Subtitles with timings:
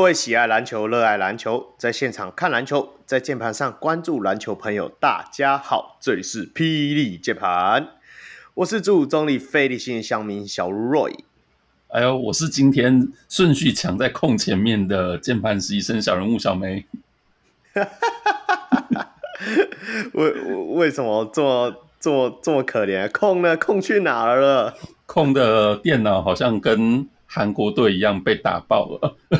[0.00, 7.86] 各位喜爱篮球、热爱篮球，在现场看篮球，在键盘上关注篮球朋友，大家好，这里是霹雳键盘，
[8.54, 11.18] 我是主中立非理性乡民小如 Roy，
[11.88, 16.86] 哎呦，我是今天顺序抢在空前面的键盘实习生小人物小梅。
[20.14, 20.30] 为
[20.76, 23.12] 为什么这么这么这么可怜？
[23.12, 23.54] 空呢？
[23.58, 24.74] 空去哪儿了？
[25.04, 29.16] 空的电脑好像跟韩国队一样被打爆了。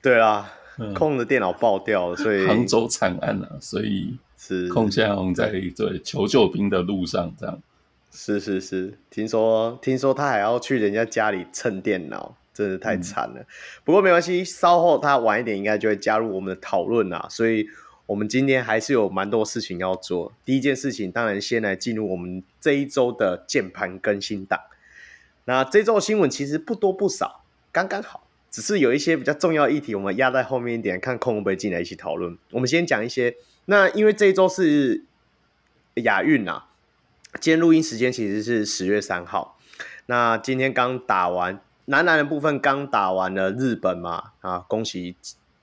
[0.00, 0.50] 对啊，
[0.94, 7.60] 空的电脑爆掉了，所以杭州惨案啊，所以是空现在在对求救兵的路上，这样。
[8.10, 12.34] 是是是，听说听说他还要去人家家里蹭电脑。
[12.54, 13.46] 真的太惨了，嗯、
[13.82, 17.26] 不过没关系，稍后他晚一点应该就会加入我们的讨论啦。
[17.28, 17.66] 所以，
[18.06, 20.32] 我们今天还是有蛮多事情要做。
[20.44, 24.60] 第一件事情，当然先来进入我们这一周的键盘更新档。
[25.46, 32.36] 那这周新闻其实不多不少，刚刚好，只是有一些比较重要议题，我们压在后面一点，看空会不会进来一起讨论。
[32.50, 33.36] 我们先讲一些。
[33.66, 35.04] 那因为这一周是
[35.96, 36.66] 亚运啊，
[37.40, 39.58] 今天录音时间其实是十月三号。
[40.06, 41.60] 那今天刚打完。
[41.86, 45.16] 男篮的部分刚打完了日本嘛，啊，恭喜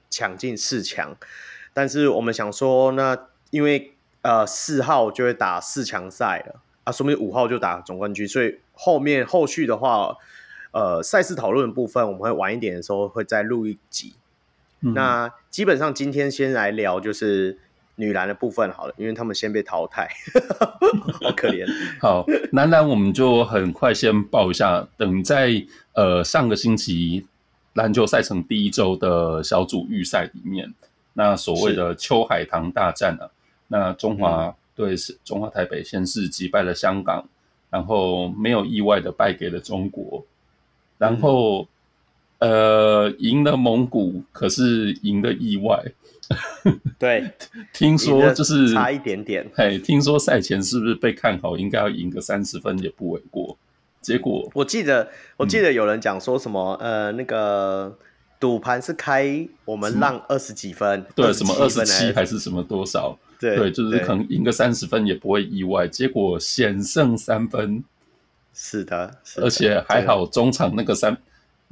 [0.08, 1.18] 抢进四强。
[1.74, 3.18] 但是我们想说，那
[3.50, 10.16] 因为呃四号就会打四强赛了啊，说明五号就打总冠军，所以后面后续的话，
[10.72, 14.14] 呃赛事讨论的部分我们会晚一点的时候会再录一集。
[14.82, 17.58] 嗯、那基本上今天先来聊就是。
[17.96, 20.10] 女篮的部分好了，因为他们先被淘汰，
[21.22, 21.68] 好可怜。
[22.00, 25.52] 好，男篮我们就很快先报一下，等在
[25.94, 27.28] 呃上个星期
[27.74, 30.74] 篮球赛程第一周的小组预赛里面，
[31.14, 33.30] 那所谓的秋海棠大战啊，
[33.68, 37.28] 那中华对是中华台北先是击败了香港，
[37.70, 40.26] 然后没有意外的败给了中国，
[40.98, 41.68] 然后、
[42.40, 45.84] 嗯、呃赢了蒙古，可是赢的意外。
[46.98, 47.30] 对，
[47.74, 49.46] 听说就是差一点点。
[49.54, 53.58] 嘿，听说赛前是不是被看好，应该要赢个三十分也不为过？
[54.00, 57.98] 结果我记得，我记得有人讲说什么，嗯、呃，那个
[58.42, 63.18] 赌盘是开我们让二十几分，对，什么二十七还是什么多少？
[63.40, 65.88] 对，对，就是可能赢个三十分也不会意外。
[65.88, 67.84] 结果险胜三分，
[68.54, 71.18] 是的，是的，而且还好中场那个三。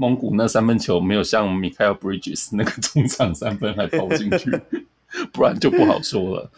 [0.02, 4.50] 蒙古那三分球没有像 Mikal Bridges 那个中场三分还投进去，
[5.34, 6.51] 不然就不好说了。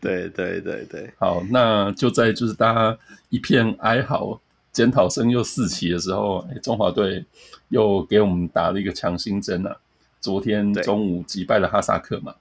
[0.00, 2.98] 对对对对， 好，那就在就是大家
[3.28, 4.40] 一片哀嚎、
[4.72, 7.24] 检讨声又四起的时候，哎、中华队
[7.68, 9.76] 又给我们打了一个强心针啊！
[10.20, 12.34] 昨天中午击败了哈萨克嘛，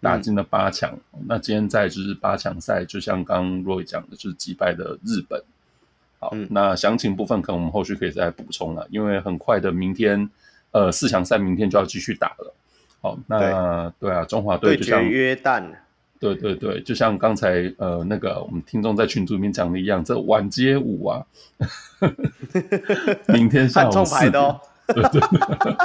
[0.00, 0.96] 打进了八强。
[1.14, 5.42] 嗯、那今天在就是八强赛，就像刚 Roy 讲的，就是击败了日本。
[6.18, 10.30] 好，那详情部分可能我们后续可以再补充了，因为很快的明天，
[10.70, 12.54] 呃，四强赛明天就要继续打了。
[13.00, 15.64] 好，那对，对啊，中华队就像约旦，
[16.20, 21.24] 对对对，就像刚才呃那个我们听众在群组里面讲的一样，这晚街舞啊，
[23.28, 25.76] 明天下午四点，哦、对对对，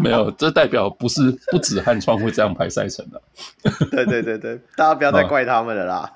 [0.04, 3.20] 没有，这代表不是不止汉创会这样排赛程的。
[3.90, 6.12] 对对对对，大家不要再怪他们了啦。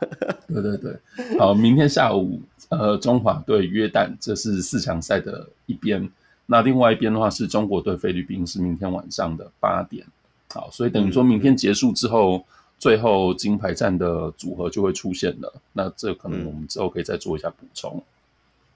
[0.48, 0.96] 对对对，
[1.38, 2.40] 好，明天下午。
[2.68, 6.10] 呃，中华对约旦，这是四强赛的一边。
[6.46, 10.04] 那另外一边的话，是中国对菲律宾，是明天晚上的八点。
[10.52, 12.44] 好，所以等于说明天结束之后，嗯、
[12.78, 15.54] 最后金牌战的组合就会出现了。
[15.72, 18.02] 那这可能我们之后可以再做一下补充。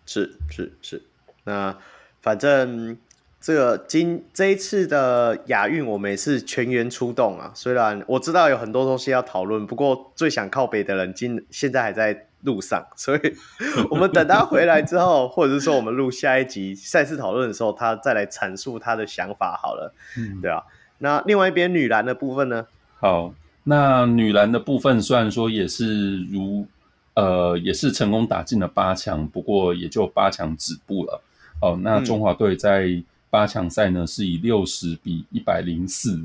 [0.07, 1.03] 是是是。
[1.45, 1.77] 那
[2.21, 2.97] 反正
[3.41, 7.53] 这个今这一次的亚运，我们也是全员出动啊。
[7.55, 12.27] 虽然我知道有很多东西要讨论，不过最想靠北的人今现在还在。
[12.43, 13.21] 路上，所以
[13.91, 20.63] 我们等他回来之后，或者是说我们录下一集赛事讨论的时候，他再来阐述他的想法好了，嗯，对啊。
[20.97, 22.67] 那另外一边女篮的部分呢？
[22.99, 26.67] 好，那女篮的部分虽然说也是如
[27.15, 31.23] 呃也是成功打进了八强，不过也就八强止步了。
[31.61, 36.25] 哦，那中华队在八强赛呢是以六十比一百零四，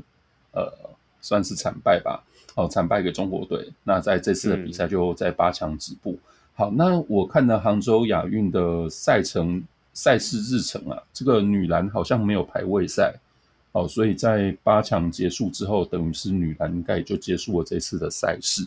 [0.52, 0.72] 呃，
[1.20, 2.24] 算是惨败吧。
[2.54, 3.70] 哦，惨败给中国队。
[3.84, 6.12] 那在这次的比赛就在八强止步。
[6.12, 6.20] 嗯、
[6.54, 9.62] 好，那我看了杭州亚运的赛程
[9.92, 13.14] 赛事日程啊，这个女篮好像没有排位赛。
[13.76, 18.66] 哦，所以在八强结束之后，等于是女篮应该也就结束了这次的赛事。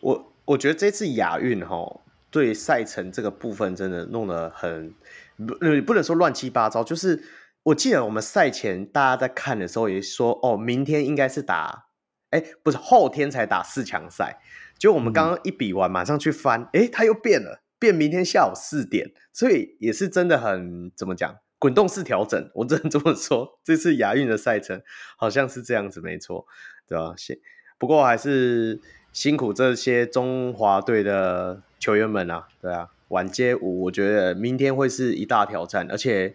[0.00, 2.00] 我我觉得这次亚运哈，
[2.30, 4.94] 对赛程这个部分真的弄得很
[5.36, 5.54] 不
[5.84, 7.22] 不能说乱七八糟，就是
[7.64, 11.88] 我记得我们赛前大家在看的时候也说，哦，明天应该是打，
[12.30, 14.40] 哎，不是后天才打四强赛。
[14.78, 22.50] 就我们刚刚一比完，马上去翻，哎，它又变了，变明天下午四点，所以也是真的很怎么讲，滚动式调整。
[22.54, 24.82] 我只能这么说，这次亚运的赛程
[25.16, 26.46] 好像是这样子，没错，
[26.88, 27.14] 对吧？
[27.16, 27.38] 辛，
[27.78, 28.80] 不过还是
[29.12, 36.34] 辛苦这些中华队的球员们啊，对啊，晚街舞，我觉得明天会是一大挑战，而且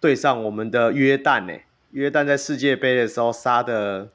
[0.00, 1.58] 对上我们的约旦呢，
[1.92, 4.10] 约旦在世界杯的时候杀的。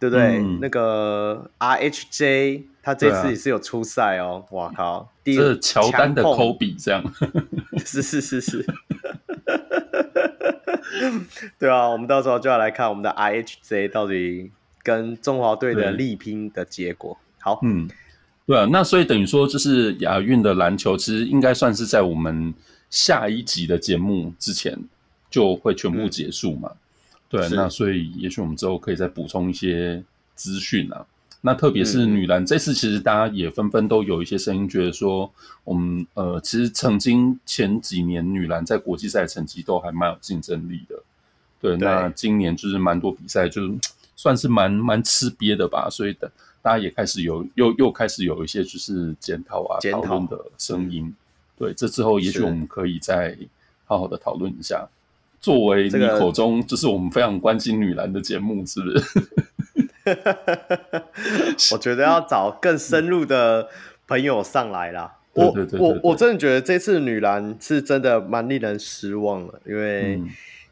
[0.00, 0.38] 对不对？
[0.38, 4.44] 嗯、那个 RHJ 他这次也是有出赛哦。
[4.50, 5.12] 哇、啊、靠！
[5.22, 7.02] 第一个乔丹的科比这样，
[7.78, 8.66] 是是是是。
[11.58, 14.50] 对啊，我们到时候就要来看我们的 IHJ 到底
[14.82, 17.16] 跟中华队的力拼的结果。
[17.40, 17.88] 好，嗯，
[18.46, 22.54] 对啊，那所以等于说，就是亚运的篮球，其实应该算是在我们
[22.90, 24.78] 下一集的节目之前
[25.30, 26.70] 就会全部结束嘛。
[26.72, 26.78] 嗯
[27.26, 30.00] 对，那所以也许我们之后可以再补充一些
[30.36, 31.04] 资讯啊。
[31.40, 35.28] 那特别是女篮、嗯、这次，其实大家也纷纷都有一些声音，觉得说，
[35.64, 41.02] 我们呃，其实曾经前几年女篮在国际赛成绩都还蛮有竞争力的。
[41.64, 43.72] 对，对那今年就是蛮多比赛，就是
[44.14, 45.88] 算是蛮蛮吃瘪的吧。
[45.90, 46.30] 所以的
[46.60, 51.06] 大家也开始有又又开始有一些就是检讨啊、讨论的声音。
[51.06, 51.14] 嗯、
[51.56, 53.34] 对，这之后也许我们可以再
[53.86, 54.86] 好好的讨论一下。
[55.40, 59.04] 作为你口中就是我们非常关心女篮的节目，是不是？
[61.74, 63.68] 我觉得要找更深入的
[64.06, 65.16] 朋友上来啦。
[65.34, 70.22] 我我我真的觉得这次女篮是真的蛮令人失望的，因为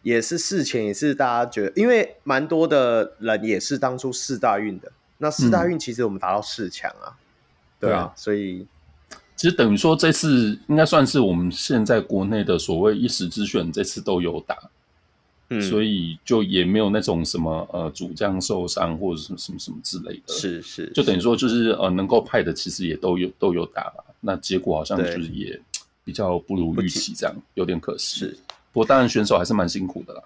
[0.03, 7.17] 也是事前也是大家觉得，因为蛮多的人也是当初四大运的，那四大运其实我们达到四强啊，
[7.81, 8.67] 对啊，所以。
[9.35, 14.57] 其实等于说，这次应该算是我们现在国内的所谓一时之选，这次都有打，
[15.49, 25.61] 嗯，所以就也没有那种什么呃主将受伤或者什么什么什么之类的，是是，就等于说就是呃能够派的其实也都有都有打了，那结果好像就是也
[26.05, 28.21] 比较不如预期，这样有点可惜。
[28.21, 28.39] 是，
[28.73, 30.23] 不过当然选手还是蛮辛苦的啦。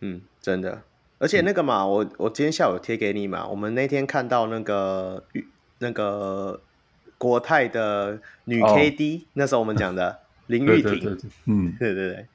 [0.00, 0.82] 嗯，真的，
[1.18, 5.24] 而且那个嘛，嗯、我我今天下午贴给你嘛，我们那天看到那个
[5.78, 6.60] 那个。
[7.16, 10.18] 国泰的女 KD，、oh, 那时候我们讲的
[10.48, 11.16] 林玉婷，
[11.46, 12.26] 嗯，对对对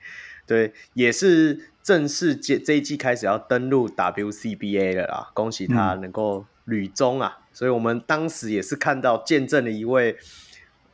[0.47, 7.37] 对，也是正式这这一季开始要登陆 WCBA 了啦，恭喜她能够旅中啊！
[7.39, 10.17] 嗯、所以我们当时也是看到见证了一位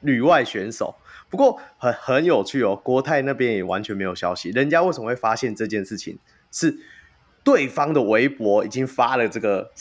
[0.01, 0.95] 女外选手，
[1.29, 6.17] 不过很很有趣哦，国泰那边也完全没有消息，人家为什么会发现这件事情？
[6.51, 6.77] 是
[7.43, 9.71] 对方的微博已经发了这个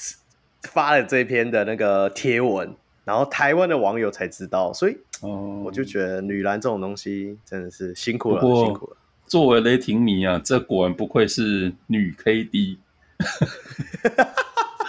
[0.63, 2.75] 发了这篇的那个贴文。
[3.05, 8.97] 然后台湾的网友才知道，所以我就觉得女篮这种东西真的是辛苦了，辛苦了。
[9.27, 12.79] 作为雷霆迷啊，这果然不愧是女 KD，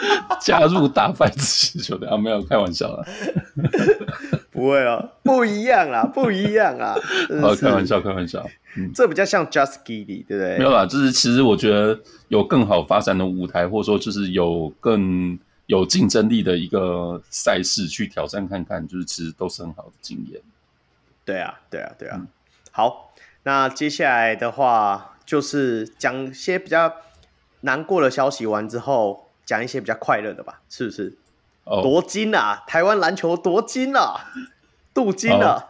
[0.42, 3.04] 加入大牌子球队啊，没有开玩笑啦，
[4.52, 6.96] 不会啊，不一样啦，不一样啊，
[7.42, 8.46] 好开玩笑，开玩笑，
[8.78, 10.58] 嗯，这比较像 Just Giddey，对不对？
[10.58, 15.38] 没有啦，就是其实我觉得有更好发展的舞台，或者说就是有更。
[15.68, 20.40] 有竞争力的一个赛事去挑战看看，就是其实都是很好的经验。
[21.26, 22.18] 对啊，对啊，对啊。
[22.20, 22.28] 嗯、
[22.70, 26.94] 好，那接下来的话就是讲些比较
[27.62, 31.18] 难过的消息完之后，讲一些比较快乐的吧，是不是？
[31.64, 32.64] 哦，夺金啊！
[32.68, 34.32] 台湾篮球夺金啊！
[34.94, 35.64] 镀金了、啊哦。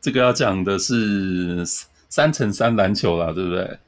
[0.00, 1.64] 这个要讲的是
[2.08, 3.78] 三乘三篮球啦，对不对？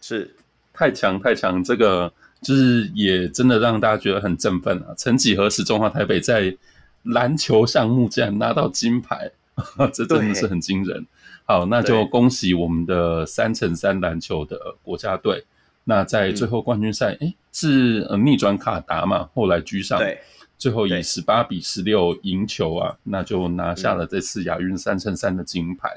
[0.00, 0.34] 是，
[0.72, 2.12] 太强太强，这个。
[2.42, 4.94] 就是也真的让大家觉得很振奋啊！
[4.94, 6.54] 曾几何时，中华台北在
[7.02, 9.30] 篮球项目竟然拿到金牌，
[9.92, 11.06] 这真的是很惊人。
[11.46, 15.44] 好，那就恭喜我们的三乘三篮球的国家队。
[15.84, 20.20] 那在最后冠军赛，哎、嗯，是呃逆转卡达嘛，后来居上，对，
[20.58, 25.90] 最后以十八比十六赢球啊，那就拿下了这次亚运三乘三的金牌。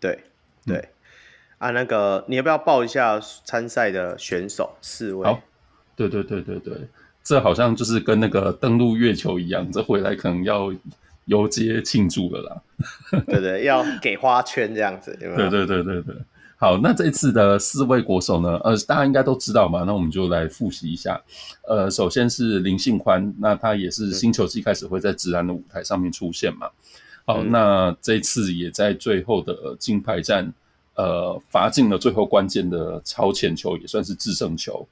[0.00, 0.18] 对
[0.66, 0.88] 对、嗯、
[1.58, 5.38] 啊，那个你要不要报一下参赛的选手四位？
[5.94, 6.74] 对对对对对，
[7.22, 10.74] 这好像就是跟那个登陆月球一样，这回来可能要
[11.26, 13.22] 游街庆祝了啦。
[13.26, 15.48] 对对，要给花圈这样子，有没有？
[15.48, 16.16] 对对对对对。
[16.64, 18.56] 好，那这次的四位国手呢？
[18.64, 21.20] 呃，大家应该都知道嘛，那我们就来复习一下。
[21.68, 26.66] 呃，首先是林信宽，那他也是新球季开始会在职篮的舞台上面出现嘛。
[27.26, 30.50] 好，嗯、那这次也在最后的金牌战，
[30.94, 34.88] 呃，罚进了最后关键的超前球，也算是制胜球。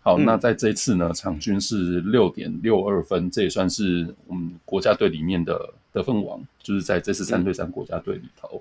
[0.00, 8.60] 好，那在这一次呢，场均是六点六二分，这也算是我们国家队里面的得分王，就是在这次三对三国家队里头。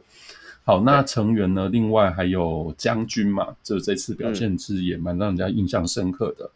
[0.63, 1.67] 好，那成员呢？
[1.69, 6.49] 另外还有将军嘛，就这次表现是也蛮让人家印象深刻的。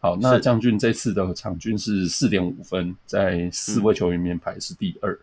[0.00, 5.16] 好，那将军这次的场均是四点五分，在四位球员里面排是第二。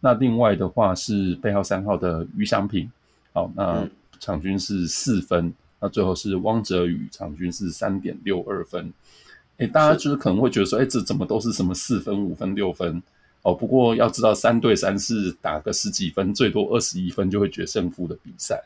[0.00, 2.90] 那另外的话是背号三号的于祥平，
[3.34, 3.86] 好，那
[4.18, 5.52] 场均是四分。
[5.78, 8.90] 那最后是汪哲宇，场均是三点六二分。
[9.58, 13.02] 哎，大家就是可能会觉得说，哎，这怎么都是什么四分、五分、六分？
[13.44, 18.64] 哦，不过要知道，三对三是打个十几分，最多二十一分就会决胜负的比赛。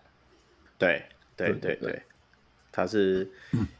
[0.78, 1.02] 对
[1.36, 2.02] 对对对，
[2.70, 3.28] 它是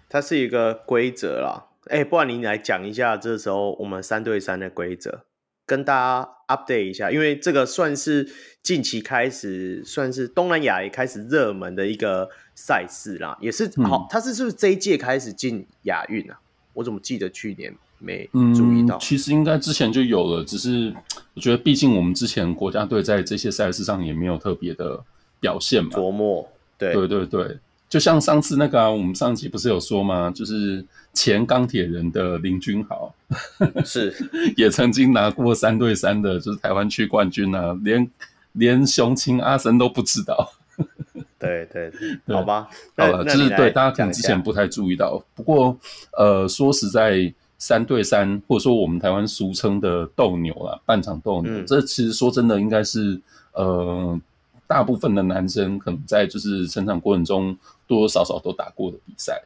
[0.09, 1.69] 它是一个规则啦。
[1.87, 5.23] 哎，不然你来讲一下，这时候我们三对三的规则，
[5.65, 8.29] 跟大家 update 一下，因为这个算是
[8.61, 16.41] 近期开始，算是东南亚也开始热门的一个赛事啦，也是好，它是是不是这一届开始进亚运啊？
[16.75, 18.97] 我怎么记得去年没注意到？
[18.97, 20.95] 嗯，其实应该之前就有了，只是
[21.35, 25.03] 我觉得，毕竟我们之前国家队在这些赛事上也没有特别的
[25.41, 26.47] 表现嘛，琢磨。
[26.79, 30.31] 对对对对，就像上次那个啊，我们上集不是有说吗？
[30.31, 33.13] 就是前钢铁人的林君豪
[33.85, 34.15] 是
[34.57, 38.09] 也曾经拿过三对三的，就是台湾区冠军啊，连
[38.53, 40.53] 连雄青阿森都不知道。
[41.41, 41.91] 对对
[42.25, 45.77] 对，好吧，好了，就是对大家可能之前不太注意到，不过
[46.17, 53.21] 呃，说实在，三对三或者说我们台湾俗称的斗牛啦，半场斗牛，嗯、这其实说真的，应该是
[53.53, 54.19] 呃，
[54.67, 59.43] 大部分的男生可能在就是成长过程中多多少少都打过的比赛。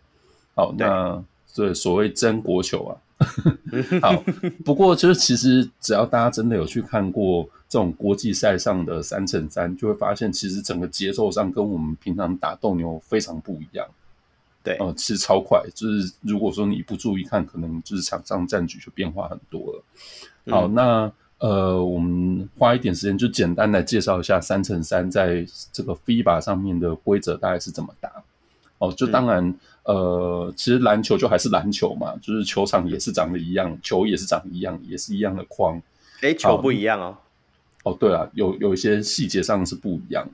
[0.54, 1.23] 好，那
[1.54, 2.92] 对所谓真国球啊，
[4.00, 4.23] 好，
[4.64, 7.49] 不过就是其实只要大家真的有去看过。
[7.73, 13.87] 这种国际赛上的三乘三，就会发现其实整个节奏上跟我们平常打斗牛非常不一样。
[14.62, 19.85] 对，呃，其实超快，就是如果说你不注意看，可能就是场上战局就变化很多了。
[20.47, 28.11] 好，嗯、那呃，我们花一点时间就简单来介绍一下三乘三在这个 FIBA 上面的规则大概是怎么打。
[28.78, 29.45] 哦，就当然，
[29.85, 35.81] 嗯、呃，其实篮球就还是篮球嘛，就是球场也是长得一样，球也是长一样，也是一样的框。
[36.21, 37.16] 哎，球不一样哦。
[37.85, 40.28] 哦，对啊，有有一些细节上是不一样。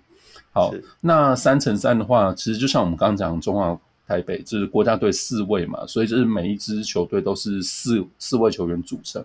[0.52, 9.22] 好，那三乘三的话，其实就像我们刚刚讲的，中华台北就是国家队四位嘛，所以就是每一支球队都是四四位球员组成。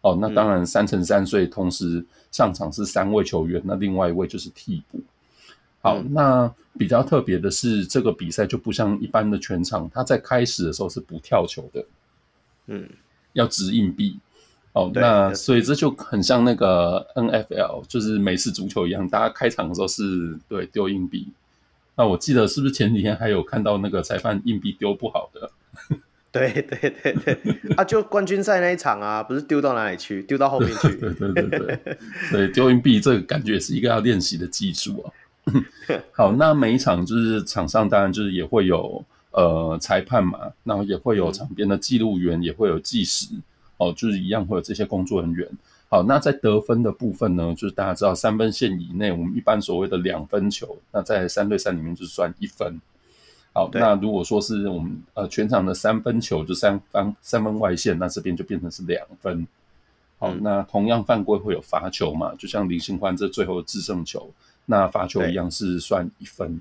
[0.00, 5.00] 哦，那当然三乘三，所以同时上场是三位球员，那另外一位就是替补。
[5.80, 11.84] 好，嗯、那比较特别的是，这个比赛就不像一般的全场，他在开始的时候是不跳球的，
[12.66, 12.88] 嗯，
[13.34, 14.18] 要掷硬币。
[14.72, 21.28] 哦，那所以这就很像那个 NFL，就是美式足球一样，大家开场的时候是对丢硬币。
[21.96, 25.50] 那我记得是不是前几天还有看到那个裁判硬币丢不好的？
[26.32, 30.94] 对对对对，啊，就冠军赛那一场啊，不是丢到哪里去，丢到后面去。
[30.96, 31.98] 对对对对，
[32.32, 35.12] 对丢硬币这个感觉是一个要练习的技术啊。
[36.10, 43.28] 好，那每一场就是场上当然就是也会有呃裁判嘛，然后也会有场边的记录员，也会有计时。
[43.76, 45.48] 哦，就是一样会有这些工作人员。
[45.94, 52.80] 好，那在得分的部分呢，就是大家知道三分线以内，我们一般所谓的两分球，那在三对三里面就算一分。
[53.52, 59.46] 好，那如果说是我们呃全场的三分球，就三分三分外线，那这边就变成是两分。
[60.18, 62.34] 好，嗯、那同样犯规会有罚球嘛？
[62.34, 64.28] 就像林信欢这最后的制胜球，
[64.66, 66.60] 那罚球一样是算一分。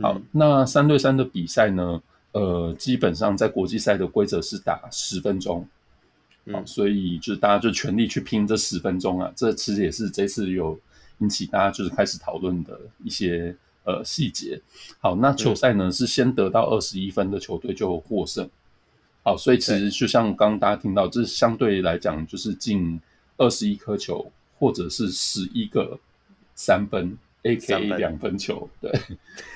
[0.00, 2.00] 好，嗯、那三对三的比赛呢，
[2.30, 5.66] 呃，基本上在国际赛的规则是打十分钟。
[6.52, 10.78] 好，所以就是大家就全力去拼这十分钟啊，这其实也是这次有
[11.18, 14.60] 引起大家就是开始讨论的一些呃细节。
[15.00, 18.48] 好，那球赛呢是先得到二十一分的球队就获胜。
[19.24, 23.00] 好，所以其实就像刚刚大家听到，这相对来讲就是进
[23.38, 25.98] 二十一颗球，或者是十一个
[26.54, 28.70] 三分，AKA 两分球。
[28.80, 28.92] 对，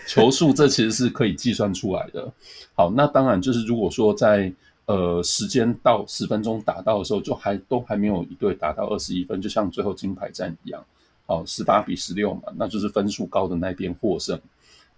[0.09, 2.33] 球数这其实是可以计算出来的。
[2.75, 4.53] 好，那当然就是如果说在
[4.91, 10.85] 呃，时间到十分钟打到的时候，就还都还没有一队打到二十一分，就像最后金牌战一样，
[11.27, 14.37] 哦，十八比十六嘛，那就是分数高的那边获胜。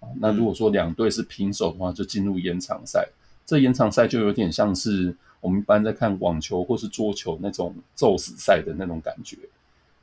[0.00, 3.06] 哦，那如果说两队是平手的话，就进入延长赛。
[3.44, 9.36] 这延长赛就有点像是我们一般在看网球或是桌球那种骤死赛的那种感觉，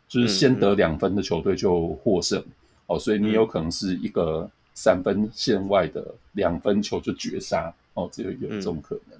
[0.07, 2.43] 就是先得两分的球队就获胜。
[2.85, 7.73] 哦，所以你有可能是一个三分线外的两分球就绝杀。
[7.95, 9.17] 哦，这有有这种可能。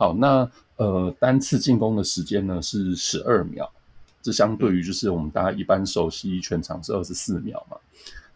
[0.00, 3.70] 好，那呃，单次进攻的时间呢是十二秒，
[4.22, 7.76] 这相对于就是我们大家一般熟悉全场是二十四秒嘛。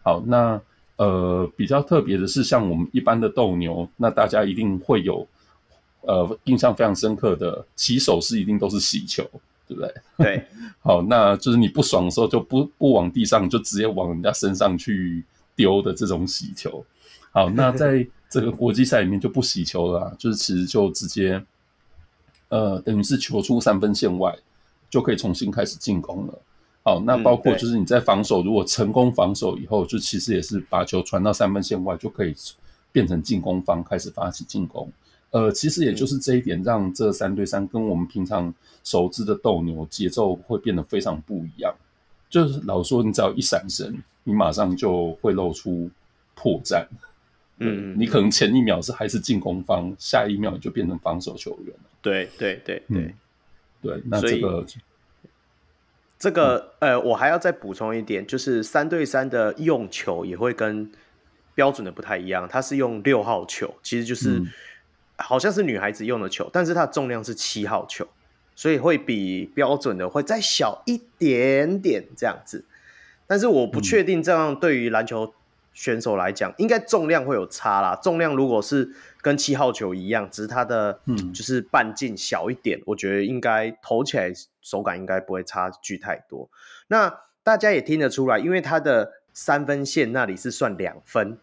[0.03, 0.61] 好，那
[0.97, 5.27] 呃比较特别的是，像我们一般的斗牛，那大家一定会有
[6.01, 9.27] 呃印象非常深刻的起手式，一定都是洗球，
[9.67, 9.93] 对不对？
[10.17, 10.45] 对。
[10.85, 16.85] 好，那就是你不爽的时候就不不往地上，就直接往人家身上去丢的这种洗球。
[17.31, 21.43] 好，那在这个国际赛里面就不洗球了，就是其实就直接，
[22.49, 24.35] 呃，等于是球出三分线外，
[24.89, 26.39] 就可以重新开始进攻了。
[26.83, 32.35] 好，那包括就是你在防守，如果成功防守以后，就其实也是把球传到三分线外，就可以
[32.91, 34.87] 变成进攻方开始发起进攻。
[35.31, 41.73] 呃，其实也就是这一点，让这三对三跟我们平常熟知的斗牛节奏会变得非常不一样。
[42.29, 45.89] 就是老说，你只要一闪神，你马上就会露出
[46.35, 46.85] 破绽。
[47.59, 51.89] 嗯，你可能前一秒是还是进攻方，下一秒就变成防守球员了。
[52.01, 53.13] 对对对对、嗯、
[53.81, 54.65] 对，那这个
[56.19, 60.91] 这个呃，我还要再补充一点，就是三对三的用球也会跟
[61.53, 64.47] 标准的不太一样，它是用六号球，其实就是、嗯、
[65.15, 68.05] 好像是女孩子用的球，但是它的重量是七号球，
[68.53, 72.65] 所以会比标准的会再小一点点这样子。
[73.25, 75.33] 但是我不确定这样对于篮球。
[75.75, 77.99] 选手来讲，应该重量会有差啦。
[78.01, 78.89] 重量如果是
[79.21, 86.49] 跟七号球一样，只是它的嗯，就是半径小一点，嗯、我觉得应该投起来手感应该不会差距太多。
[86.87, 91.37] 那大家也听得出来，因为它的三分线那里是算两分，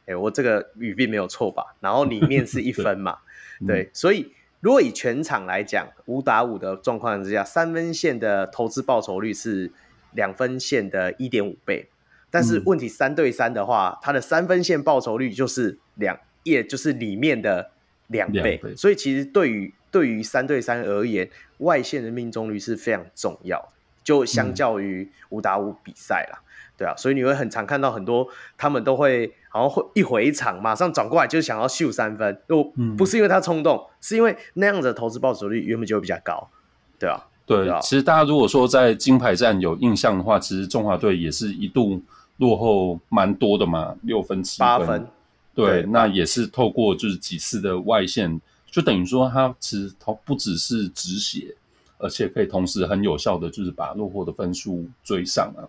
[0.00, 1.76] 哎、欸，我这个语病没有错吧？
[1.78, 3.18] 然后里面是一分嘛，
[3.64, 9.70] 对，对嗯、所以如果以全场来讲，五打五的状况之下，三分线的投资报酬率是
[10.12, 11.88] 两分线的一点五倍。
[12.30, 17.72] 但是问题三对三的话，它的三分线报酬率就是两，也就是里面的
[18.06, 18.76] 两倍，倍。
[18.76, 23.72] 所以其实对于对于三对三而言，外线的命中率是非常重要，
[24.04, 26.38] 就相较于五打五比赛啦，
[26.76, 36.48] 对啊，所以你会很常看到很多他们都会好像会一回场马上转过来就想要秀三分，不不是因为他冲动，是因为那样子的投资报酬率原本就会比较高，
[36.96, 42.00] 对啊，对，对啊，其实大家如果说在金牌战有印象的话，其实中华队也是一度。
[42.40, 45.06] 落后蛮多的嘛，六分七分，八分，
[45.54, 51.54] 对，对，那也是透过就是几次的外线，就等于说他其实他不只是止血，
[51.98, 55.68] 而且可以同时很有效的就是把落后的分数追上啊。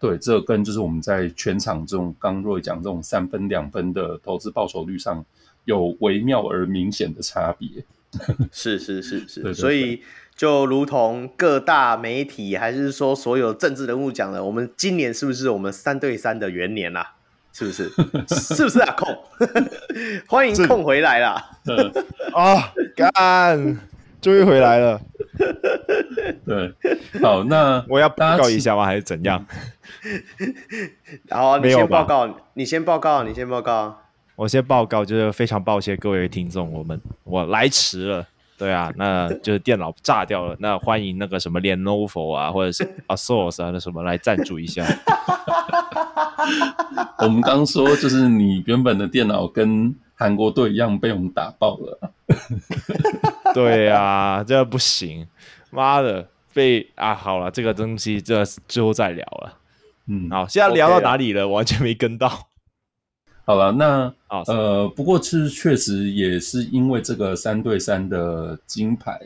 [0.00, 5.24] 对，这跟就是我们在全场这种刚若讲这种三分两分的投资报酬率上
[5.68, 7.84] 有微妙而明显的差别。
[8.50, 10.02] 是是是是，对对对，所以。
[10.38, 17.14] 就如同各大媒体还是说所有政治人物讲的，我们今年是不是我们三对三的元年啊？
[17.52, 17.90] 是不是？
[18.30, 18.94] 是不是啊？
[18.96, 19.18] 控，
[20.30, 21.50] 欢迎控回来啦！
[22.32, 23.80] 啊，干，
[24.20, 25.00] 终于回来了。
[26.46, 26.72] 对，
[27.20, 28.84] 好，那我要报告一下吗？
[28.84, 29.44] 还是怎样？
[31.24, 34.02] 然后你先报告，你先报告，你先报告。
[34.38, 38.24] 我先报告，就是非常抱歉各位听众，我们我来迟了。
[38.56, 40.54] 对啊，那就是电脑炸掉了。
[40.60, 44.86] 那欢迎那个什么 Lenovo 啊，或者是 ASUS 啊，那什么来赞助一下。
[47.18, 52.12] 我们刚说就是你原本的电脑跟韩国队一样被我们打爆了。
[53.52, 55.26] 对啊，这不行，
[55.72, 59.58] 妈的，被啊，好了，这个东西这之后再聊了。
[60.06, 61.48] 嗯，好，现在聊到哪里了？
[61.48, 62.46] 我完全没跟到。
[63.48, 64.12] 好了，那
[64.46, 69.18] 呃，不过其实确实也是因为这个三对三的金牌，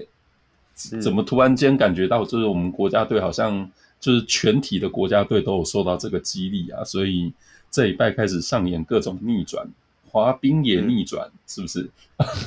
[1.02, 7.32] 怎么突然间感觉到就是我们国家队好像就是全体的国家队都有受到这个激励啊，所以
[7.68, 9.66] 这一拜开始上演各种逆转，
[10.08, 11.90] 滑冰也逆转，嗯、是不是？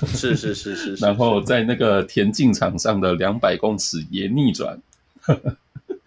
[0.07, 1.05] 是是是 是，是。
[1.05, 4.79] 然后在那个田径场上的两百公尺也逆转。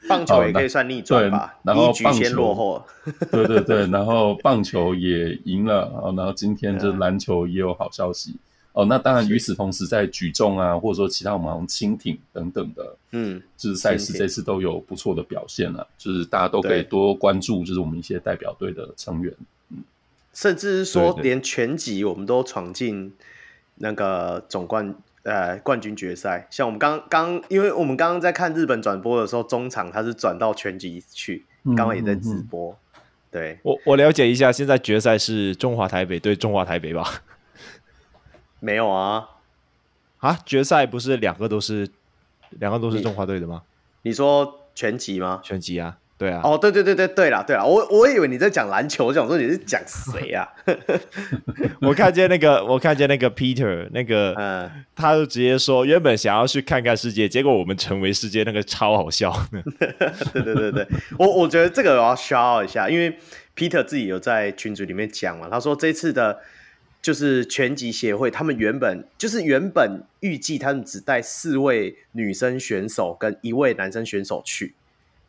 [0.09, 2.85] 棒球也可以算逆转吧，然后棒球先落后，
[3.31, 8.35] 对对对，然后棒球也赢了，然后今天这篮球也有好消息
[8.73, 8.85] 哦。
[8.87, 19.33] 那当然，与此同时，在举重啊，或者说其他我们像轻艇等等的，嗯，就是赛事这次都有不错的表现了，就是大家都可以多关注，就是我们一些代表队的成员，
[19.71, 19.85] 嗯，
[20.33, 23.13] 甚至是说连全集我们都闯进
[23.77, 24.95] 那个总冠。
[25.29, 31.45] 呃，冠军决赛，像我们刚刚，因为我们刚刚在看日本转播的时候，中场他是转到拳击去，
[31.77, 32.71] 刚刚也在直播。
[32.71, 37.05] 嗯嗯嗯、对，我我了解一下，现在决赛是中华台北对中华台北吧？
[38.61, 39.29] 没有啊，
[40.21, 41.91] 啊，决赛不是两个都是
[42.51, 43.65] 两个都是中华队的吗？
[44.01, 45.41] 你，你说拳击吗？
[45.45, 45.99] 拳击啊。
[46.19, 50.49] 对啊，哦，对对对对对了对了，我我以为你在讲篮球，我想说你是讲谁啊？
[51.81, 59.33] 我看见那个，我看见那个 Peter，那个，嗯，他就直接说，原本想要去看看世界，结果我们成为世界，那个超好笑。
[60.35, 63.17] 对对对对，我我觉得这个我要 shout 一下，因为
[63.57, 66.41] Peter 自己有在群组里面讲嘛，他说这次的，
[67.01, 74.75] 就是拳击协会，他们原本就是原本预计他们只带四位女生选手跟一位男生选手去。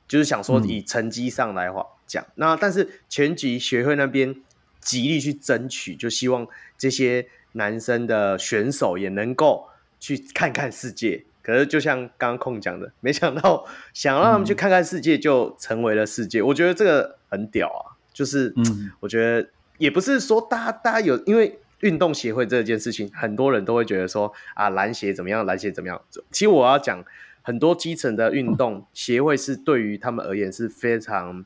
[0.09, 4.35] 就是想说以成绩上来话讲，嗯、那但是拳击协会那边
[4.81, 6.45] 极力去争取，就希望
[6.77, 9.69] 这些男生的选手也能够
[10.01, 11.23] 去看看世界。
[11.41, 16.41] 可是就像刚刚空讲的，没想到想让他们去看看世界，就成为了世界。
[16.41, 17.97] 嗯、我觉得这个很屌啊！
[18.13, 18.53] 就是，
[18.99, 25.99] 我觉得也不是说大家大家有，因为运动协会这件事情，很多人都会觉得说啊，篮协怎么样，篮协怎么样。
[26.29, 27.03] 其实我要讲，
[27.49, 31.43] 很多基层的运动协会是对于他们而言是非常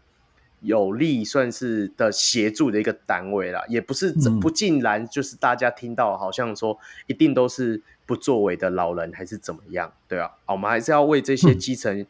[0.61, 3.63] 有利，算是的协助的一个单位啦。
[3.69, 4.11] 也不是
[4.41, 7.81] 不尽然，就是大家听到好像说一定都是。
[8.05, 9.89] 不作为的老人还是怎么样？
[10.09, 12.05] 对啊，我们还是要为这些基层、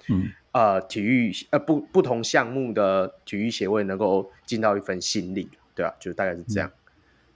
[0.52, 6.68] 呃体育呃不不同项目的体育协会能够尽到一份心力，对啊，就大概是这样。
[6.68, 6.74] 嗯、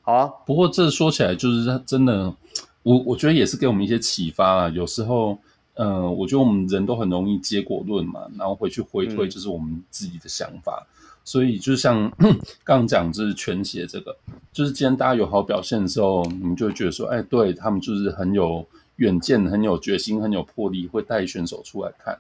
[0.02, 2.34] 好啊，不过这说起来就是真的，
[2.82, 4.70] 我我觉得也是给我们一些启发啊。
[4.70, 5.38] 有时候，
[5.78, 10.86] 呃，我觉得我们人都很容易结果论嘛，然后回去回推就是我们自己的想法。
[10.92, 10.94] 嗯
[11.28, 14.16] 所以，就像刚 刚讲，就是全协这个，
[14.54, 22.18] 就是既然大家有好表现的时候，你们就会觉得说，哎，对他们就是很有远见、很有决心、很有魄力，会带选手出来看。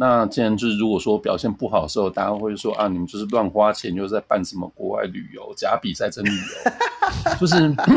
[0.00, 7.56] 那既然就是如果说表现不好的时候，大家会说啊，你们就是乱花钱，又在办什么国外旅游、假比赛、真旅游，就是，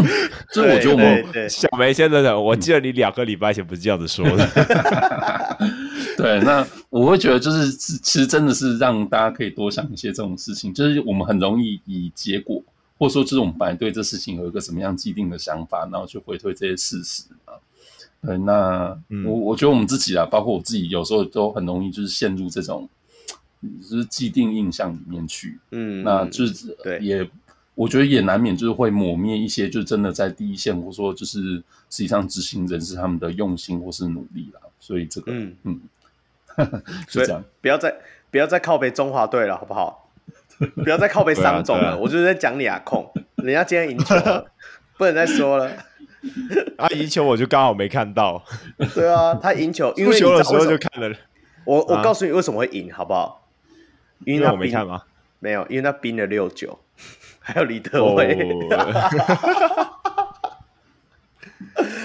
[0.51, 4.49] 就是我觉得我们小梅先生，我记得你两个礼拜前不是这样子说的。
[6.17, 12.61] 对，那我会觉得就是，其实真的是让大家可以多想一些这种事情，就是我们很容易以结果，
[12.97, 17.53] 或者说就是我们本来对这事情有一个什么样既定的想法，然后去回推这些事实啊。
[18.25, 22.87] 对，那、嗯、我我觉得我们自己啊，包括我自己，有时候都很容易就是陷入这种
[23.89, 25.59] 就是既定印象里面去。
[25.71, 27.29] 嗯，那就是对，也
[27.75, 34.61] 我觉得也难免就是会抹灭一些，就是真的在第一线，或者说就是实际上执行人士他们的用心或是努力啦。
[34.79, 35.81] 所以这个，嗯嗯。
[37.07, 37.27] 所以
[37.61, 37.95] 不要再
[38.29, 40.11] 不要再靠北中华队了，好不好？
[40.75, 44.45] 不要再靠北商总了，啊啊、我就是在讲你啊，控，人家今天赢球了，
[44.97, 45.71] 不能再说了。
[46.77, 48.43] 他 赢球我就刚好没看到。
[48.93, 51.15] 对啊，他赢球， 因为输球的时候就看了。
[51.65, 53.47] 我我告诉你为什么会赢，好不好？
[54.25, 55.03] 因为他我没看吗？
[55.39, 56.79] 没有，因为他冰了六九，
[57.39, 58.37] 还有李德伟。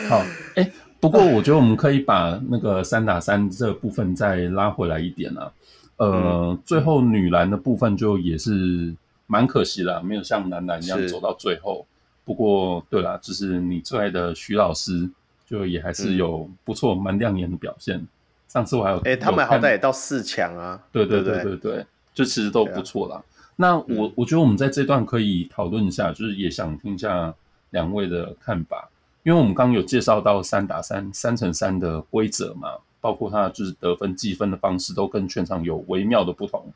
[0.09, 0.19] 好，
[0.57, 0.73] 哎、欸。
[0.99, 5.53] 不过，我觉得我们可以把那个三打三这部分再拉回来一点啊。
[5.99, 8.95] 呃，嗯、最后女篮的部分就也是
[9.27, 11.87] 蛮可惜啦，没有像男篮一样走到最后。
[12.27, 15.09] 是不过，对啦，就是你最爱的徐老师，
[15.47, 18.05] 就也还是有不错、蛮、嗯、亮眼的表现。
[18.49, 20.83] 上次我还有，哎、欸，他们好歹也到四强啊。
[20.91, 23.15] 对对对对对，对对就其实都不错啦。
[23.15, 23.23] 啊、
[23.55, 27.33] 那我我觉得我们在这段可以讨论一下，就是也想听一下
[27.71, 28.89] 两位的看法。
[29.23, 36.73] 因为我们刚刚有介绍到三打三、三乘三的规则嘛，包括它就是得分计分的方式都跟全场有微妙的不同。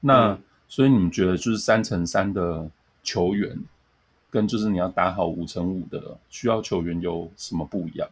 [0.00, 2.70] 那、嗯、所以你们觉得就是三乘三的
[3.02, 3.58] 球员，
[4.30, 8.08] 跟就是你要打好五乘五的需要球员有什么不一样？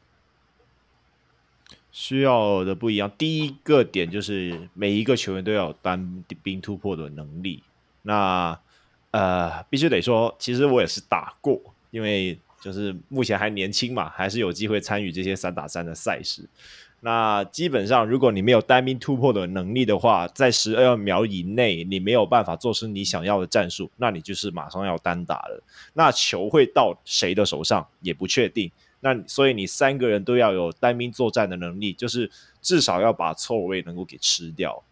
[1.92, 7.62] 需要的不一样，第一个点就是每一个球员都要有单兵突破的能力。
[8.02, 8.58] 那
[9.10, 12.38] 呃，必须得说，其实我也是打过，因为。
[12.58, 16.42] 就是目前还年轻嘛，还是有机会参与这些三打三的赛事。
[17.00, 25.62] 那基本上，如果你没有单兵突破的能力的话，在十二秒以内，你没有办法做出你想要的战术，那你就是马上要单打了。
[25.92, 28.70] 那球会到谁的手上也不确定。
[29.00, 32.30] 那所以你三个人都要有单兵作战的能力，就是
[32.60, 34.82] 至少要把错位能够给吃掉。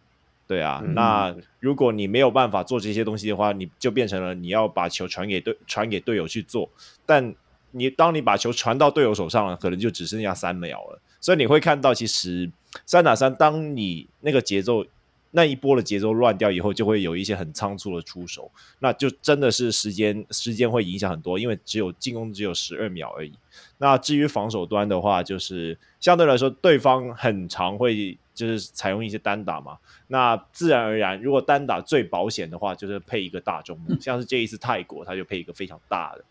[0.47, 6.69] 对啊，嗯、那如果你没有办法做这些东西的话，你就变成了你要把球传给队传给队友去做，
[7.05, 7.35] 但。
[7.77, 11.01] 你当你把球传到队友手上了，可能就只剩下三秒了。
[11.25, 12.51] 所以你会看到，其实
[12.85, 14.85] 三打三，当你那个节奏
[15.31, 23.33] 那一波的节奏乱掉以后，就会有一些很仓促的出手，那就真的是时间时间会影响很多，因为只有进攻只有十二秒而已。
[23.79, 29.79] 那至于防守端的话，就是相对来说，对方很常会就是采用一些单打嘛。
[30.09, 36.23] 那自然而然，如果单打最保险的话，就是配一个大中锋，像是这一次泰国，他就配一个非常大的。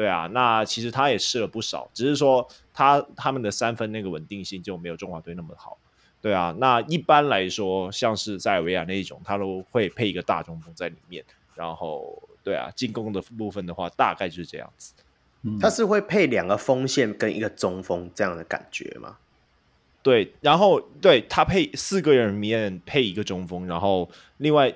[0.00, 5.76] 对啊，那其实他也试了不少，只是说他他们的三分那个稳定性就没有中华队那么好。
[6.22, 11.22] 对啊，那一般来说，像是塞尔维亚那一种，他都会配一个大中锋在里面。
[11.54, 14.94] 然后，对啊，进攻的部分的话，大概就是这样子。
[15.60, 19.18] 他是会配两个锋线跟一个中锋这样的感觉吗？
[20.02, 24.08] 对，然后对他配四个人里面配一个中锋，然后
[24.38, 24.74] 另外。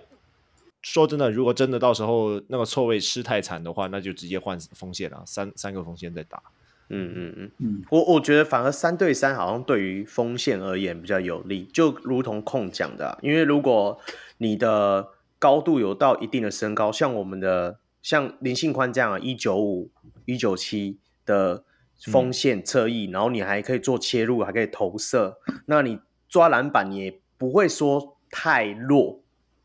[0.84, 6.42] 说真的，如果真的到时候那个错位吃太惨的话，那就直接换锋线了，三三个锋线再打。
[6.90, 13.98] 嗯嗯嗯嗯，我我觉得反而三对三好像对于锋线而言比较有利，就如同控讲的、啊，因为如果
[14.36, 19.90] 你的高度有到一定的身高，像我们的像林信宽这样一九五
[20.26, 21.64] 一九七的
[21.98, 29.22] 锋线侧翼，嗯、然后你还可以做切入，还可以投射，那你抓篮板你也不会说太弱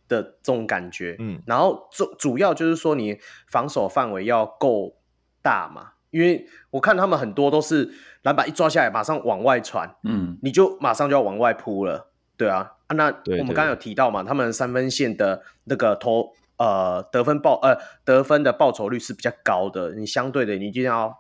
[0.10, 3.18] 的这种感觉，嗯，然后主主要就是说你
[3.48, 4.98] 防守范围要够
[5.42, 5.92] 大嘛。
[6.12, 7.92] 因为我看他们很多都是
[8.24, 13.06] 篮板一抓下来，马上往外传，嗯，你就马上就要往外扑了，对啊，啊那
[13.40, 13.68] 我们刚刚。
[13.68, 21.16] 有提到嘛，他们三分线的那个投呃得分报呃得分的报酬率是比较高的，你相对的你一定要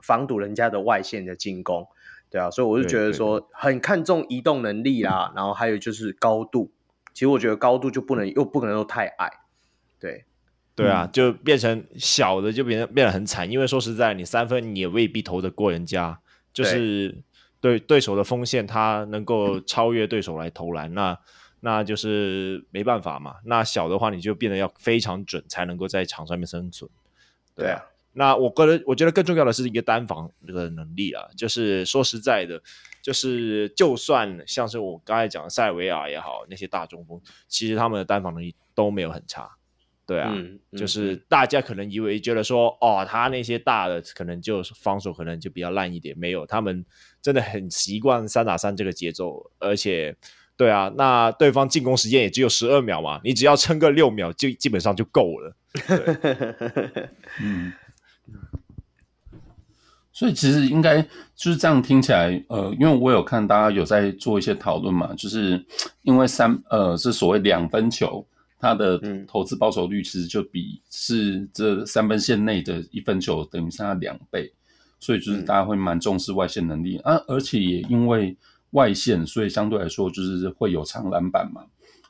[0.00, 1.88] 防堵人家的外线的进攻，
[2.30, 3.48] 对啊，所以我就觉得说。
[3.52, 6.70] 很看重移动能力啦，然后还有就是高度，
[7.18, 9.28] 其实我觉得高度就不能又不可能又太矮，
[9.98, 10.24] 对。
[10.76, 16.16] 对啊，就变成小的就变成变得很惨，因为说实在，你三分你也未必投得过人家，
[16.52, 17.20] 就是
[17.60, 21.18] 对对手的锋线他能够超越对手来投篮，那
[21.58, 23.34] 那就是没办法嘛。
[23.44, 26.88] 那小的话你就变得要非常准才能够在场上面生存。
[27.56, 27.82] 对啊，
[28.18, 32.60] 那我个人我觉得更重要的是一个单防这个能力啊，就是说实在的，
[33.00, 39.48] 就是就算像是我刚才讲的塞维亚也好，那些大中锋，其实他们的单防能力都没有很差。
[40.04, 46.82] 对啊，嗯嗯、就是大家可能以为觉得说，哦，他那些大的可能就防守可能就比较烂一点，没有，他们
[47.20, 50.16] 真的很习惯三打三这个节奏，而且，
[50.56, 55.54] 对啊，那对方进攻时间也只有十二秒嘛，你只要撑个六秒就基本上就够了。
[57.42, 57.70] 嗯，
[60.18, 61.00] 所以其实应该
[61.36, 65.64] 就是这样听起来，呃，因为我有看大家有在做一些讨论嘛，就是
[66.02, 68.26] 因为三呃是所谓两分球。
[68.60, 74.52] 它的投资报酬率其实就比是这三分线内的一分球等于是他两倍，
[74.98, 78.36] 所以就是大家会蛮重视外线能力啊，而且也因为
[78.70, 81.62] 外线，所以相对来说就是会有长篮板嘛。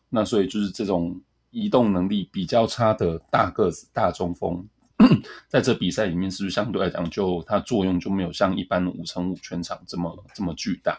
[0.09, 4.66] 那所以就是这种移动能力比较差的大个子大中锋，
[5.48, 10.98] 在这比赛里面是不是相对来讲就它作用就没有像一般五乘五全场这么这么巨大？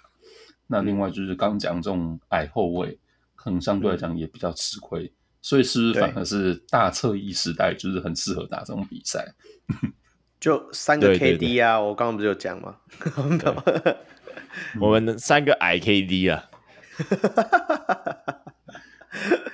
[0.67, 2.97] 那另外就是刚讲这种矮后卫，
[3.35, 5.11] 可能相对来讲也比较吃亏。
[5.41, 9.25] 所以是不是反而是大侧翼时代就是很适合打这种比赛？
[10.39, 12.77] 就三个 KD 啊，我刚刚不是有讲吗？
[14.79, 16.49] 我们三个矮 KD 啊。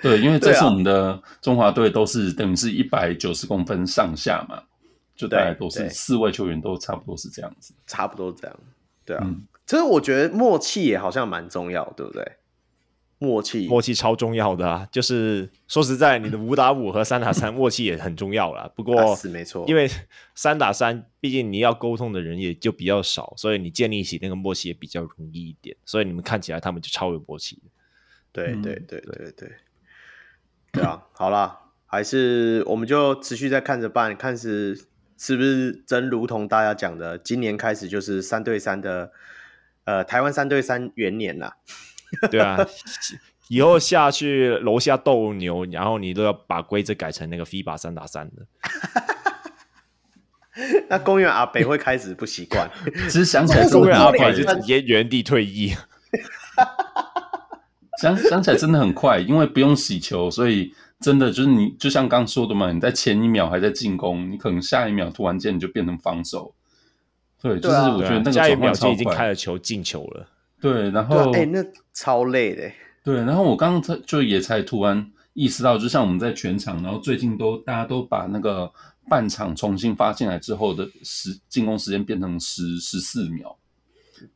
[0.09, 4.61] 对，因为这次我们的中华队都是等于是一百九十公分上下嘛，
[5.15, 8.59] 就大概都是四位球员都差不多是这样子，差不多这样。
[9.03, 12.23] 对啊，嗯、其实我觉得默契也好像蛮重要，对不对？
[13.17, 14.85] 默契，默契超重要的啊！
[14.91, 18.69] 就是说实在，你的五打五和三打三默契也很重要啦。
[18.75, 19.89] 不过是没错，因为
[20.35, 25.75] 三打三，毕竟你要沟通的人也就比较少，所以你建立起那个默契也比较容易一点。
[25.85, 27.57] 所以你们看起来他们就超有默契。
[28.33, 29.51] 对对对对对，
[30.75, 31.01] 对啊！
[31.13, 39.11] 好啦，还是我们就持续在看着办，看是是不是真如同大家讲的，今年开始就是三对三的，
[39.85, 41.55] 呃，台湾三对三元年啦。
[42.29, 42.57] 对啊，
[43.47, 48.45] 以后下去楼下斗牛，然后你都要把规则改成那个 FIBA 三打三的。
[50.89, 52.69] 那公园阿北会开始不习惯，
[53.09, 55.73] 只是想起来，公园阿北就直接原地退役。
[58.01, 66.53] 想想起来真的很快，因为不用洗球，所以真的就是你就像刚说的嘛，你在前一秒还在进攻，你可能下一秒突然间你就变成防守。
[67.41, 70.27] 对，就是我觉得那个下一秒就已经开了球进球了。
[70.59, 72.71] 对，然后哎、欸，那超累的。
[73.03, 78.71] 对，然后我刚刚才就也才突然意识到，就像我们在全场，然后最近都大家都把那个
[79.07, 83.55] 半场重新发进来之后的时进攻时间变成十十四秒。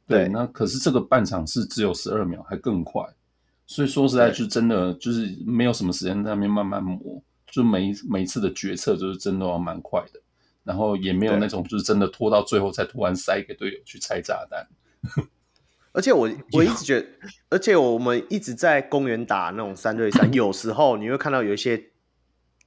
[0.05, 3.03] 对，对那可是这个半场是只有十二秒，还更快。
[3.71, 10.19] 所以说实在就真的就是没有什么时间在那边慢慢磨，就每每一次的决策就是真的要蛮快的，
[10.63, 14.67] 然后也没有那种就是真的拖到最后才突然塞给队友去拆炸弹。
[15.93, 17.07] 而且我我一直觉得，
[17.51, 21.91] 而且我们一直在公园打那种三对三， 有时候你会看到有一些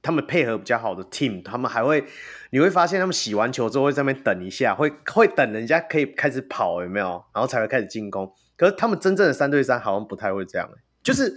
[0.01, 2.05] 他们配合比较好的 team，他们还会
[2.51, 7.25] 你会发现他们洗完球之后会在那边等一下，会会等人家可以开始跑，有没有？
[7.33, 8.33] 然后才会开始进攻。
[8.55, 10.69] 可是他们真正的三对三好像不太会这样，
[11.03, 11.35] 就是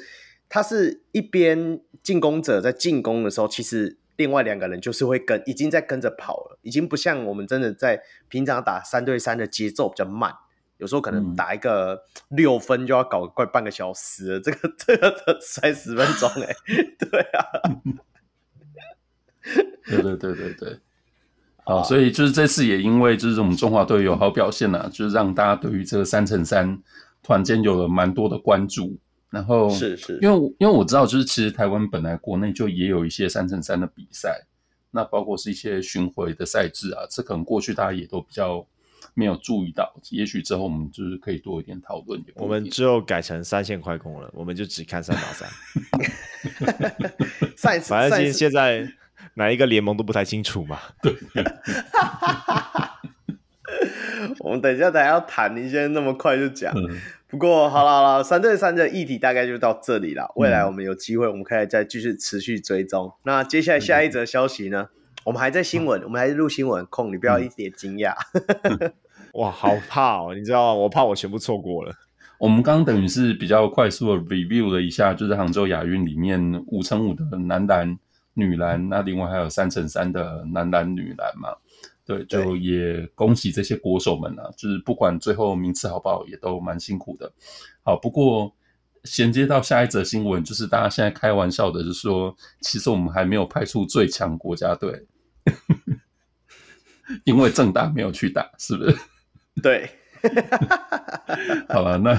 [0.49, 10.33] 他是一边进攻者在进攻的时候，其实另外两个人就是会跟已经在跟着跑了，已经不像我们真的在平常打三对三的节奏比较慢。
[10.79, 16.55] 有时候可能打一个六分就要搞快半个小时了，嗯、 这个这个才十分钟哎，
[17.01, 17.45] 对啊，
[19.87, 20.81] 对对对对对，
[21.65, 26.79] 啊，所以就是这次也因为就是我们中华队有好表现啊，就是让大家对于这个三乘三
[27.23, 28.99] 突然间有了蛮多的关注。
[29.31, 34.47] 然后是是，因为因为我知道，就是其实台湾本来国内就也有一些三乘三的比赛，
[34.91, 38.67] 那包括是一些巡回的赛制啊，这可能过去大家也都比较
[39.15, 39.95] 没有注意到。
[40.11, 42.23] 也许之后我们就是可以多一点讨论。
[42.35, 45.49] 我们之后改成三线快攻了，我们就只看三打三。
[47.81, 48.89] 反正现在。
[49.35, 50.79] 哪一个联盟都不太清楚嘛？
[51.03, 51.15] 对，
[54.41, 56.73] 我们等一下等下要谈，你现在那么快就讲。
[56.75, 60.33] 嗯、不过好了好了，三对三的议题大概就到这里了。
[60.37, 63.09] 未来我们有机会，我们可以再继续持续追踪。
[63.09, 64.89] 嗯、那接下来下一则消息呢？
[64.91, 66.87] 嗯、我们还在新闻，嗯、我们还是录新闻。
[66.87, 68.15] 控，你不要一点惊讶。
[68.63, 68.93] 嗯、
[69.35, 70.35] 哇，好怕哦！
[70.35, 70.75] 你知道吗？
[70.75, 71.93] 我怕我全部错过了。
[72.39, 77.99] 我们刚刚等于是比较快速的 review 了一下，就是杭州亚运里面五乘五的男篮。
[78.39, 81.49] 女篮，那另外还有三乘三的男篮、女篮嘛？
[82.07, 84.49] 对，就也恭喜这些国手们啊！
[84.57, 87.33] 就是不管最后名次好不好，也都蛮辛苦的。
[87.83, 88.55] 好，不过
[89.03, 95.05] 衔接到下一则新闻，就是大家现在开玩笑的，就是说，其实我们还没有派出最强国家队，
[97.27, 98.97] 因为正大没有去打，是不是？
[99.61, 99.91] 对。
[101.69, 102.17] 好了，那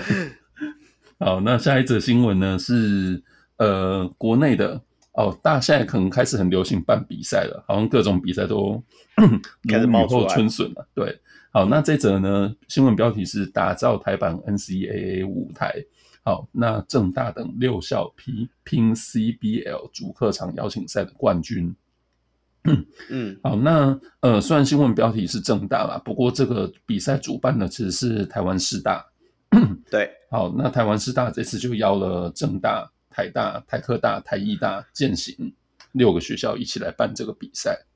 [1.18, 3.24] 好，那下一则新闻呢是
[3.56, 4.82] 呃国内的。
[5.18, 8.82] 哦，大家现在可能开始很流行办比赛了，好像各种比赛都
[9.68, 10.88] 开始雨后春笋了。
[10.94, 11.20] 对，
[11.52, 15.74] 好，那这则呢，新闻标题是打造台版 NCAA 舞台。
[16.24, 21.76] 好，那正大等六校拼拼 CBL 主客场邀请赛的冠军。
[23.10, 29.04] 嗯， 好，那呃，虽然新闻标题是正大啦，不过这个比赛主办的其实是台湾师大。
[29.90, 32.88] 对， 好，那台湾师大这次就邀了正大。
[33.18, 35.56] 台大、台科大、台艺大、健行
[35.92, 37.88] 六个学校一起来办这个比赛，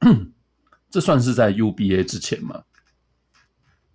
[0.90, 2.64] 这算是在 UBA 之前吗？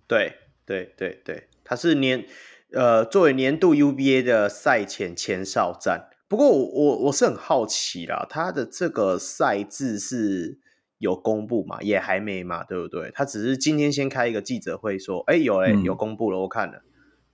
[0.08, 2.26] 对对对对，它是年
[2.72, 6.10] 呃作为年度 UBA 的赛前前哨战。
[6.26, 10.58] 不过我我我是很好奇啦，它的这个赛制是
[10.98, 11.80] 有公布嘛？
[11.82, 13.12] 也还没嘛，对不对？
[13.14, 16.82] 他只是今天先开一个记者会说，哎有哎、欸、有公布了，我看了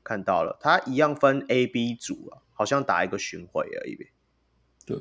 [0.05, 2.45] 看到了，它一样分 A、B 组啊。
[2.61, 3.97] 好像打一个巡回而已。
[4.85, 4.99] 对，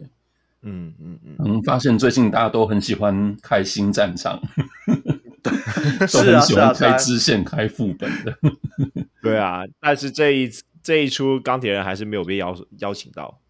[0.61, 4.39] 嗯嗯嗯，我嗯，发现最近大家都很喜欢开新战场，
[5.43, 5.51] 对，
[6.07, 8.33] 都很喜欢开支线、开副本的。
[9.21, 10.49] 对啊，但是这一
[10.81, 13.41] 这一出钢铁人还是没有被邀邀请到，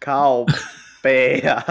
[0.00, 0.44] 靠
[1.00, 1.62] 背啊！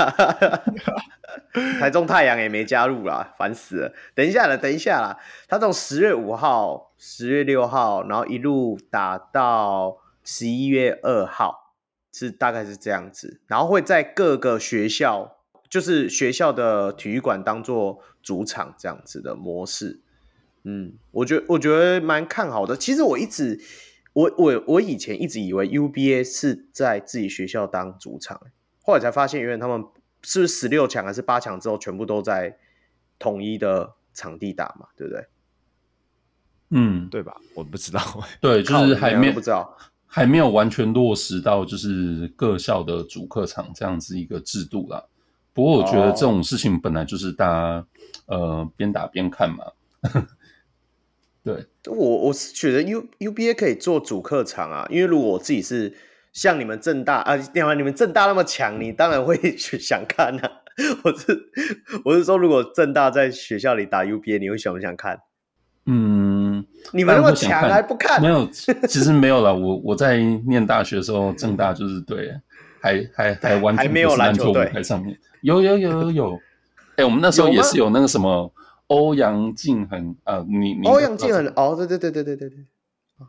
[1.81, 3.93] 台中太阳也没加入啦，烦死了。
[4.15, 5.19] 等一下了，等一下啦，
[5.49, 11.62] 他从十月五号、十月六号，然后一路打到十一月二号。
[12.13, 19.99] 是大概是这样子，然后会在各个学校，就是学校的体育馆当做主场这样子的模式。
[20.63, 22.77] 嗯，我觉得我觉得蛮看好的。
[22.77, 23.59] 其实我一直，
[24.13, 28.39] 我我我以前一直以为 UBA 是在自己学校当主场，
[28.83, 29.85] 后来才发现，原来他们
[30.21, 32.57] 是不是十六强还是八强之后，全部都在
[33.17, 34.87] 统一的场地打嘛？
[34.95, 35.25] 对不对？
[36.69, 37.35] 嗯，对吧？
[37.55, 38.01] 我不知道，
[38.39, 39.77] 对，就是还没不知道。
[40.15, 45.03] 还没有完全落实到就是各校的主客场这样子一个制度啦。
[45.53, 47.87] 不过我觉得这种事情本来就是大家、
[48.27, 48.39] oh.
[48.39, 49.65] 呃边打边看嘛。
[51.43, 55.91] 对，我我是觉得 U U B A 可以做主客场啊，因为如果我自己是
[56.31, 60.61] 像你们正大啊，另外你们正大那么强，你当然会去想看啊。
[61.03, 61.49] 我是
[62.05, 65.21] 我是说，如果正大在学校里打 U B A，你会想不想看？
[65.85, 66.32] 嗯，
[66.91, 68.21] 你们那么强还不看？
[68.21, 68.47] 没有，
[68.87, 69.53] 其实没有了。
[69.53, 72.33] 我我在念大学的时候，正大就是对，
[72.81, 75.17] 还还还完全还没有篮球队在上面。
[75.41, 76.35] 有有有有有，
[76.91, 78.53] 哎、欸，我们那时候也是有那个什么
[78.87, 82.57] 欧阳靖很啊，你你欧阳靖很哦，对对对对对对对，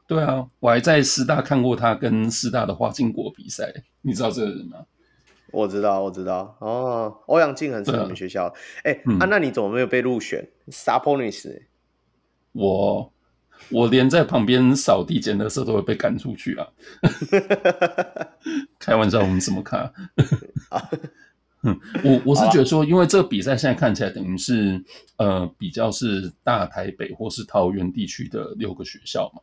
[0.06, 3.72] 对啊，我还在师大看过他跟师大的花敬国比赛，
[4.02, 4.78] 你知道这个人吗？
[5.50, 8.52] 我知道，我知道哦，欧阳靖很是我们学校。
[8.82, 11.62] 哎、啊欸，啊，那你怎么没有被入选？Sabonis
[12.50, 13.12] 我
[13.70, 16.66] 我连在旁边扫地捡垃圾都会被赶出去啊！
[18.78, 19.92] 开玩笑，我们怎么看？
[21.66, 24.84] 嗯，我我是觉得说，因为这个比赛现在看起来等于是
[25.16, 29.40] 呃比较是大台北或是桃园地区的六个学校嘛，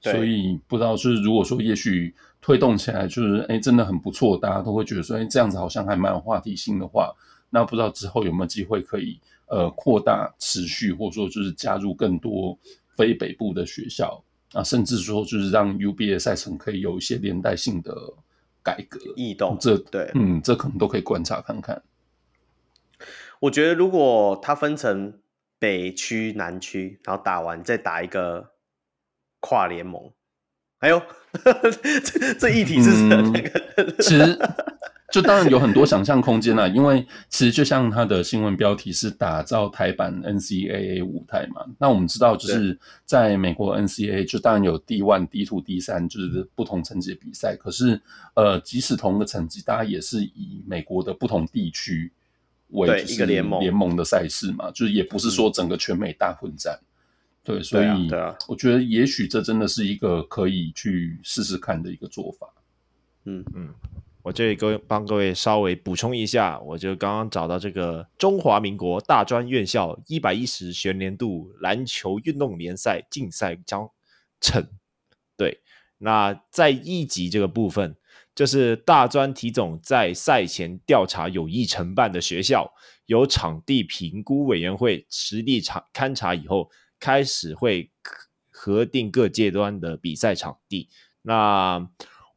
[0.00, 7.12] 所以不知道就是如果说也许推动起来就是哎真的很不错，大家都会觉得说哎这样子好像还蛮有话题性的话，
[7.50, 9.20] 那不知道之后有没有机会可以。
[9.48, 12.58] 呃，扩大、持续，或者说就是加入更多
[13.02, 14.22] 非北部的学校
[14.52, 17.92] 啊，甚至说就是让 UBA 赛程可以有一些连带性的
[18.62, 19.56] 改革、异动。
[19.60, 21.82] 这对，嗯，这可能都可以观察看看。
[23.40, 25.18] 我觉得，如果它分成
[25.58, 28.52] 北区、南区，然后打完再打一个
[29.40, 30.12] 跨联盟。
[30.78, 31.02] 哎呦，
[32.04, 33.30] 这这议题是什么？
[33.34, 34.38] 那个、嗯、其实
[35.12, 41.64] 就当然有很多想象空间啦，因为其实就像他的新闻标题是打造台版 NCAA 舞台嘛。
[41.78, 47.54] 那我们知道，就是在美国 NCAA 就当然有 D1、D2、D3，就是不同层级的比赛。
[47.54, 48.00] 可是
[48.34, 52.10] 呃，即使同个层级，大家也是以美国的不同地区
[52.70, 56.80] 为一个联盟联盟的赛事嘛，就是也不是说整个全美大混战。
[57.44, 57.86] 对，所以
[58.48, 62.48] 我觉得也许这真的是一个可以去试试看的一个做法。
[63.24, 63.68] 嗯嗯，
[64.22, 73.90] 我这里各位帮各位稍微补充一下，我就刚刚找到这个中华民国大专院校一百一十学年度篮球运动联赛竞赛章
[74.40, 74.68] 程。
[75.36, 75.60] 对，
[75.98, 77.96] 那在一级这个部分，
[78.34, 82.72] 就是大专体总在赛前调查有意承办的学校，
[83.06, 86.70] 由场地评估委员会实地查勘察以后。
[87.02, 87.90] 开始会
[88.48, 90.88] 核定各阶段的比赛场地。
[91.22, 91.84] 那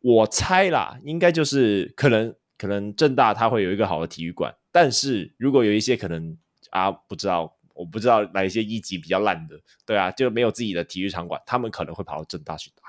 [0.06, 6.38] 我猜啦，应该就是可能可能正大它会有一个好的体育馆，但是如果有一些可能
[6.70, 12.84] 啊，不知道，我不知道哪一些一级比较烂的，对啊，就没有自己的体育场馆，他们可能会跑到正大去打。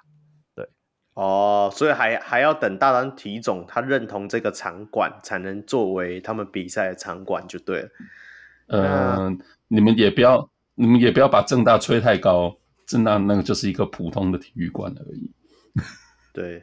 [0.55, 0.69] 对，
[1.15, 7.89] 哦，所以还还要等大专体总他认同这个场馆，才能作为他们比赛的场馆就对了。
[8.67, 9.39] 嗯、呃，
[9.69, 10.51] 你们也不要。
[10.79, 12.55] 你们也不要把正大吹太高，
[12.87, 15.33] 正大那个就是一个普通的体育馆而已。
[16.35, 16.63] 对，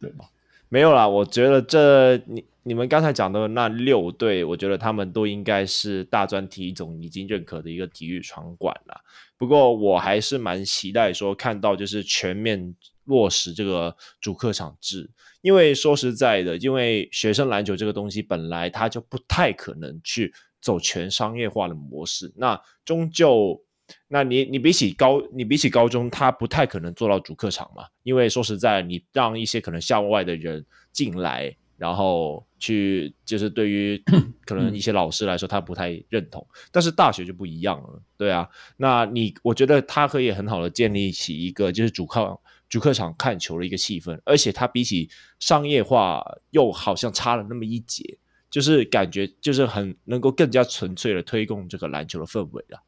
[0.00, 0.26] 对吧，
[0.68, 1.06] 没有啦。
[1.06, 9.00] 我觉得这你你们刚才讲的那六队，我觉得他们都应该是大专体总已经认可的一个体育场馆了。
[9.36, 12.74] 不过我还是蛮期待说看到就是全面
[13.04, 15.10] 落实这个主客场制，
[15.42, 20.32] 因为说实在的，因为学生篮球这个东西本来它就不太可能去。
[20.58, 23.62] 走全商业化的模式，那终究，
[24.08, 27.84] 那你你比起高，你比起高中，他不太可能做到主客场嘛？
[28.02, 34.02] 因为说实在，你让一些可能校外的人进来，然后去，就是对于
[34.44, 36.46] 可能一些老师来说，他不太认同。
[36.72, 45.08] 但是大学就不一样了，对啊，那你我觉得他可以很好的建立起一个就是主客主客场看球的一个气氛，而且他比起
[45.38, 48.18] 商业化又好像差了那么一截。
[48.48, 52.80] 就是感觉就是很能够更加纯粹的推动这个篮球的氛围了。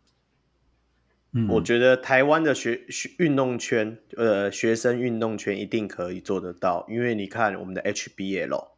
[1.48, 8.68] 我觉得台湾的学学运动圈，呃，学生运动圈一定可以做得到，因为你看我们的 HBL，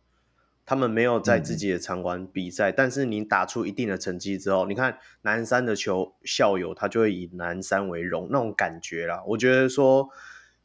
[0.67, 9.23] 他们没有在自己的场馆比赛，但是你打出一定的成绩之后，你看南山的球校友，他就会以南山为荣，那种感觉啦。
[9.27, 10.09] 我觉得说。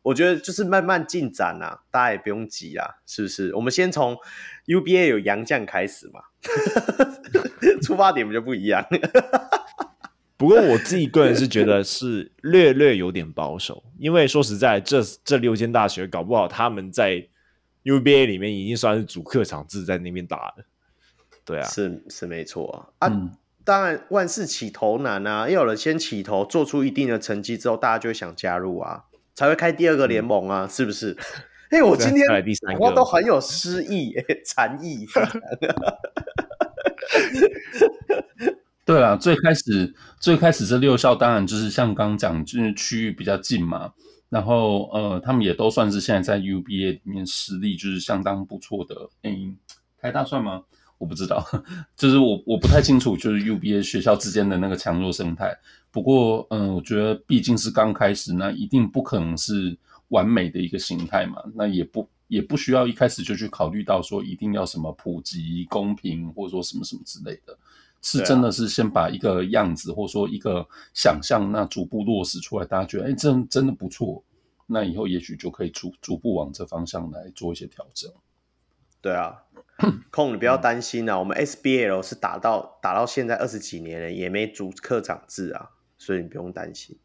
[0.05, 3.55] 我觉得就是慢慢进展啊，大家也不用急啊，是不是？
[3.55, 4.15] 我们先从
[4.67, 6.21] UBA 有杨将开始嘛，
[7.81, 8.85] 出发点不就不一样？
[10.37, 17.25] 不过我自己个人是觉得是略略有点保守，因为说实在，这这六间大学搞不好他们在
[17.83, 20.65] UBA 里面已经算是主客场制在那边打了。
[21.45, 22.69] 对啊，是是没错
[22.99, 23.07] 啊。
[23.07, 23.31] 啊，嗯、
[23.63, 29.05] 当然万事起头难啊，要有人先起头，做出一定的成绩之后，大家就会想加入啊。
[29.33, 31.15] 才会开第二个联盟啊，嗯、是不是？
[31.69, 32.25] 哎，我今天
[32.79, 34.13] 话都很有诗意、
[34.45, 35.05] 禅意。
[38.85, 43.91] 对啊，最开始最开始这六校当然就是像刚讲，就是区域比较近嘛，
[44.29, 48.95] 然后呃，他们也都算是现在在 UBA 里面实力就是相当不错的。
[49.23, 49.35] 哎，
[49.97, 50.61] 台大算吗？
[50.97, 51.43] 我不知道，
[51.97, 55.53] 就是我我不太清楚，就是 UBA 学校之间的那个强弱生态。
[55.91, 59.75] 不过，嗯，我觉得毕竟是刚开始，那一定不可能是
[60.09, 61.41] 完美的一个形态嘛。
[61.53, 67.57] 那也不也不需要一开始就去考虑到说一定要什么普及、公平，或者说什么什么之类的。
[68.05, 74.23] 是真的是先把一个样子，或者说一个想象，那逐步落实出来，大家觉得哎，真真的不错。
[74.67, 78.11] 那以后也许就可以逐逐步往这方向来做一些调整。
[79.01, 79.41] 对啊。
[80.09, 86.97] 空，你不要担心啊，我们 SBL 是打到打到现在二十几年了，也没主客场制啊，所以你不用担心。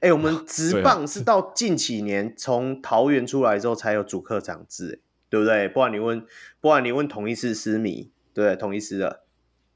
[0.00, 5.00] 哎、欸，我们 直棒是到近几年从桃园出来之后才有主客场制，
[5.30, 5.68] 对不对？
[5.68, 6.26] 不然你问，
[6.60, 9.22] 不然你问同一狮狮迷，对，同一狮的。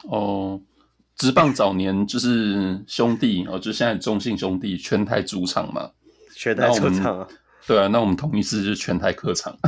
[0.05, 0.61] 哦，
[1.17, 5.91] 职棒早年就是兄弟哦，就现在中信兄弟全台主场嘛，
[6.35, 7.29] 全台主场啊。
[7.65, 9.57] 对啊，那我们同一次就是全台客场。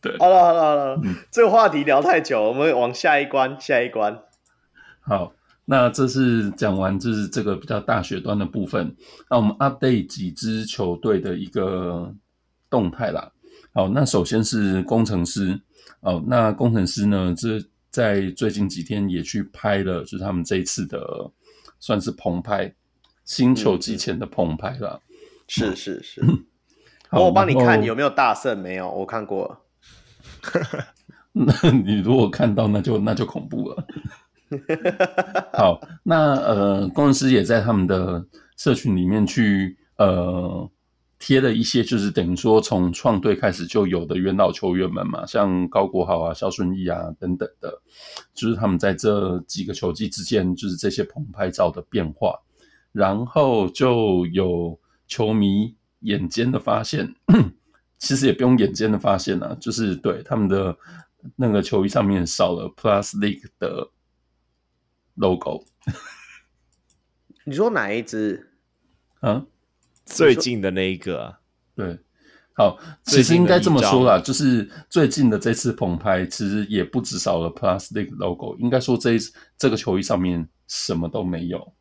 [0.00, 4.18] 对，好了好了好了，嗯、这个话题聊太久，我们往下一关，下一关。
[5.00, 5.34] 好，
[5.66, 8.96] 那这是讲完就是这个比较大学端的部分，
[9.28, 12.14] 那我们 update 几支球队的一个
[12.70, 13.30] 动态啦。
[13.74, 15.60] 好，那首先是攻城狮，
[16.04, 17.58] 哦，那工程师呢，这
[17.90, 21.30] 在最近几天也去拍了，就是他们这一次的
[21.80, 22.72] 算是棚拍，
[23.24, 25.00] 星球季前的棚拍了。
[25.48, 26.22] 是是是。
[27.10, 28.58] 我帮你看有没有大圣？
[28.58, 29.60] 没有，我看过了。
[31.32, 33.86] 那你如果看到，那就那就恐怖了。
[35.52, 38.24] 好，那呃，工程师也在他们的
[38.56, 40.70] 社群里面去呃
[41.26, 47.80] 贴了一些，就是等于说从创队开始就有的元老球员们嘛，像高国豪啊、肖顺义啊等等的，
[48.34, 52.38] 就是他们在这几个球季之间，就是这些棚拍照的变化，
[52.92, 57.14] 然后就有球迷眼尖的发现，
[57.96, 60.76] 其实也不用眼尖的发现啊，就是对他们的
[61.36, 63.90] 那个球衣上面少了 Plus League 的。
[65.16, 65.64] logo，
[67.46, 68.50] 你说哪一支？
[69.20, 69.46] 啊，
[70.04, 71.38] 最近的那一个啊？
[71.74, 71.98] 对，
[72.52, 79.18] 好，其实应该这么说啦，就是最近的这次棚拍，其实也不只少了 League logo，应该说这一
[79.56, 81.72] 这个球衣上面什么都没有，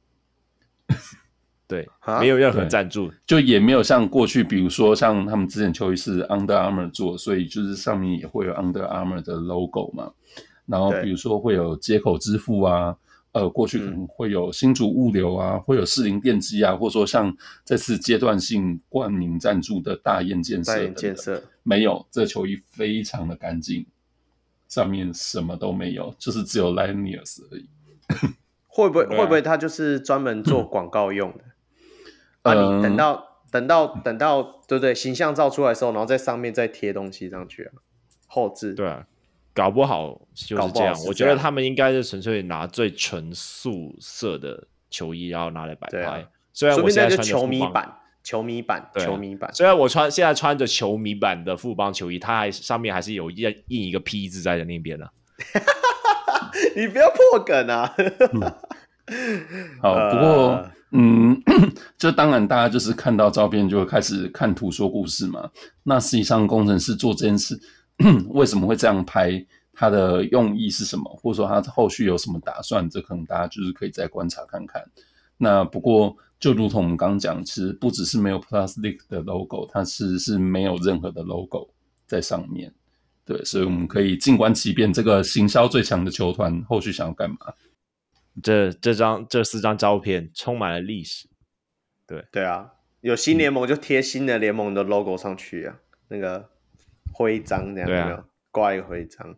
[1.67, 1.87] 对，
[2.19, 10.11] 没有任何赞助，就也没有像过去，比如说像他们之前球衣是 Under Armour 做，所以就是上面也会有 Under Armour 的 logo 嘛，
[10.65, 12.95] 然后比如说会有接口支付啊。
[13.33, 23.85] 呃，过去可能会有新竹物流啊，嗯、会有士林电机啊，或者说像这次阶段性冠名赞助的大雁建设，大雁建设没有，这球衣非常的干净，
[24.67, 27.67] 上面什么都没有，就是只有 Lioneers 而已。
[28.67, 31.43] 会不会会不会他就是专门做广告用的？
[32.43, 34.93] 啊，你等到等到等到对不对？
[34.93, 37.73] 形象照出来的时候，然后在上面再贴东西上去啊，
[38.27, 39.07] 后置对啊。
[39.53, 46.27] 搞不好就是这样，我觉得他们应该是纯粹拿最纯素色的球衣，然后拿来摆拍。
[46.51, 47.93] 虽然我现在穿球迷版，
[48.23, 49.53] 球迷版，球迷版。
[49.53, 55.05] 虽然我穿现在穿着球迷版的富邦球衣，它还上面还是有印印一个 P 字在的那边呢。
[56.75, 57.93] 你不要破梗啊！
[59.81, 61.39] 好，不过嗯，
[61.97, 65.49] 这当然大家就是看到照片就会开始看图说故事嘛。
[65.83, 67.59] 那实际上工程师做这件事。
[68.29, 69.45] 为什么会这样拍？
[69.75, 71.03] 它的用意是什么？
[71.19, 72.87] 或者说它后续有什么打算？
[72.87, 74.83] 这可能大家就是可以再观察看看。
[75.35, 81.73] 那不过就如同我们刚刚讲，其实不只是没有 Plus League 的 logo，它是是没有任何的 logo
[82.05, 82.71] 在上面。
[83.25, 84.93] 对，所以我们可以静观其变。
[84.93, 87.37] 这个行销最强的球团后续想要干嘛？
[88.43, 91.27] 这这张这四张照片充满了历史。
[92.05, 95.79] 对对啊，有新联盟就贴新的联盟的 logo 上去啊，
[96.09, 96.52] 那个。
[97.13, 98.23] 徽章这样有没有？
[98.51, 99.35] 挂一个徽章，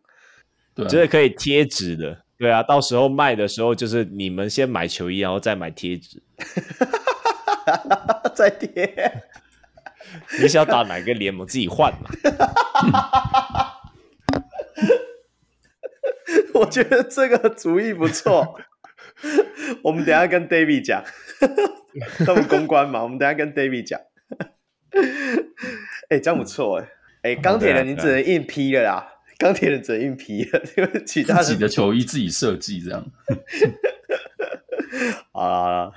[0.73, 2.23] 对，这是可以贴纸的。
[2.37, 6.21] 对啊，到时候卖的时候，就是你们先买球衣，然后再买贴纸，
[8.35, 9.21] 再贴。
[10.41, 12.09] 你想打哪个联盟，自己换嘛。
[16.55, 18.59] 我觉得这个主意不错。
[19.83, 21.03] 我们等下跟 David 讲，
[22.25, 23.99] 他们公关嘛，我们等下跟 David 讲。
[26.09, 26.89] 哎、欸，这样不错哎。
[27.25, 29.03] 哎、欸，钢铁人你只能硬批了啦！
[29.39, 33.03] 钢铁人只能硬批了，因为其他自己的球衣自己设计这样。
[35.33, 35.91] 啊，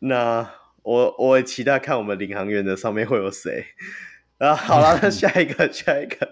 [0.00, 0.50] 那
[0.82, 3.64] 我我也期待看我们领航员的上面会有谁
[4.38, 4.56] 啊？
[4.56, 6.28] 好了，那 下一个，下一个。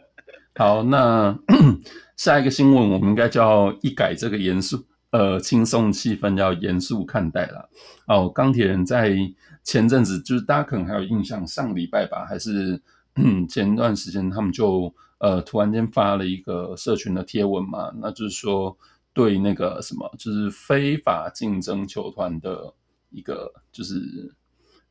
[0.57, 1.39] 好，那
[2.19, 7.71] 下一个新闻，我们应该叫一改这个严肃呃轻松气氛，要严肃看待了。
[8.09, 9.17] 哦，钢铁人在
[9.63, 12.83] 前阵子，就是大家可能还有印象，上礼拜吧，还是。
[13.17, 18.77] 嗯，前段时间他们就呃突然间发了一个社群的贴文嘛，那就是说
[19.15, 22.73] 对那个什么，就是非法竞争球团的
[23.09, 23.99] 一个就是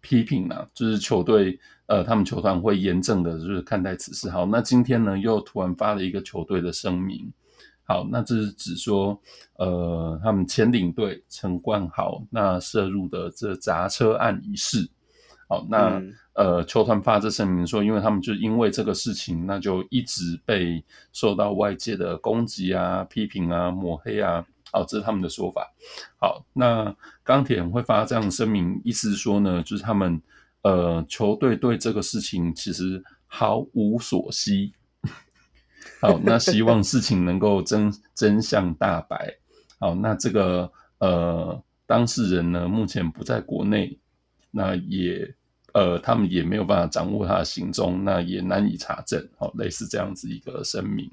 [0.02, 4.28] 批评啊，就是球队呃他们球团会严正的就是看待此事。
[4.28, 7.32] 好，那今天呢又突然发了一个球队的声明，
[7.84, 9.22] 好，那这是指说
[9.58, 14.90] 呃他们前领队陈冠豪那涉入的这砸车案一事。
[15.48, 20.84] 好，那、嗯、呃，球团发这声明说，因为他们就因为这个事情，那就一直被
[21.14, 24.44] 受到外界的攻击啊、批评啊、抹黑啊。
[24.72, 25.72] 好，这是他们的说法。
[26.20, 30.20] 好，那钢铁人会发这样的声明，意思是说呢，就是他们
[30.64, 34.74] 呃球队对这个事情其实毫无所悉。
[36.02, 39.38] 好，那希望事情能够真真相大白。
[39.80, 44.00] 好，那这个呃当事人呢，目前不在国内。
[44.56, 45.36] 那也，
[45.74, 51.12] 呃，他们也没有办法掌握他的行踪，那也难以查证，好，类似这样子一个声明。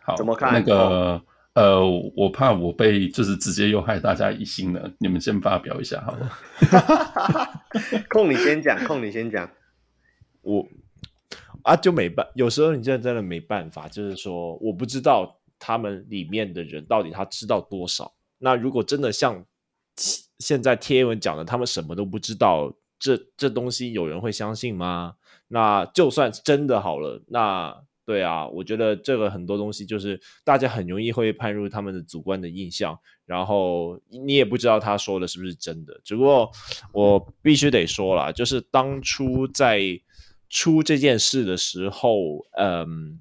[0.00, 0.54] 好，怎么看？
[0.54, 1.86] 那个，呃，
[2.16, 6.32] 我怕我被就是直接又害大家疑心了，你们先发表一下好了。
[8.08, 9.50] 空你先讲，空你先讲。
[10.40, 10.66] 我
[11.62, 18.10] 啊，就没办，有时候你真的真的没办法，就是说，我不知道他们里面的人到底他知道多少。
[18.38, 19.44] 那如果真的像
[20.38, 25.14] 现在贴文讲的，他们什么都不知道，这这东西有人会相信吗？
[25.48, 27.82] 那就算真的好了，那。
[28.06, 36.00] 对啊，我觉得这个很多东西就是大家很容易会判入他们的主观的印象，然后你也不知道他说的是不是真的。
[36.02, 36.50] 只不过
[36.92, 39.80] 我必须得说了，就是当初在
[40.48, 43.20] 出这件事的时候，嗯，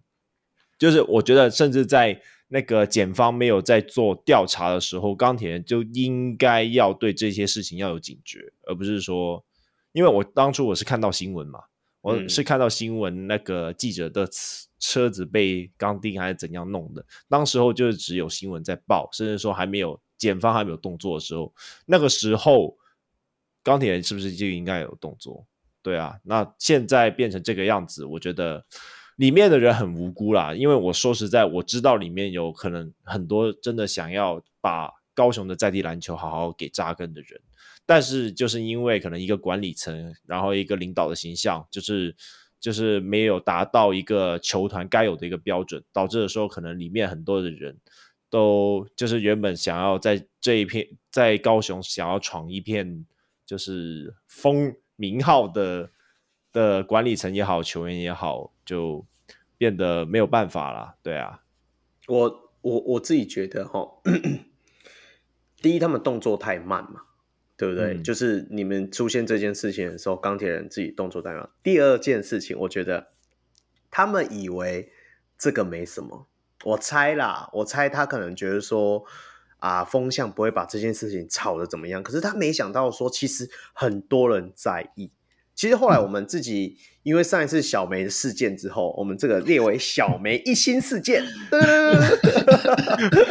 [0.79, 2.19] 就是我觉得甚至在
[2.49, 9.41] 那个检方没有在做调查的时候，钢铁人就应该要对这些事情要有警觉，而不是说，
[9.93, 11.61] 因为我当初我是看到新闻嘛，
[12.01, 14.29] 我是看到新闻那个记者的。
[14.81, 17.05] 车子被钢钉还是怎样弄的？
[17.27, 21.53] 当时候就是只有新闻在报，甚至说还没有检方还没有动作的时候，
[21.85, 22.77] 那个时候
[23.61, 25.45] 钢铁人是不是就应该有动作？
[25.81, 28.65] 对啊，那现在变成这个样子，我觉得
[29.19, 30.53] 里面的人很无辜啦。
[30.53, 37.41] 因为我说实在，我知道里面有可能很多真的想要把高雄的在地篮球好好给扎根的人，
[37.85, 42.15] 但是就是因为可能一个管理层，然后一个领导的形象，就是。
[42.61, 47.79] 就是没有达到一个球团该有的一个标准，导致的时候可能里面很多的人
[48.29, 53.05] 都就是原本想要在这一片在高雄想要闯一片
[53.45, 55.89] 就是风名号的
[56.51, 59.05] 的管理层也好，球员也好，就
[59.57, 60.95] 变得没有办法了。
[61.01, 61.41] 对啊，
[62.07, 64.01] 我我我自己觉得哈，
[65.61, 67.01] 第一他们动作太慢嘛。
[67.59, 67.95] 对不对？
[67.95, 71.49] 嗯、就是你们出现这件事情的时候，钢铁人自己动作太慢。
[71.61, 73.09] 第二件事情，我觉得
[73.91, 74.93] 他们以为
[75.37, 76.29] 这个没什么。
[76.63, 79.03] 我猜啦，我猜他可能觉得说
[79.57, 82.01] 啊，风向不会把这件事情炒得怎么样。
[82.01, 85.11] 可是他没想到说，其实很多人在意。
[85.59, 91.21] 其实后来我们自己，嗯、因为上一次小梅的事件之后，我们这个列为小梅一心事件。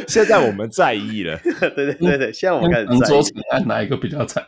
[0.07, 2.99] 现在我们在意了，对对对对，现在我们开始在意。
[3.09, 4.45] 周成案哪一个比较惨？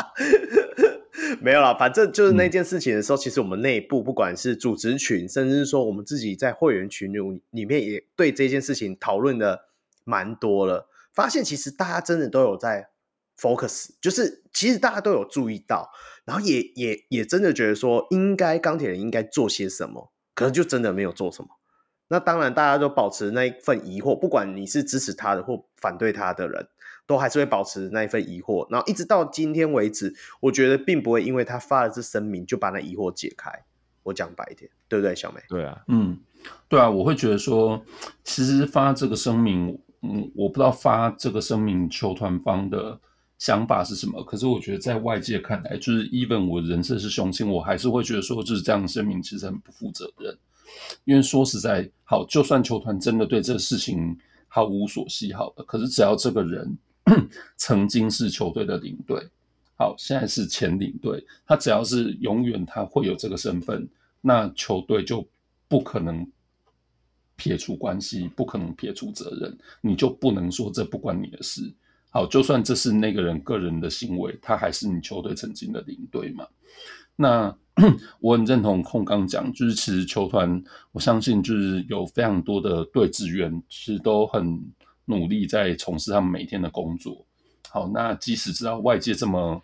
[1.40, 7.18] 没有啦，反正就是那件事情的时候，嗯、其实我们内部不管是组织群，甚至是说我们自己在会员群里
[7.50, 9.62] 里面，也对这件事情讨论的
[10.04, 10.86] 蛮多了。
[11.14, 12.90] 发现其实大家真的都有在。
[13.40, 15.90] Focus 就是其实大家都有注意到，
[16.26, 21.48] 然后也也也真的觉得说，应该钢铁人应该做些什么，可能就真的没有做什么。
[22.08, 26.68] 那当然大家都保持那一份疑惑，不管你是支持他的或反对他的人，
[27.06, 28.66] 都还是会保持那一份疑惑。
[28.70, 33.50] 然后一直到今天为止，我觉得并不会因为他发了这声明就把那疑惑解开。
[34.02, 35.40] 我讲白一点，对不对，小梅？
[35.48, 36.18] 对啊，嗯，
[36.68, 37.80] 对啊，我会觉得说，
[38.24, 43.00] 其实发这个声明，嗯，我不知道发这个声明球团方的。
[43.40, 44.22] 想法是什么？
[44.22, 50.38] 可是我觉得在外界看来，就是 even 我人设是雄心，我还是会觉得说，就是这样的声明其实很不负责任。
[51.04, 54.14] 因为说实在，好，就算球团真的对这个事情
[54.46, 56.78] 毫无所系，好的，可是只要这个人
[57.56, 59.26] 曾经是球队的领队，
[59.78, 63.88] 好，现在是前领队，他只要是永远他会有这个身份，
[64.20, 65.26] 那球队就
[65.66, 66.30] 不可能
[67.36, 71.72] 撇除关系，不可能撇除责任，你就不能说这不关你的事。
[72.12, 76.44] 好，就算这是那个人个人的行为，他还是你球队曾经的领队嘛？
[77.14, 77.56] 那
[78.20, 84.60] 我很认同控刚讲，就是其实球团，我相信就是有非常多的队职员，其实都很
[85.04, 87.24] 努力在从事他们每天的工作。
[87.68, 89.62] 好，那即使知道外界这么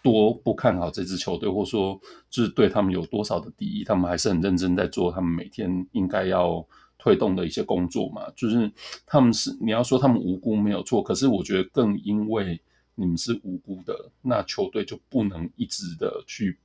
[0.00, 6.64] 多不看好这支球队，或说就是对他们有多少的敌意，他们还是很认真在做他们每天应该要。
[6.98, 8.70] 推动的一些工作嘛，就是
[9.06, 12.60] 他们是你要说他们无辜没有错，可是我觉得更因为
[12.96, 16.58] 你们是无辜的，那球队就不能一直的去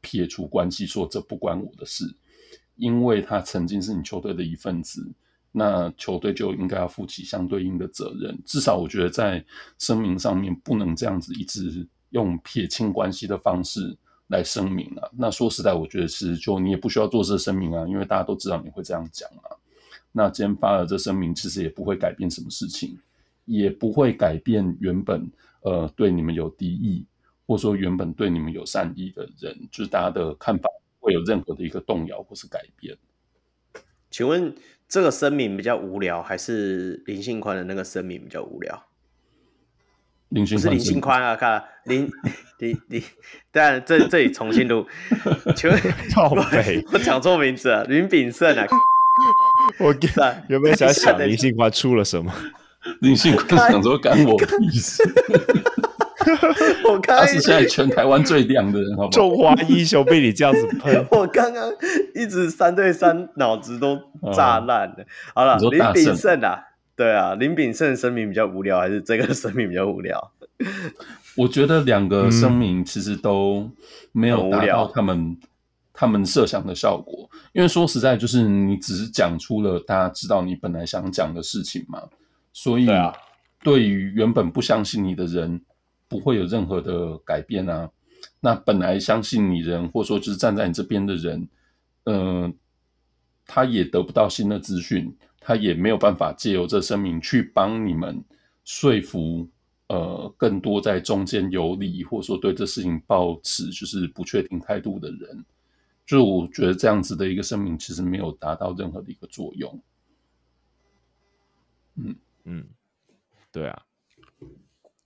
[0.00, 2.14] 撇除关系，说这不关我的事，
[2.76, 5.10] 因为他曾经是你球队的一份子，
[5.50, 8.38] 那球队就应该要负起相对应的责任。
[8.44, 9.44] 至少我觉得在
[9.78, 13.96] 声明上面不能这样子一直用撇清关系的方式。
[14.30, 19.50] 来声明啊，那说实在，我觉得是就你也不需要做这声明啊，因为大家都知道你会这样讲啊。
[20.12, 22.98] 那今天发了这声明，其实也不会改变什么事情，
[23.44, 25.28] 也不会改变原本
[25.62, 27.04] 呃对你们有敌意，
[27.46, 32.96] 或者说原本对你们有善意的人，就是大家的看法会有任何的一个动摇或是改变。
[34.10, 34.52] 请问
[34.88, 38.84] 这个声明比较无聊，还是林信宽的那个声明比较无聊？
[40.30, 42.10] 林信宽不是林信宽啊，看林
[42.58, 43.02] 林林，
[43.52, 44.84] 当然这这里重新录，
[45.54, 45.80] 请问
[46.92, 48.66] 我讲错名字啊，林炳胜啊。
[49.78, 50.10] 我跟
[50.48, 52.32] 有没有想想林信宽出了什么？
[53.00, 55.02] 林信宽想说干我屁事。
[56.84, 59.10] 我刚刚他是现在全台湾最亮的人，好不好？
[59.10, 61.70] 中华英雄被你这样子喷， 我刚刚
[62.14, 63.98] 一直三对三，脑子都
[64.34, 64.94] 炸烂了。
[64.98, 65.04] 哦、
[65.34, 66.58] 好了，林炳胜啊，
[66.94, 70.32] 对啊，林炳胜声明比较无聊，还是这个声明比较无聊？
[71.36, 73.70] 我觉得两个声明其实都
[74.12, 75.36] 没有达到他们
[76.00, 82.02] 他们设想的效果，因为说实在，就是你只是讲出了大家知道你本来想讲的事情嘛，
[82.54, 82.88] 所以
[83.62, 85.60] 对于原本不相信你的人，
[86.08, 87.86] 不会有任何的改变啊。
[88.40, 91.46] 那本来相信你人，或者说就是站在你这边的人，
[92.04, 92.52] 嗯、呃，
[93.44, 98.24] 他也得不到新的资讯，他也没有办法借由这声明去帮你们
[98.64, 99.46] 说服。
[99.88, 105.44] 呃，更多在中间游离，或者说对这事情抱持就是不确定态度的人，
[106.10, 109.80] 就我觉得这样子的一个声明，其实没有达到任何的一个作用。
[111.94, 112.64] 嗯嗯，
[113.52, 113.82] 对啊，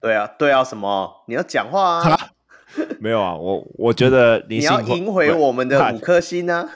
[0.01, 1.25] 对啊，对啊，什么？
[1.29, 2.31] 你要讲话啊？
[2.99, 6.71] 没有啊，我我觉得你要赢回我们的五颗星呢、啊。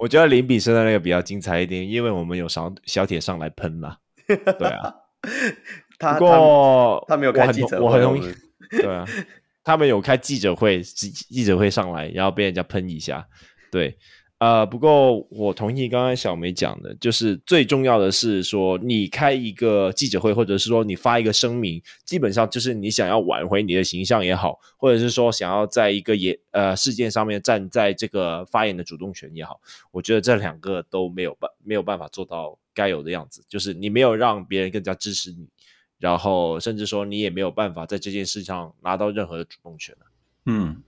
[0.00, 4.00] 我觉得林比生的那个比较精彩一点，因为我们有小小铁上来喷了。
[4.26, 4.92] 对啊。
[6.00, 8.22] 他不过他，他没有开记者会，我很容易
[8.70, 9.04] 对啊，
[9.68, 13.28] 他们有开记者会，记记者会上来，然后被人家喷一下，
[13.70, 13.94] 对，
[14.38, 29.60] 呃，不过我同意刚刚小梅讲的，就是最重要的是说，你开一个记者会，或者是说你发一个声明，基本上就是你想要挽回你的形象也好，或者是说想要在一个也呃事件上面站在这个发言的主动权也好，
[29.92, 35.46] 我觉得这两个都没有办没有办法做到该有的样子，就是你没有让别人更加支持你。
[35.98, 39.96] 然后，甚至说你也没有办法在这件事上拿到任何的主动权。
[40.46, 40.82] 嗯，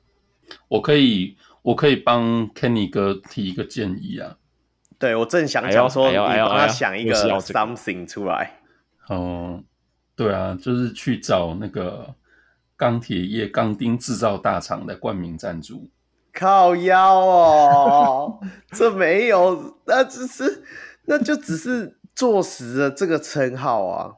[0.69, 4.37] 我可以，我可以帮 Kenny 哥提一个建议啊。
[4.99, 8.61] 对，我正想讲说，你帮他想一个 something 出来。
[9.09, 9.63] 哦，
[10.15, 12.15] 对啊，就是去找那个
[12.77, 15.91] 钢铁业钢钉制造大厂的冠名赞助。
[16.33, 18.41] 靠腰哦，
[18.71, 20.63] 这没有，那只是，
[21.07, 24.15] 那就只是坐实了这个称号啊。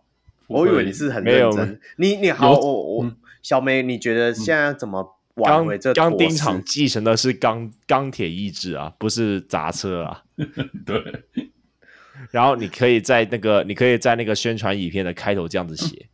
[0.47, 3.13] 我以为你是很认真，你你好，我我
[3.43, 10.23] 小梅，你觉得现在怎么挽回这钢钉厂继承的是钢钢铁意志啊，不是砸车啊。
[10.85, 11.25] 对。
[12.31, 16.07] 然后你可以在那个，你可以在那个宣传影片的开头这样子写：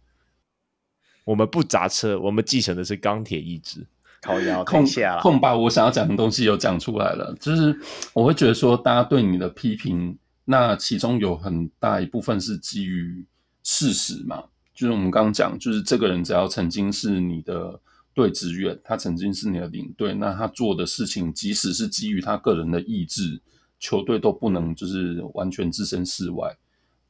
[1.25, 3.85] 我们不砸车，我们继承的是钢铁意志。
[4.21, 7.79] 靠腰空下空把我想要讲的东西有讲出来了，就是
[8.13, 13.25] 我会觉得说，大家对你的批评，那其中有很大一部分是基于。
[13.71, 14.43] 事实嘛，
[14.73, 17.79] 就是我们刚刚讲，就是这个人只要曾经是你的
[18.15, 23.39] 队职员，他曾经是你的领队，那他做的事情，即使是基于他个人的意志，
[23.79, 26.57] 球队都不能就是完全置身事外。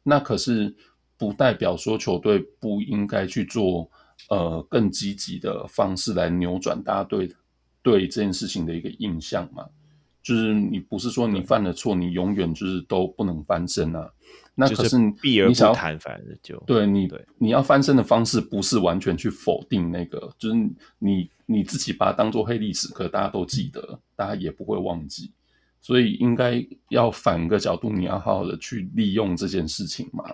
[0.02, 0.74] 那可是
[1.16, 3.88] 不代表说球队不应该去做
[4.28, 7.32] 呃更积极的方式来扭转大家对
[7.82, 9.64] 对这件事情的一个印象嘛。
[10.22, 14.10] 就是你不是说你犯了错，你永远就是都不能翻身啊。
[14.54, 20.56] 那可是你避而不谈，反正就对你对你要翻身的方式不是完全去否定那个，就是
[20.98, 25.30] 你你自己把它当做黑历史，可大家都记得，大家也不会忘记，
[25.80, 30.24] 所以应该要反个角度，你要好好的去利用这件事情嘛。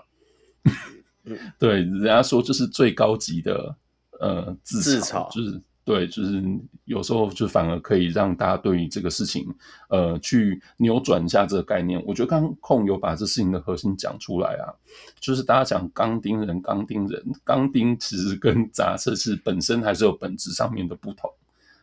[1.59, 3.77] 对，人家说这是最高级的
[4.21, 5.63] 呃自嘲，自嘲就是。
[5.85, 6.43] 对，就是
[6.87, 9.47] 有时候就反而可以让大家对于这个事情，
[9.91, 12.03] 呃，去扭转一下这个概念。
[12.07, 14.73] 我觉得刚控有把这事情的核心讲出来啊，
[15.21, 21.31] 就是大家讲钢钉人，钢钉人，钢钉其实跟杂车是本身还是有本质上面的不同。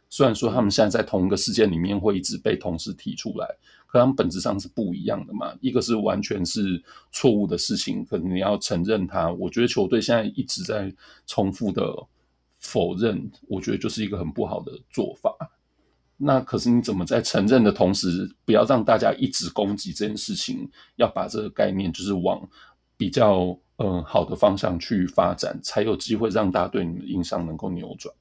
[0.10, 3.46] 虽然说他们现在在同一个事件里面会一直被同时提出来，
[3.86, 5.54] 可他们本质上是不一样的嘛。
[5.62, 6.82] 一个是完全是
[7.12, 9.32] 错误的事情，可能你要承认它。
[9.32, 10.92] 我觉得球队现在一直在
[11.28, 11.84] 重复的。
[12.62, 15.36] 否认，我觉得就是一个很不好的做法。
[16.24, 22.48] 那可是你怎么在承认的同时，不要让大家一直攻击这件事情，要把这个概念就是往
[22.96, 28.14] 比较嗯、呃、好的方向去发展，才有机会让大家对你的印象能够扭转。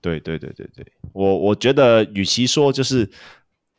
[0.00, 3.08] 对对对对对，我我觉得与其说就是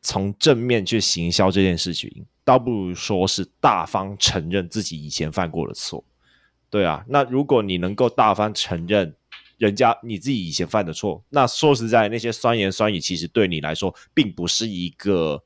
[0.02, 2.10] 从正面去行销这件事情，
[2.46, 6.02] 倒不如说是大方承认自己以前犯过的错。
[6.70, 9.14] 对啊，那如果你能够大方承认。
[9.60, 15.44] 人家你自己以前犯的错，那说实在，那些酸言酸语其实对你来说并不是一个，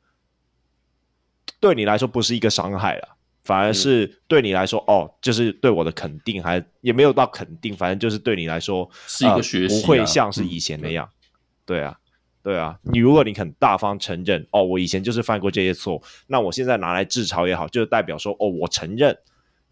[1.59, 11.09] 对你来说不是一个伤害了，反而是对你来说，嗯、哦，就是对我的肯定，还也没有到肯定，反正就是对你来说是一个学习、啊呃，不会像是以前那样。
[11.11, 11.17] 嗯、
[11.65, 11.97] 对，对啊，
[12.43, 19.17] 对啊，你如果你肯大方承认，哦，我以前就是犯过这些错，那我现在拿来自嘲也好，就代表说，哦，我承认。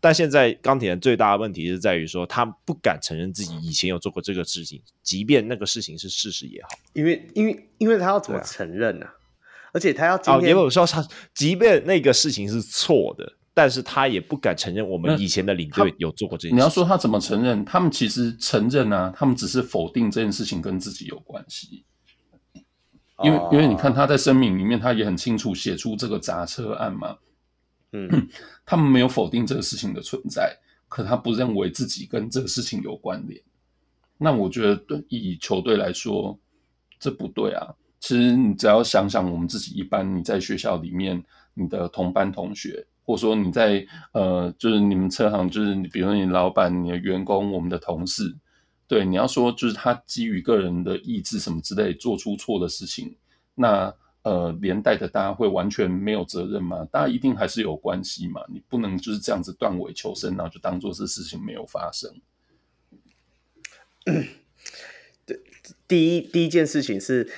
[0.02, 9.14] 但现在钢铁人最大的问题是在于说，他不敢承认自己以前有做过这个事情，即便那个事情是事实也好，因为因为因为他要怎么承认呢、啊？
[9.74, 16.56] 而且他要今天哦，也有说他，即便那个事情是错的，但是他也不敢承认我们以前的领队有做过这件事。
[16.56, 17.64] 你要说他怎么承认？
[17.64, 21.86] 他们其实承认啊，他们只是否定这件事情跟自己有关系。
[23.24, 27.16] 因为因为你看他在声明里面，他也很清楚写出这个砸车案嘛。
[27.92, 28.30] 嗯，
[28.66, 33.42] 他们没有否定这个事情的存在，可他不认为自己跟这个事情有关联。
[34.18, 36.38] 那我觉得对以球队来说，
[37.00, 37.74] 这不对啊。
[38.00, 41.24] 其实你只要想想，我们自己一般你在学校里面，
[41.54, 48.36] 你的同班同学，或者说你在呃，就是你们车行，就是你比如说你老板、你的员工、我们的同事，
[48.88, 53.16] 对，你要说就是他基于个人的意志什么之类做出错的事情，
[53.54, 53.94] 那
[54.24, 56.88] 呃连带的大家会完全没有责任吗？
[56.92, 62.14] 大家一定还是有关系嘛，你不能就是这样子断尾求生，然后就当做是事情没有发生。
[65.26, 65.40] 对，
[65.88, 67.30] 第一第一件事情是。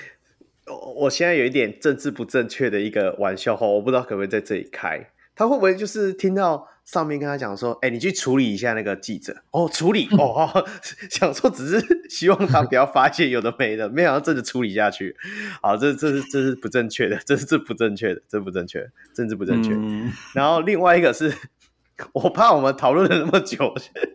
[0.95, 5.11] 我现在有一点政治不正确的一个玩笑话，我不知道可不可以在这里开。
[5.35, 10.65] 他会不会就是听到上面跟他讲说：“哎、欸，你去处理一下那个记者。”哦，处理 哦，哦，
[11.09, 15.15] 想说只是希望他不要发现有的没的，没想到真的处理下去。
[15.61, 19.71] 好，这这是这是不正确的，这是这不正确的，这不正确，政治不正确。
[19.73, 21.33] 嗯、然后另外一个是。
[22.11, 23.71] 我怕我们讨论了那么久，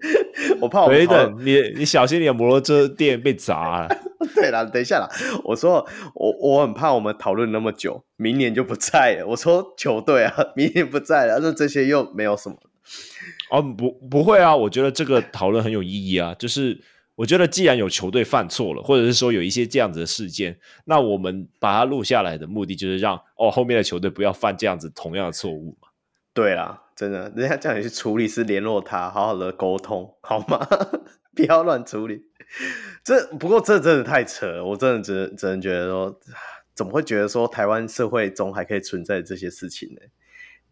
[0.61, 3.89] 我怕我们等你你小心你的摩托车店被砸了。
[4.35, 5.09] 对了，等一下啦，
[5.45, 9.27] 我说我我很怕我们讨论那么久，明年就不在了。
[9.29, 12.57] 我说球队啊， 明年不在了，那这些又没有什么。
[13.51, 16.35] 哦，不不会啊，我觉得这个讨论很有意义啊。
[16.39, 16.81] 就是
[17.15, 25.89] 我觉得既然有球队犯错了，或者是说有一些这样子的事件，那我们把它录下来的目的就是让哦后面的球队不要犯这样子同样的错误嘛。
[26.35, 26.83] 对啦。
[26.97, 30.67] 真的，人家叫你去处理是联络他，好好的沟通，好吗？
[31.33, 32.25] 不要乱处理。
[33.05, 36.21] 这不过这真的太扯了，我真的只只能觉得说，
[36.75, 40.01] 怎么会觉得说台湾社会中还可以存在这些事情呢？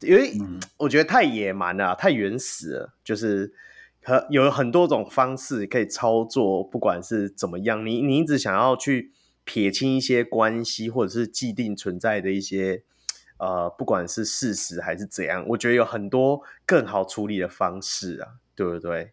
[0.01, 0.33] 因为
[0.77, 3.53] 我觉得太野蛮了，太原始了，就是
[4.03, 9.12] 和有很多种方式可以操作，不管是怎么样，你你一直想要去
[9.45, 12.83] 撇清一些关系，或者是既定存在的一些。
[13.39, 19.12] 呃，不管是事实还是怎样，我觉得有很多更好处理的方式啊，对不对？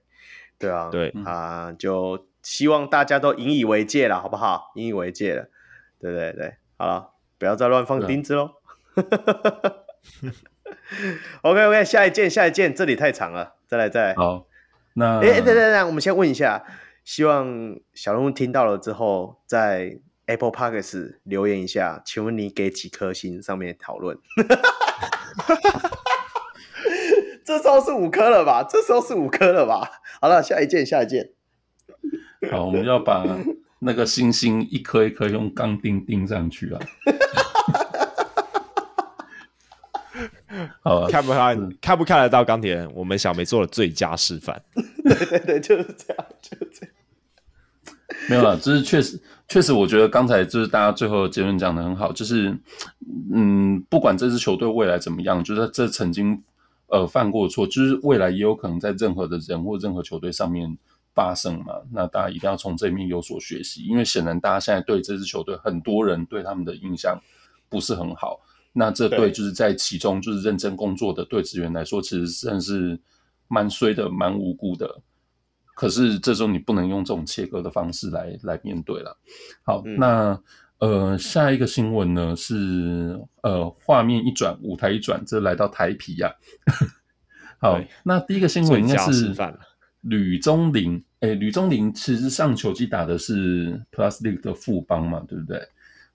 [0.57, 4.71] 对啊，对啊、呃，就希望大家都引以为戒了，好不好？
[4.75, 5.49] 引以为戒了，
[5.99, 8.51] 对对对，好了，不要再乱放钉子喽。
[11.41, 14.13] OK OK，下一件，下一件，这里太长了，再来再来。
[14.13, 14.45] 好，
[14.93, 16.63] 那哎，等等等，我们先问一下，
[17.03, 19.97] 希望小人物听到了之后在。
[20.25, 23.41] Apple Podcast 留言一下，请问你给几颗星？
[23.41, 24.17] 上面讨论。
[27.43, 28.63] 这时候是五颗了吧？
[28.63, 29.99] 这时候是五颗了吧？
[30.21, 31.32] 好了，下一件，下一件。
[32.51, 33.25] 好，我们要把
[33.79, 36.79] 那个星星一颗一颗用钢钉钉上去啊！
[40.83, 41.69] 好，看不看？
[41.81, 42.89] 看不看得到钢铁人？
[42.93, 44.61] 我们小梅做了最佳示范。
[45.03, 46.95] 对对对，就是这样，就是这样。
[48.29, 52.55] 没有了，就是确实，确实，我觉得刚才就是大家最后的结论讲的很好，就是，
[53.33, 56.41] 嗯，不管这支球队未来怎么样，就是这曾经
[56.87, 60.77] 呃犯过错，就是未来也有可能在任何的人或任何球队上面
[61.13, 61.75] 发生嘛。
[61.91, 67.19] 那大家一定要从这里面有所学习，因为显然大家现在对这支球队很多人对他们的印象
[67.69, 68.39] 不是很好。
[68.75, 72.99] 那这对就是在其中就是认真工作的队职员来说，其实算是
[73.47, 75.01] 蛮衰的，蛮无辜的。
[75.75, 79.15] 可是这时候你不能用这种切割的方式来来面对了。
[79.63, 80.39] 好，嗯、那
[80.79, 86.73] 呃下一个新闻呢是呃画面一转，舞台一转，这来到台皮呀、啊。
[87.61, 89.33] 好，那第一个新闻应该是
[90.03, 91.03] 吕宗林。
[91.19, 95.61] 哎，吕宗林其实上球季打的是 Plastic 的副帮嘛，对不对？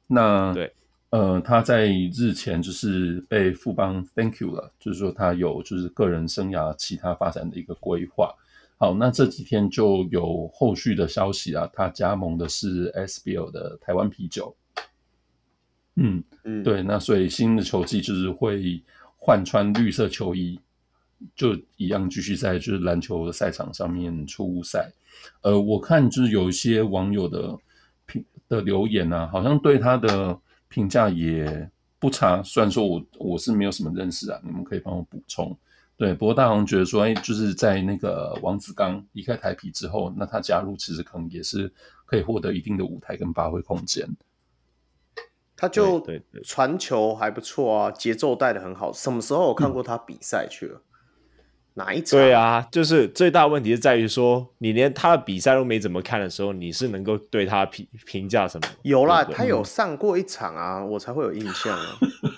[0.07, 0.73] 那对，
[1.11, 8.35] 呃他在日前就是被富邦 Thank you 了，就是说他有就是个人生涯其他发展的一个规划。
[8.77, 14.55] 好，那这几天就有后续的消息啊，他加盟的是 SBL 的台湾啤酒。
[15.97, 18.81] 嗯嗯，对，那所以新的球季就是会
[19.17, 20.61] 换穿绿色球衣，
[21.35, 24.91] 就一样继续在就是篮球的赛场上面出赛。
[25.43, 27.57] 呃，我看就是有一些网友的
[28.07, 30.39] 评的留言啊，好像对他的
[30.69, 32.43] 评价也不差。
[32.43, 35.57] 虽然说我我是没有什么认识啊，你们可以帮我补充。
[35.97, 41.73] 对，不过大王觉得说，哎，就是在那个王子刚离开台啤之后，那他加入其实可能也是
[42.07, 44.09] 可以获得一定的舞台跟发挥空间。
[45.57, 46.01] 他就
[46.45, 48.93] 传球还不错啊，节奏带的很好。
[48.93, 50.81] 什么时候我看过他比赛去了？
[51.79, 52.19] 嗯、哪一场？
[52.19, 58.69] 对啊，就是最大问题是在于说，你连他的比赛都没怎么看的时候，你是能够对他评评价什么？
[58.83, 61.87] 有啦，对对他有上过一场啊，我才会有印象啊。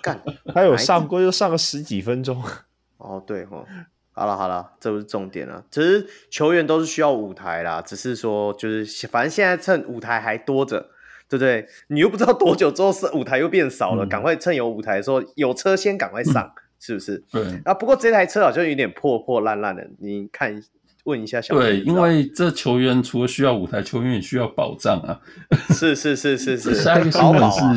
[0.03, 0.21] 干，
[0.55, 2.43] 他有上过，就上个十几分钟。
[2.99, 3.65] 哦，对哦，
[4.13, 5.65] 好了好了，这不是重点了。
[5.71, 10.79] 其实球员都是需要舞台啦，只是说就是，反正现在趁舞台还多着，
[11.29, 11.67] 对不对？
[11.89, 16.45] 你又不知道多久之后是舞台又变少了，赶、嗯、快趁有舞台的时候，有车先赶快上。
[16.45, 17.23] 嗯 是不是？
[17.31, 20.61] 对啊，不过这台车好像有点破破烂烂的，你看
[21.05, 21.55] 问一下小。
[21.55, 25.21] 对，因为这球员除了需要舞台，球员也需要保障啊。
[25.75, 26.75] 是是是是是。
[26.83, 27.77] 下一个新闻是，啊、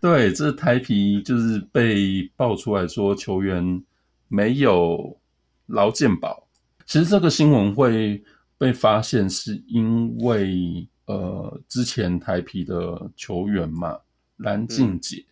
[0.00, 3.82] 对，这台皮就是被爆出来说球员
[4.28, 5.18] 没有
[5.66, 6.46] 劳健保。
[6.86, 8.22] 其实这个新闻会
[8.56, 13.98] 被发现，是因为呃，之前台皮的球员嘛，
[14.36, 15.16] 蓝静杰。
[15.18, 15.31] 嗯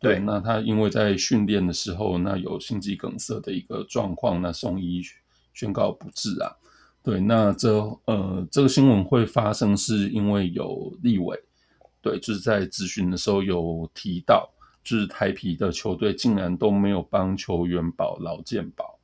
[0.00, 5.02] 对，那他因为在训练的时候，那有心肌梗塞的一个状况，那送医
[5.52, 6.56] 宣告不治啊。
[7.02, 7.76] 对，那这
[8.06, 11.38] 呃这个新闻会发生，是因为有立委，
[12.00, 14.48] 对，就是在咨询的时候有提到，
[14.82, 18.98] 就是台皮的球队竟然都没有帮球员保劳健保，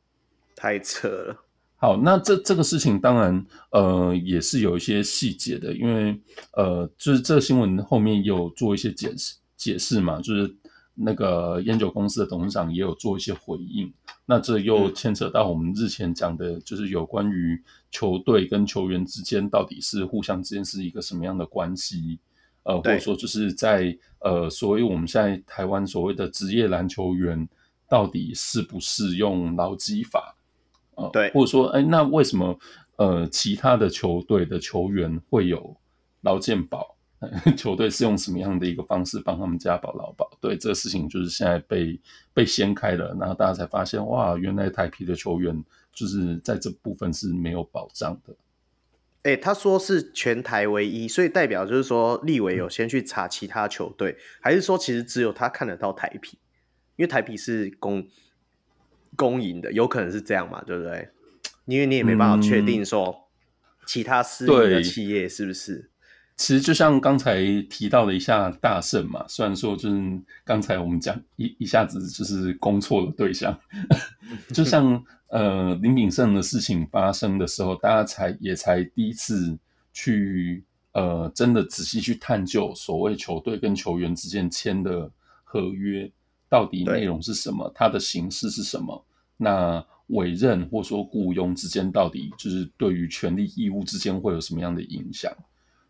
[0.55, 1.45] 太扯了。
[1.77, 6.19] 好，那这这个事情当然呃也是有一些细节的，因为
[6.53, 10.57] 呃就是这个新闻后面有做一些解释解释嘛，就是。
[10.99, 13.93] 那个烟酒公司的董事长也有做一些回应，
[14.25, 22.19] 那这又牵扯到我们日前讲的，就是有关于球队跟球员之间到底是互相之间是一个什么样的关系，
[22.63, 27.47] 呃，或者说就是在呃，所谓我们现在台湾所谓的职业篮球员
[27.89, 30.35] 到底适不适用劳基法，
[30.95, 32.59] 呃，对，或者说，哎，那为什么
[32.97, 35.77] 呃其他的球队的球员会有
[36.23, 36.96] 劳健保？
[37.57, 40.31] 球队是用什么样的一个方式帮他们加保劳保？
[40.41, 42.01] 对，这个事情就是现在被
[42.33, 48.35] 被掀开了，然后大家才发现，哇，原来台皮的球员就是在这部分是没有保障的。
[49.23, 56.39] 哎、欸，他说是全台唯一，所以代表就是说立委有先去查其他球队，嗯、还是说其实只有他看得到台皮？
[56.97, 58.07] 因为台皮是公
[59.17, 61.09] 公营的，有可能是这样嘛，对不对？
[61.65, 63.29] 因为你也没办法确定说
[63.85, 65.91] 其他私营的企业是不是。
[66.37, 73.59] 其实就像刚才提到了一下大圣嘛，虽然说就是刚才我们讲一一下子就是攻错了对象，
[74.53, 79.59] 就像呃林炳胜的事情发生的时候，大家才也才第一次
[79.95, 80.63] 去
[80.93, 85.11] 呃真的仔细去探究所谓球队跟球员之间签的
[85.43, 86.11] 合约
[86.51, 89.05] 到底内容是什么，它的形式是什么，
[89.39, 95.33] 那委任或说雇佣之间到底就是对于权利义务之间会有什么样的影响？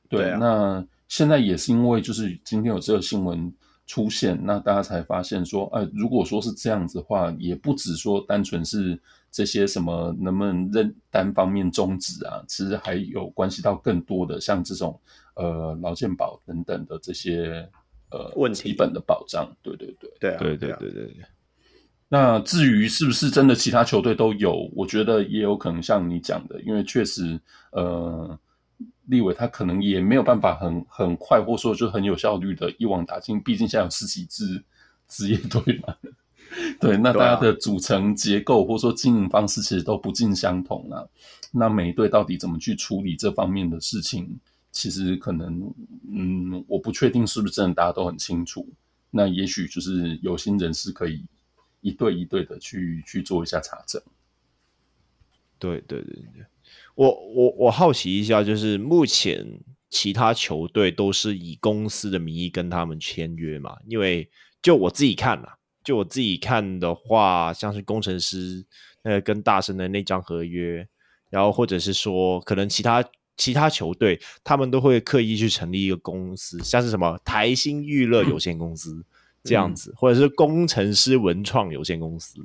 [0.09, 3.52] 对，对啊，那现在也是因为就是今天有这个新闻
[3.86, 9.00] 出现，那大家才发现说，哎，如果说是这样子的话，也不只说单纯是
[9.30, 14.98] 这些什么能不能认单方面终止啊，其实还有关系到更多的像这种
[15.34, 17.68] 呃劳健保等等的这些
[18.11, 19.48] 呃问题基本的保障。
[19.62, 21.16] 对对对，对啊，对对对对。
[22.09, 27.40] 那至于是不是真的其他球队都有，我觉得也有可能像你讲的，因为确实
[27.70, 28.36] 呃。
[29.07, 34.62] 立委他可能也没有办法很很快，或者说就很有效率的一网打尽，毕竟现在有十几支
[35.09, 35.94] 职业队嘛。
[36.80, 41.04] 对，那大家的组成结构或者说经营方式其实都不尽相同啊。
[41.50, 44.38] 那每一队到底怎么去处理这方面的事情，
[44.70, 45.74] 其实可能
[46.09, 48.66] 嗯，我不确定是不是真的大家都很清楚。
[49.11, 51.24] 那也许就是有心人士可以
[51.80, 54.00] 一对一对的去去做一下查证。
[55.59, 56.46] 对对对对。
[56.97, 59.47] 我我我好奇一下，就是目前
[59.90, 63.76] 其他球队都是以公司的名义跟他们签约嘛？
[63.86, 64.28] 因为
[64.62, 68.64] 就我自己看啦，就我自己看的话，像是工程师
[69.03, 70.88] 那个跟大神的那张合约，
[71.30, 73.05] 然后或者是说可能其他
[73.36, 79.05] 其他球队他们都会刻意去成立一个公司，像是什么台新娱乐有限公司
[79.44, 82.40] 这样子，嗯、或者是工程师文创有限公司。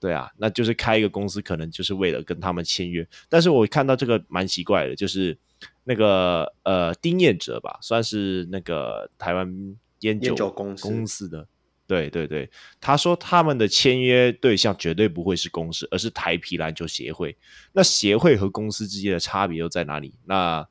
[0.00, 3.06] 对啊，那就是开一个公司，可能就是为了跟他们签约。
[3.28, 5.36] 但是我看到这个蛮奇怪的，就是
[5.84, 11.46] 那个呃丁彦哲吧，算是那个台湾烟酒公司公司的。
[11.86, 12.50] 对对对，
[12.82, 17.34] 他说他们的签约对象绝对不会是公司，而是台皮篮球协会。
[17.72, 20.12] 那协会和公司之间的差别又在哪里？
[20.26, 20.68] 那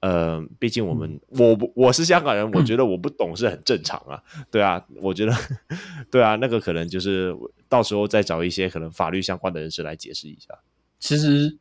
[0.00, 4.22] 呃，毕竟我们、嗯、我我是香港人，我觉得我不懂是很正常啊。
[4.36, 5.32] 嗯、对啊，我觉得
[6.10, 7.34] 对啊，那个可能就是
[7.68, 10.54] 到时候再找一些可能法律相关的人士来解释一下。
[10.98, 11.56] 其实，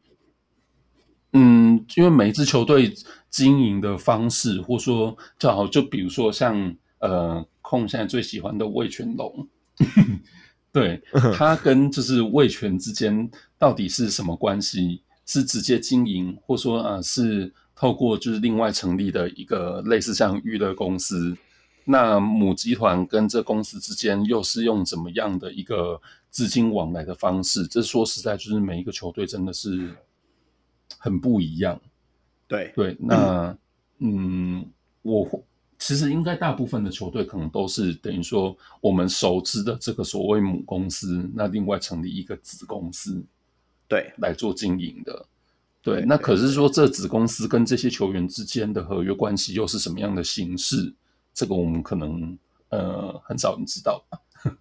[1.33, 2.93] 嗯，因为每一支球队
[3.29, 9.47] 经营的方式，或说就好，就比如说像呃，控现在最喜欢的魏全龙，
[10.71, 11.01] 对，
[11.33, 15.01] 他跟就是魏全之间到底是什么关系？
[15.25, 21.37] 是直接经营，或说啊、呃、是透过就是另外成立的一个类似像娱乐公司？
[21.87, 26.01] 那母集团跟这公司之间又是用怎么样的一个
[26.31, 27.67] 资金往来的方式？
[27.67, 29.93] 这说实在，就是每一个球队真的是
[30.97, 31.79] 很不一样。
[32.47, 33.55] 对对，那
[33.99, 34.65] 嗯，
[35.03, 35.29] 我
[35.77, 43.23] 其实应该大部分的球队可能都是等于说我们熟知的这个所谓母公司，那另外成立一个子公司，
[43.87, 45.27] 对，来做经营的。
[45.85, 50.95] 对，那可是说这子公司跟这些球员之间的合约关系又是什么样的形式？
[51.31, 52.35] 这个我们可能
[52.69, 54.19] 呃很少人知道吧。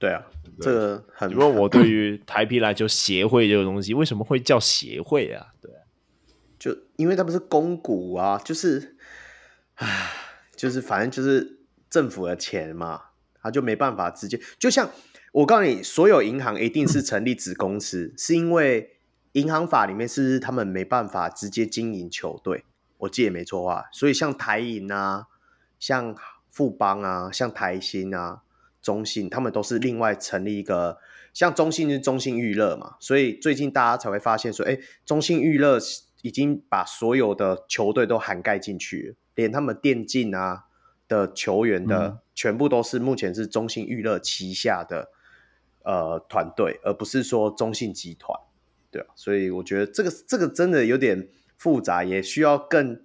[0.00, 0.24] 对啊，
[0.58, 1.30] 这个很。
[1.30, 5.46] 如果我对于 台皮篮球协会这个东西，为什么会叫协会啊？
[5.60, 5.84] 对啊，
[6.58, 8.96] 就因为它不是公股啊，就是，
[9.74, 10.10] 唉，
[10.56, 13.02] 就是反正就是政府的钱嘛，
[13.42, 14.40] 他就没办法直接。
[14.58, 14.90] 就像
[15.32, 18.95] 我告诉你，所有银行一定是成立子公司，是因为
[19.36, 22.64] 银行法里面是他们没办法直接经营球队，
[22.98, 23.84] 我记得没错啊。
[23.92, 25.28] 所以像台银啊。
[25.78, 26.16] 像
[26.50, 28.40] 富邦啊，像台新啊，
[28.80, 30.96] 中信，他们都是另外成立一个。
[31.34, 35.78] 像中信是中信娱乐嘛，所以最近大家才会发现说，哎，中信娱乐
[36.22, 40.64] 已经把所有的球队都涵盖进去了，连他们电竞啊
[41.06, 45.10] 的球员的、嗯、全部都是目前是中信娱乐旗下的
[45.84, 48.40] 呃团队，而不是说中信集团，
[48.96, 52.98] 对啊，所以我觉得这个这个真的有点复杂，也需要更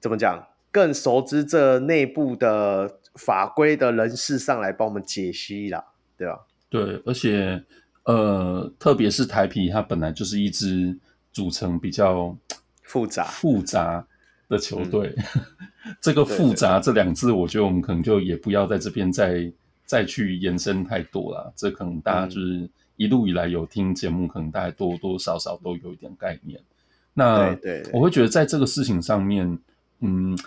[0.00, 0.46] 怎么讲？
[0.72, 5.82] 更熟知这内部的法规的人士上来帮我们解析啦，
[6.18, 6.40] 对吧？
[6.68, 7.64] 对，而且
[8.02, 10.94] 呃，特别是台啤，它本来就是一支
[11.32, 12.36] 组成比较
[12.82, 14.06] 复杂复杂
[14.50, 15.14] 的球队。
[15.16, 19.50] 嗯、 这个复杂这两字，我觉得我们可能就也不要在这边再
[19.86, 21.50] 再去延伸太多了。
[21.56, 26.60] 这可能大家就是一路以来有听节目，可能大家多多少少都有一点概念。
[27.14, 29.58] 那对，我会觉得在这个事情上面，
[30.00, 30.38] 嗯。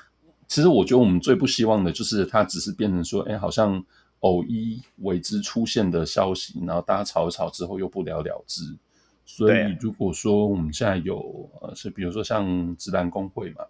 [0.51, 3.85] 其实我觉得我们最不希望的就是它只是变成说，哎，好像
[4.21, 8.75] 偶一为之出现的消息，然后大家吵一吵之后又不了了之。
[9.27, 13.63] 所以如果说我们现在有呃，是比如说像直男工会嘛，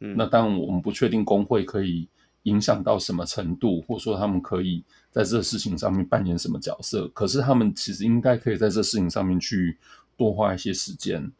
[0.00, 2.08] 嗯，那当然我们不确定工会可以
[2.44, 9.78] 影响到什么程度，或者说他们可以在这个事情上面扮演什么角色，可是他们其实应该可以在这事情上面去
[10.16, 11.30] 多花一些时间。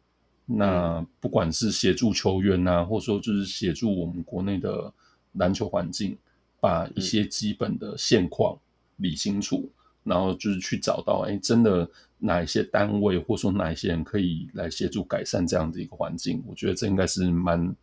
[0.45, 4.91] 那不管是协助球员呐、啊，或者说就是协助我们国内的
[5.33, 6.17] 篮球环境，
[6.59, 8.57] 把一些基本的现况
[8.97, 9.69] 理清楚，
[10.03, 11.89] 然后就是去找到，哎，真的
[12.19, 17.75] 哪一些单位，或者说哪一些人可以来协助改善这样的一个环境，我觉得这应该是蛮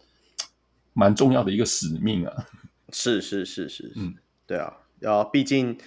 [0.93, 2.47] 蛮重要的一个使命啊。
[2.93, 4.15] 是是是是是，嗯，
[4.47, 5.79] 对啊，要毕竟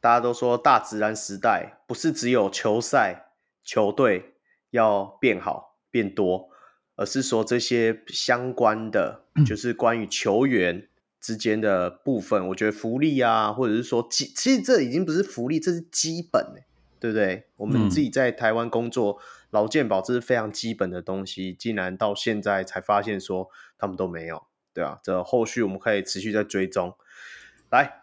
[0.00, 3.32] 大家都说大自然时代不是只有球赛
[3.64, 4.34] 球队
[4.70, 5.68] 要变好。
[5.92, 6.48] 变多，
[6.94, 10.86] 而是说这些相关的，就是关于球员
[11.20, 16.62] 之间的部分，嗯、我觉得福利啊，或者是说基，其实这已经不是福利，这是基本，
[17.00, 17.48] 对不对？
[17.56, 19.18] 我们自己在台湾工作，
[19.50, 26.94] 劳、嗯、健保这是非常基本的东西，竟然到现在才发现说他们都没有，对啊，这后续我们可以持续在追踪。
[27.70, 28.02] 来，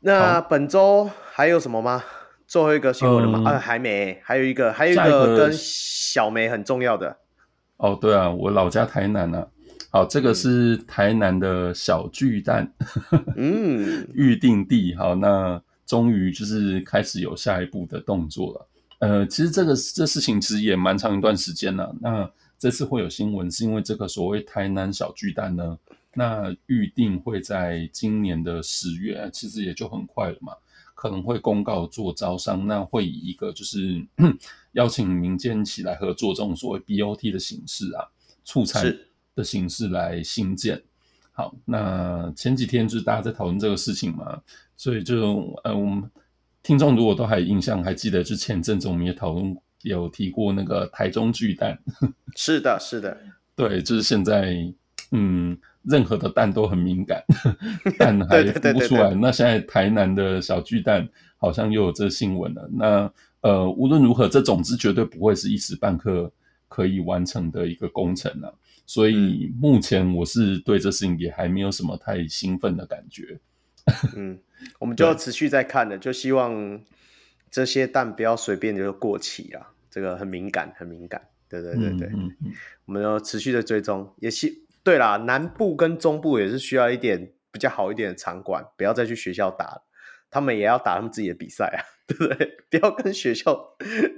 [0.00, 2.04] 那本周还有什么吗？
[2.46, 3.38] 最后一个新闻了吗？
[3.40, 7.16] 嗯、啊，还没，还有一个，还有一个跟小梅很重要的。
[7.78, 9.48] 哦，对啊，我老家台南啊。
[9.90, 12.72] 好，这个是台南的小巨蛋，
[13.36, 14.94] 嗯， 预定地。
[14.96, 18.68] 好，那终于就是开始有下一步的动作了。
[18.98, 21.94] 呃，其实这个这事情其实也蛮长一段时间了。
[22.00, 22.28] 那
[22.64, 25.78] 这次会有新闻，是因为这个所谓台南小巨蛋呢，
[26.14, 30.54] 那预定会在今年的十月，其实也就很快了嘛。
[30.94, 34.02] 可能会公告做招商，那会以一个就是
[34.72, 38.08] 邀请民间起来合作这种所谓 BOT 的形式啊，
[38.44, 38.82] 促产
[39.34, 40.82] 的形式来兴建。
[41.32, 44.40] 好，那前几天就是大家在讨论这个事情嘛，
[44.74, 46.10] 所以就呃，我们
[46.62, 49.54] 听众如果都还有印象，还记得就前阵子我们也讨论
[49.84, 51.78] 有提过那个台中巨蛋。
[52.36, 53.16] 是的，是的，
[53.56, 54.56] 对，就是现在
[55.12, 55.56] 嗯。
[55.86, 57.22] 任何的蛋都很敏感，
[58.00, 59.14] 蛋还孵不出来。
[59.14, 61.06] 那现在台南的小巨蛋
[61.36, 62.66] 好像又有这新闻了。
[62.72, 63.12] 那
[63.42, 66.32] 呃，无论如何，这种子绝对不会是一时半刻
[66.68, 68.58] 可以完成的一个工程了。
[68.86, 73.38] 所以目前我是对这事情也还没有什么太兴奋的感觉。
[74.16, 74.38] 嗯，
[74.78, 76.80] 我们就要持续在看了，就希望
[77.50, 79.73] 这些蛋不要随便就过期了。
[79.94, 81.22] 这个很敏感，很敏感。
[81.48, 82.52] 对对对对，嗯嗯、
[82.86, 84.64] 我们要持续的追踪，也希。
[84.82, 89.84] 对啦，南部跟中部也是需要一点比较好一点的场馆，不要再去学校打了。
[90.32, 92.56] 他们也要打他们自己的比赛啊， 对不对？
[92.68, 93.56] 不要跟学校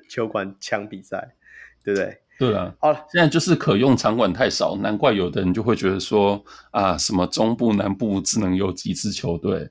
[0.09, 1.36] 球馆抢比赛，
[1.85, 2.23] 对不对？
[2.39, 9.69] 对啊，好了，现在就是可用场馆太少，难怪有的人就会觉得说啊，什么中部、南部只能有几支球队。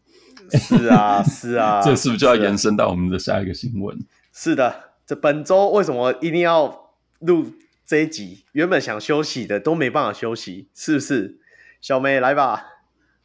[0.51, 3.97] 是啊，是啊， 这是不是就要延伸到我们的下一个新闻？
[4.31, 7.53] 是的，这本周为什么一定要录
[7.85, 8.45] 这一集？
[8.53, 11.39] 原本想休息的都没办法休息，是不是？
[11.79, 12.65] 小梅来吧。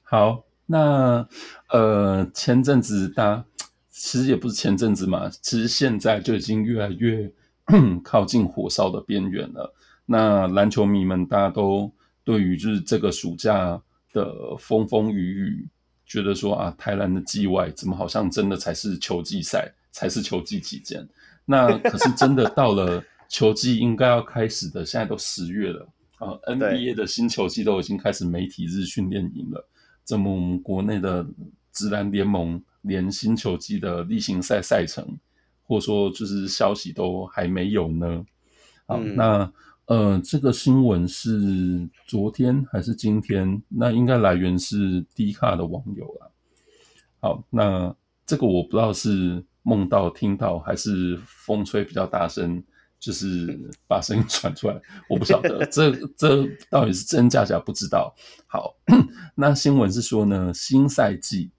[0.02, 1.26] 好，那
[1.68, 3.44] 呃，前阵子大家
[3.88, 7.32] 其实也不是前阵子嘛，其实现在就已经越来越
[8.04, 9.74] 靠近火烧的边缘了。
[10.04, 11.90] 那篮球迷们大家都
[12.24, 13.80] 对于就是这个暑假
[14.12, 15.68] 的风风雨雨。
[16.04, 21.08] 觉得说啊，台篮的季外怎么好像真的才是球季赛，才是球季期间？
[21.50, 29.68] 那可是真的到了球季应该要开始的，现在都十月了啊！NBA 的新球季都已经开始媒体日训练营了，
[30.04, 31.26] 怎么我们国内的
[31.72, 35.18] 职篮联盟连新球季的例行赛赛程，
[35.64, 38.24] 或者说就是消息都还没有呢？
[38.86, 39.52] 好，嗯、那。
[39.86, 43.60] 呃，这个新闻是昨天还是今天？
[43.68, 46.28] 那应该来源是 D 卡的网友啦。
[47.18, 47.92] 好，那
[48.24, 52.62] 这个我不知道是梦到听到还是风吹比较大声，
[52.98, 58.14] 就是把声音传出来， 我不晓得这这到底是真假假不知道。
[58.46, 58.74] 好，
[59.34, 61.50] 那新闻是说呢，新赛季。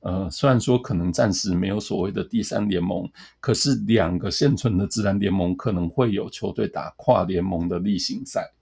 [0.00, 3.10] 呃，虽然说可能暂时没有所谓的第三联盟，
[3.40, 8.52] 可是两个现存的自然联盟可能会有球队打跨联盟的例行赛。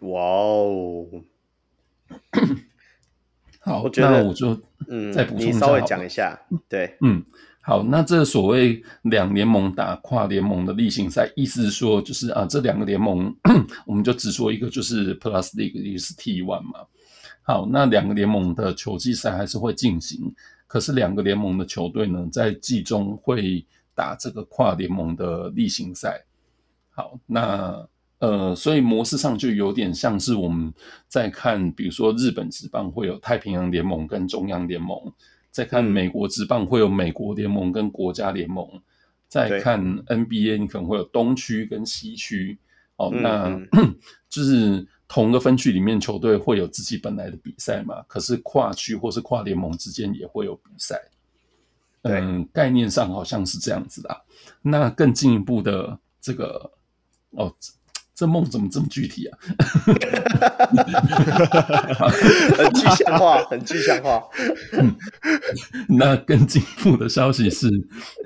[0.00, 1.06] 哇哦！
[3.60, 6.38] 好，我觉得那我就嗯，再补充一下，你稍微讲一下。
[6.68, 7.24] 对，嗯，
[7.66, 13.34] 好，那这所谓两联盟打跨联盟的例行赛，意思是说就是啊，这两个联盟，
[13.84, 16.86] 我们就只说一个就是 Plus League，一个是 T1 嘛。
[17.42, 20.32] 好，那两个联盟的球季赛还是会进行。
[20.68, 23.66] 可是两个联盟的球队呢，在季中会
[23.96, 26.24] 打这个跨联盟的例行赛。
[26.90, 27.84] 好，那
[28.20, 30.72] 呃，所以模式上就有点像是我们
[31.08, 35.12] 在看，比如说日本职棒会有太平洋联盟跟中央联盟，
[35.56, 38.68] 在看美国职棒会有美国联盟跟国家联盟，
[39.28, 42.58] 再看 NBA 你可能会有东区跟西区。
[42.96, 43.58] 哦，那
[44.28, 44.86] 就是。
[45.08, 48.02] 同个分区里面，球队会有自己本来的比赛嘛？
[48.08, 51.00] 可是跨区或是跨联盟之间也会有比赛。
[52.02, 54.24] 嗯，概念上好像是这样子的。
[54.62, 56.68] 那更进一步的这个，
[57.30, 57.54] 哦，
[58.16, 59.38] 这梦怎么这么具体啊？
[62.56, 64.22] 很具象化，很具象化。
[64.72, 64.96] 嗯，
[65.86, 67.68] 那更进一步的消息是，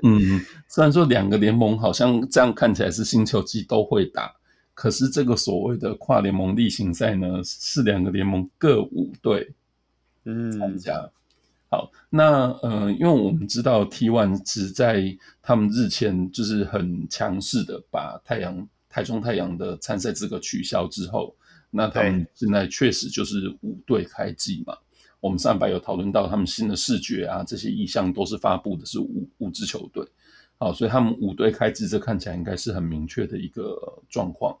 [0.03, 0.39] 嗯，
[0.69, 4.33] 虽然说两个联盟好像这样看起来是星球季都会打。
[4.73, 9.53] 可是这个所谓的跨联盟例行赛呢，是两个联盟各五队
[10.23, 10.93] 嗯参加。
[10.95, 11.11] 嗯、
[11.69, 15.03] 好，那呃，因为我们知道 T1 只在
[15.41, 21.33] 他们日前就是很强势的把太阳台中太阳的参赛资格取消之后，
[21.69, 24.77] 那他们现在确实就是五队开季嘛。
[25.21, 30.05] 我们上礼拜有讨论到他们新的视觉啊，这些意向都是发布的是五五支球队。
[30.57, 33.75] 好，所以他们五队开季，这看起来应该是很明确的一个
[34.09, 34.57] 状况。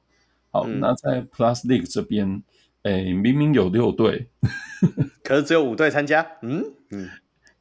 [0.51, 2.41] 好，嗯、那在 Plus League 这边，
[2.83, 4.27] 诶，明明有六队，
[5.23, 6.25] 可是只有五队参加。
[6.41, 7.09] 嗯嗯，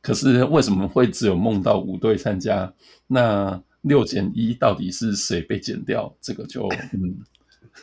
[0.01, 2.73] 可是为什么会只有梦到五队参加？
[3.07, 6.15] 那六减一到底是谁被减掉？
[6.21, 7.19] 这个就 嗯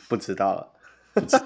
[0.08, 0.68] 不知道了。
[1.14, 1.44] 不知道。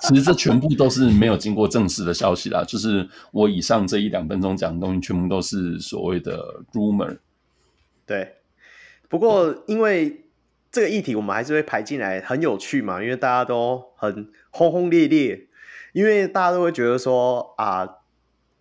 [0.00, 7.18] 其实这全部都是没有经过证实的消息啦，就是我以上这一两分钟讲的东西，全部都是所谓的 rumor。
[8.06, 8.36] 对，
[9.08, 10.18] 不过因为。
[10.74, 15.48] 这个议题我们还是会排进来，很有趣嘛，因为大家都很轰轰烈烈，
[15.92, 17.86] 因为大家都会觉得说啊，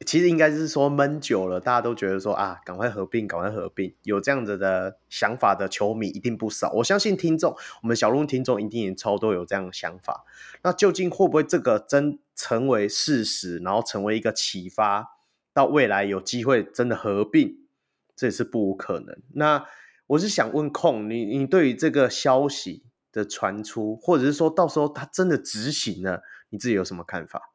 [0.05, 6.71] 其实应该是说闷久了，大家都觉得说啊，赶快合并，赶快合并，有这样子的想法的球迷一定不少。
[6.73, 10.25] 我相信听众，我们小鹿听众一定也超多有这样的想法。
[10.63, 15.17] 那究竟会不会这个真成为事实，然后成为一个启发，
[15.53, 17.59] 到未来有机会真的合并，
[18.15, 19.17] 这也是不无可能。
[19.33, 19.65] 那。
[20.07, 22.83] 我是想问控你，你对于这个消息
[23.13, 27.50] 的传出，或者是说到时候他真的执行了，你自己有什么看法？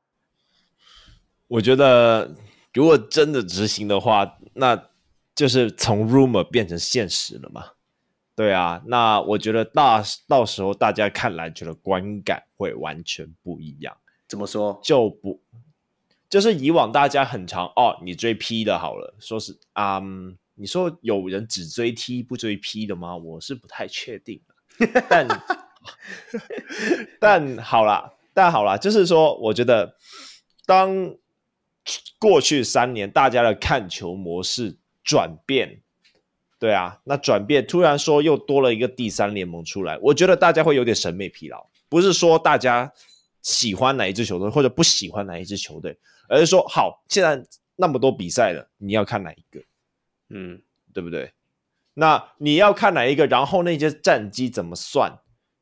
[1.49, 2.35] 我觉得
[2.75, 4.91] 如果真的执行的话，那
[5.35, 7.65] 就是从 rumor 变成现实了嘛。
[8.35, 13.97] 对啊，那我觉得大到时候大家看篮球的观感会完全不一样。
[14.29, 14.79] 怎么说？
[14.83, 15.41] 就不
[16.29, 20.01] 就是以往大家很常哦，你追 P 的好了，说是啊。
[20.01, 23.15] Um, 你说有人只追 T 不追 P 的吗？
[23.15, 24.41] 我是不太确定，
[25.07, 25.29] 但
[27.21, 29.97] 但好啦，但好啦，就是说，我觉得
[30.65, 31.15] 当
[32.19, 35.81] 过去三年大家的看球模式转变。
[36.59, 41.67] 对啊，那转变突然说又多了一个第三联盟出来，我觉得大家会有点审美疲劳。
[41.89, 42.91] 不是说大家
[43.43, 45.97] 喜欢哪一支球队或者不喜欢哪一支球队，
[46.29, 47.47] 而是说好，现在
[47.77, 49.63] 那么多比赛了，你要看哪一个？
[50.31, 50.63] 嗯，
[50.95, 51.31] 对不对？
[51.93, 53.27] 那你要看哪一个？
[53.27, 55.13] 然后那些战绩怎么算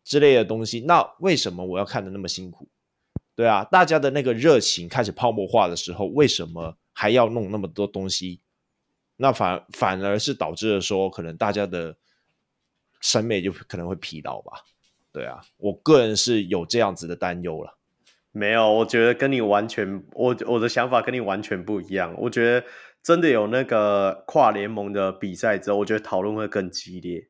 [0.05, 0.81] 之类的东西？
[0.87, 2.69] 那为什么我要看的那么辛苦？
[3.37, 8.41] 对啊，大家的那个热情开始泡沫化的时候，为什么还要弄那么多东西？
[9.17, 11.97] 那反反而是导致了说，可能大家的
[13.01, 14.63] 审美就可能会疲劳吧。
[15.13, 17.79] 对啊，我个人是有这样子的担忧了。
[18.33, 22.13] 没有，我觉得跟你完全，我我的想法跟你完全不一样。
[22.19, 22.67] 我觉得
[23.01, 27.29] 真的有那个跨联盟的比赛之后，我觉得讨论会更激烈。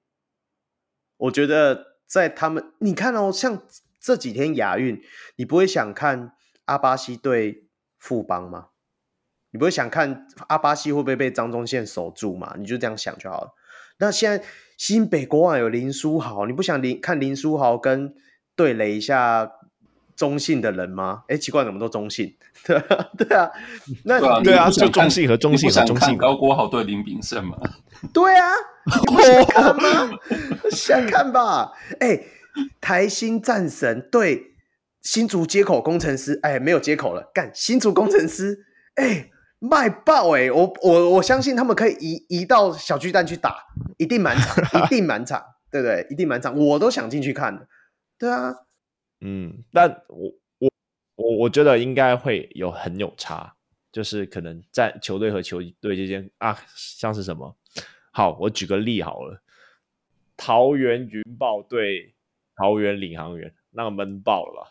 [1.19, 3.63] 我觉得在他们，你看哦，像
[4.05, 5.01] 这几天亚运，
[5.37, 6.33] 你不会想看
[6.67, 7.65] 阿巴西对
[7.99, 8.67] 富邦吗？
[9.51, 12.55] 你不会想看阿巴西会不会被张忠宪守住嘛？
[12.59, 13.55] 你就这样想就好了。
[13.97, 14.45] 那现在
[14.77, 18.15] 新北国王有林书豪，你不想林看林书豪跟
[18.55, 19.51] 对垒一下
[20.15, 21.23] 中信的人吗？
[21.29, 22.37] 哎，奇怪，怎么都中信？
[22.67, 23.51] 对啊，对啊，
[24.05, 27.57] 那对啊，就中信和中信和中信高国豪对林炳胜嘛？
[28.13, 28.51] 对啊，
[29.09, 30.19] 你不想看吗？
[30.71, 31.73] 想看吧？
[32.01, 32.21] 哎，
[32.81, 34.55] 台新战神对
[35.03, 38.65] 新竹接口工程师，哎，没有接口了，干新竹工程师，
[38.97, 39.31] 哎。
[39.61, 40.51] 卖爆哎、欸！
[40.51, 43.65] 我我我相信他们可以移移到小巨蛋去打，
[43.97, 46.07] 一定满场， 一定满场，对不对？
[46.11, 47.67] 一定满场，我都想进去看。
[48.19, 48.55] 对啊，
[49.23, 50.71] 嗯，但我我
[51.15, 53.55] 我我觉得应该会有很有差，
[53.91, 57.57] 就是可能在球队和球队之间啊，像是什么？
[58.13, 59.41] 好，我举个例好了，
[60.37, 62.14] 桃园云豹对
[62.57, 64.71] 桃园领航员，那个闷爆了吧？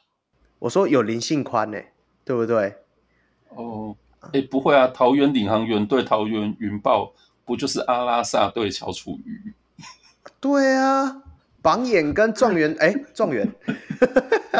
[0.59, 1.91] 我说有林信宽呢、欸，
[2.23, 2.75] 对不对？
[3.49, 3.95] 哦。
[4.31, 4.87] 哎，不会啊！
[4.87, 7.11] 桃园领航员对桃园云豹，
[7.43, 9.53] 不就是阿拉萨对乔楚瑜？
[10.39, 11.23] 对啊，
[11.61, 13.53] 榜眼跟状元，哎，状元，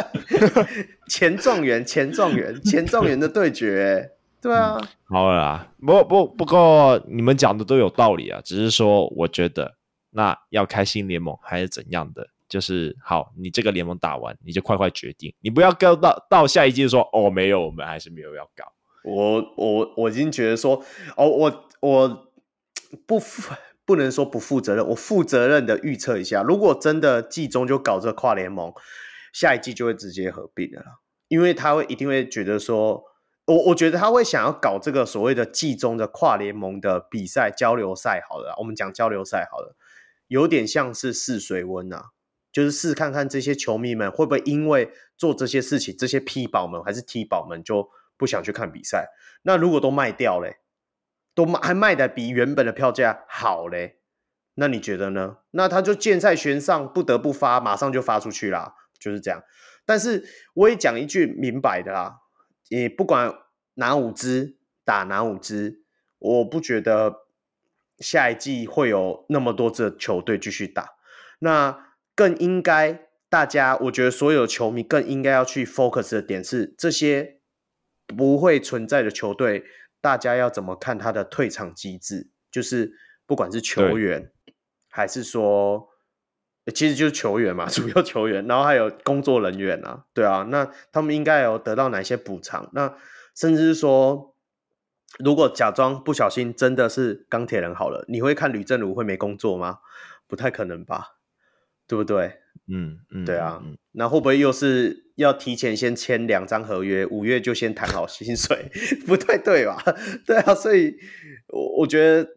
[1.08, 4.10] 前状元，前状元，前状元的对决，
[4.42, 4.76] 对啊。
[4.78, 9.76] 嗯、好了啦，不不不过你们讲的都有道理啊，只是说我觉得
[10.10, 18.72] 那要开新联盟还是怎样的，就是好，你这个联盟打完，你就快快决定，你不要搞到到下一季说哦，没有，我们还是没有要搞。
[19.04, 20.82] 我我我已经觉得说，
[21.16, 22.28] 哦，我我
[23.06, 23.20] 不
[23.84, 28.72] 不能说不负责任，我负责任的预测一下，如果真的季中就搞这跨联盟，
[29.32, 30.86] 下一季就会直接合并的了，
[31.28, 33.04] 因为他会一定会觉得说，
[33.46, 39.76] 我我觉得他会想要搞这个所谓的季中的跨联盟的比赛交流赛，好了，我们讲交流赛好了，
[40.28, 42.06] 有点像是试水温啊，
[42.54, 47.90] 就是试看看这些球迷们会不会因为做这些事情，这些 P 宝们还是 T 宝们就。
[48.16, 49.08] 不想去看比赛，
[49.42, 50.58] 那如果都卖掉嘞，
[51.34, 53.98] 都卖还卖的比原本的票价好嘞，
[54.54, 55.38] 那你觉得呢？
[55.50, 59.42] 那他就箭在弦上，不得不发，马上就发出去啦，就是这样。
[59.84, 60.24] 但是
[60.54, 62.20] 我也讲一句明白的啦，
[62.68, 63.34] 也不管
[63.74, 65.82] 哪五支打哪五支，
[66.20, 67.26] 我不觉得
[67.98, 70.90] 下一季会有那么多支球队继续打，
[71.40, 77.40] 那更应该大家，我觉得所有球迷更应该要去 focus 的点是这些。
[78.06, 79.64] 不会存在的球队，
[80.02, 82.28] 大家要怎么看他的退场机制？
[82.50, 82.92] 就是
[83.24, 84.30] 不管是球员，
[84.90, 85.88] 还是说，
[86.74, 92.68] 其实就是球员嘛， 主要球员，然后还有工作人员啊，对啊，那他们应该有得到哪些补偿？
[92.74, 92.94] 那
[93.34, 94.36] 甚至是说，
[95.18, 99.78] 如果假装不小心真的是钢铁人好了，你会看吕政儒会没工作吗？
[100.28, 101.13] 不太可能吧，
[101.86, 102.38] 对不对？
[102.66, 103.62] 嗯嗯，对啊，
[103.92, 108.70] 那会不会又是要提前先签两张合约，五月就先谈好薪水？
[109.06, 109.82] 不太对吧？
[110.26, 110.96] 对啊，所以
[111.48, 112.30] 我我觉得，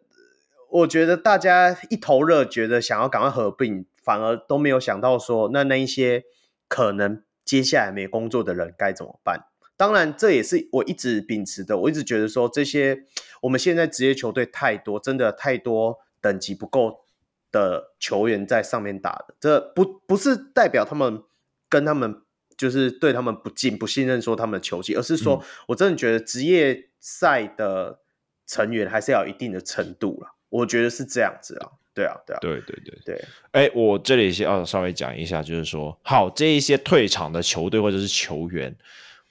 [0.69, 6.25] 我觉得大家一头热，觉得想要赶快合并，反而都没有想到说，那那一些
[6.67, 9.45] 可能接下来没工作的人该怎么办？
[9.77, 13.03] 当然，这也是我一直秉持的，我一直觉得说，这些
[13.43, 17.05] 我们现在职业球队太多，真的太多，等级不够。
[17.51, 21.23] 的球员在上面打的，这不不是代表他们
[21.69, 22.21] 跟他们
[22.57, 27.99] 就是对他们不敬、不信任，说他们的球技，而是说我真的觉得职业赛的
[28.45, 30.35] 成员还是要有一定的程度了。
[30.49, 33.25] 我觉得是这样子啊，对啊，对啊，对对对对。
[33.51, 38.75] 哎，我这里先要稍微讲一下，就是说，好，这一些退场的球队或者是球员，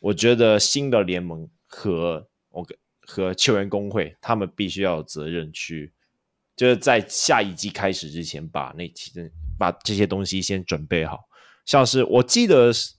[0.01, 5.93] 我觉得新的联盟和我跟和球员工会，他们必须要有责任去。
[6.57, 11.21] 就是在下一季开始之前，把那期的把这些东西先准备好。
[11.67, 12.95] 像是我记得是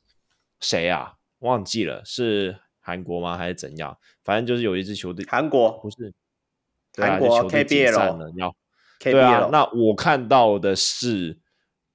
[0.59, 1.13] 谁啊？
[1.39, 3.37] 忘记了，是韩国吗？
[3.37, 3.97] 还是怎样？
[4.23, 6.13] 反正就是有一支球队，韩国不是
[6.95, 8.49] 韩国球队解散了，要
[8.99, 9.49] KBL 对啊。
[9.51, 11.39] 那我看到的是，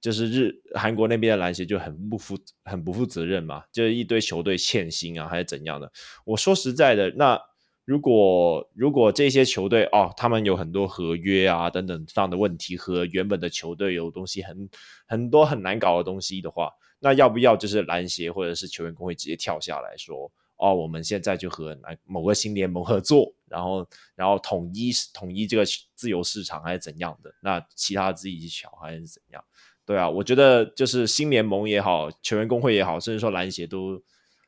[0.01, 5.91] 就是日韩国那边的篮协就很不负很不负责任嘛，就是一堆球队欠薪啊，还是怎样的？
[6.25, 7.39] 我说实在的，那
[7.85, 14.69] 如果如果这些球队哦，他们有很多合约啊等等这样的问题，和原本的球队有东西很
[15.07, 20.31] 很多很难搞的东西的话，那要不要就是篮协或者是球员工会直接跳下来说？
[20.59, 23.85] 哦，我们现在就和某个新联盟合作，然后
[24.15, 25.65] 然后统一统一这个
[25.97, 27.35] 自由市场还是怎样的？
[27.41, 29.43] 那其他自己去抢还是怎样？
[29.85, 34.01] 对啊，我觉得就是新联盟也好，球员工会也好，甚至说篮协都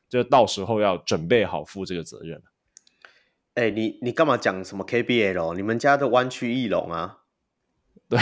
[0.07, 2.41] 就到时候要准备好负这个责任。
[3.55, 5.55] 哎，你你干嘛讲什么 KBL？
[5.55, 7.17] 你们家的湾区翼龙啊？
[8.07, 8.19] 对，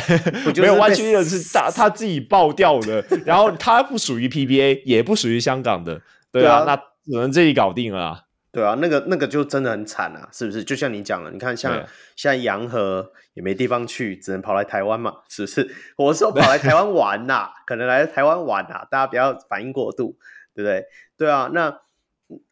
[0.62, 6.02] 没有湾区翼龙是他他自己爆掉的，然后他不属于 PBA， 也不属于香港的。
[6.32, 6.82] 对啊，那。
[7.06, 10.64] 只能自己搞定了，啊，对啊，那个那个就真的很惨啊，是不是？
[10.64, 11.74] 就像你讲的，你看像
[12.16, 15.70] 现在杨和也没地方去，只能跑来台湾嘛，是不是？
[15.98, 20.18] 我说跑来台湾玩呐，可能来台湾玩呐，大家不要反应过度，
[20.56, 20.86] 对不对？
[21.18, 21.82] 对啊，那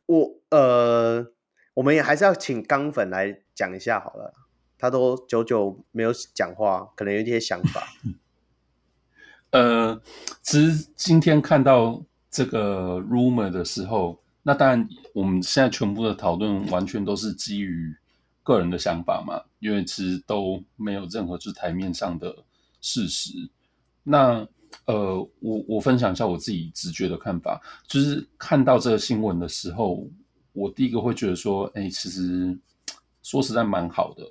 [0.05, 1.27] 我呃，
[1.73, 4.33] 我们也还是要请钢粉来讲一下好了，
[4.77, 7.87] 他都久久没有讲话，可能有一些想法。
[9.51, 10.01] 呃，
[10.41, 14.19] 其实今天看到这个 rumor 的时候。
[14.43, 17.95] 那当然，我们现在全部的讨论完全都是基于
[18.41, 22.35] 个人的想法嘛，因为其实都没有任何是台面上的
[22.81, 23.33] 事实。
[24.01, 24.47] 那
[24.85, 30.07] 呃，我我分享一下我自己直觉的看法，就是看到这个新闻的时候，
[30.53, 32.57] 我第一个会觉得说，哎，其实
[33.23, 34.23] 说实在蛮好的，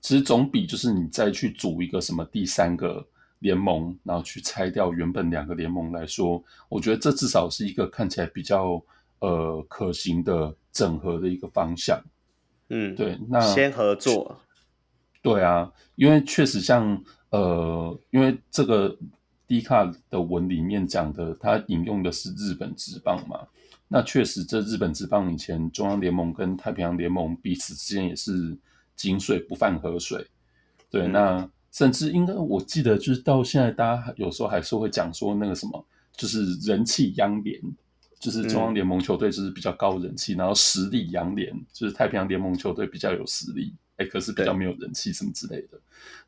[0.00, 3.06] 其实总比就是你再去组一个什么第三个
[3.38, 8.82] 联盟，然后去拆掉原本两个联盟来说，我觉得这至少是一个看起来比较。
[9.18, 11.98] 呃，可行的整合的一个方向，
[12.68, 14.38] 嗯，对，那先合作，
[15.22, 18.94] 对啊，因为确实像呃，因为这个
[19.46, 23.40] D 卡的文里面讲的，他引用的是日本职棒嘛，
[23.88, 28.56] 那确实这日本职棒以前中央联盟跟太平洋联盟彼此之间也是
[28.94, 30.26] 井水不犯河水，
[30.90, 35.86] 对，嗯、那甚至应该我记得就是到现在，大家有时候还是会讲说那个什么，
[36.16, 37.60] 就是人气央联。
[38.18, 45.78] 就是中央联盟球队就是比较高人气，嗯、然后实力洋联就是太平洋联盟球队比较有实力，哎、欸，可是比较没有人气什么之类的。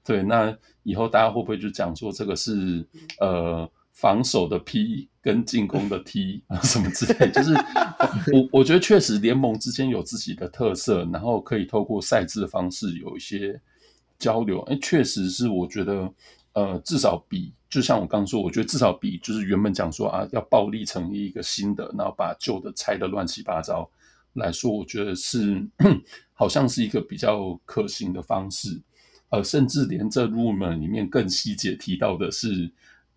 [0.04, 2.86] 对，那以后大家会不会就讲说这个是
[3.20, 3.68] 呃
[4.00, 7.30] 防守的 P 跟进攻的 T 啊什么之类？
[7.32, 7.52] 就是
[8.32, 13.60] 我我觉得确实联盟之间有自己的特色，然后可以透过赛制的方式有一些
[14.18, 14.60] 交流。
[14.70, 16.12] 哎、确实是我觉得。
[16.54, 23.88] 呃，至少比就像我刚说，我觉得至少比就是原本讲说啊，要暴力成立一个新的，然后把旧的拆的乱七八糟
[24.32, 25.64] 来说，我觉得是
[26.34, 28.80] 好像是一个比较可行的方式。
[29.28, 32.68] 呃，甚至连这入门里面更细节提到的是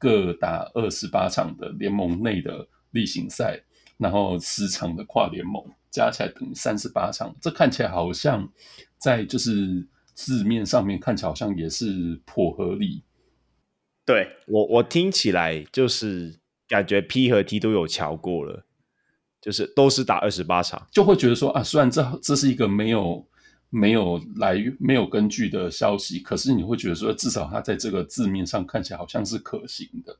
[0.02, 3.62] 各打二十八场的联盟内的例行赛，
[3.98, 8.52] 然后十场的跨联盟加起来等于三十八场，这看起来好像
[8.98, 13.04] 在就是字面上面看起来好像也是颇合理。
[14.04, 18.66] 对我，我听起来就是感觉 P 和 T 都有瞧过了，
[19.40, 23.24] 就是都是打二十八场，就会觉得说啊，虽然这这是一个没有
[23.72, 30.16] 没有来没有根据的消息，可是你会觉得说，至少它在这个字面上看起来好像是可行的。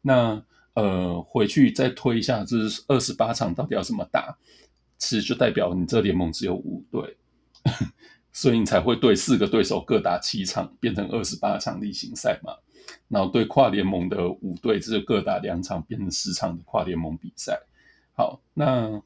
[0.00, 0.42] 那
[0.74, 4.34] 呃，回去再推一下，就是二十八场到底要怎么打？
[4.96, 7.16] 其实就代表你这联盟只有五队，
[8.32, 12.54] 所以你才会对四个对手各打七场，变成二十八场例行赛嘛。
[13.08, 17.60] 然后对跨联盟的五队，这各打两场，变成十场的跨联盟比赛。
[18.14, 19.02] 好，那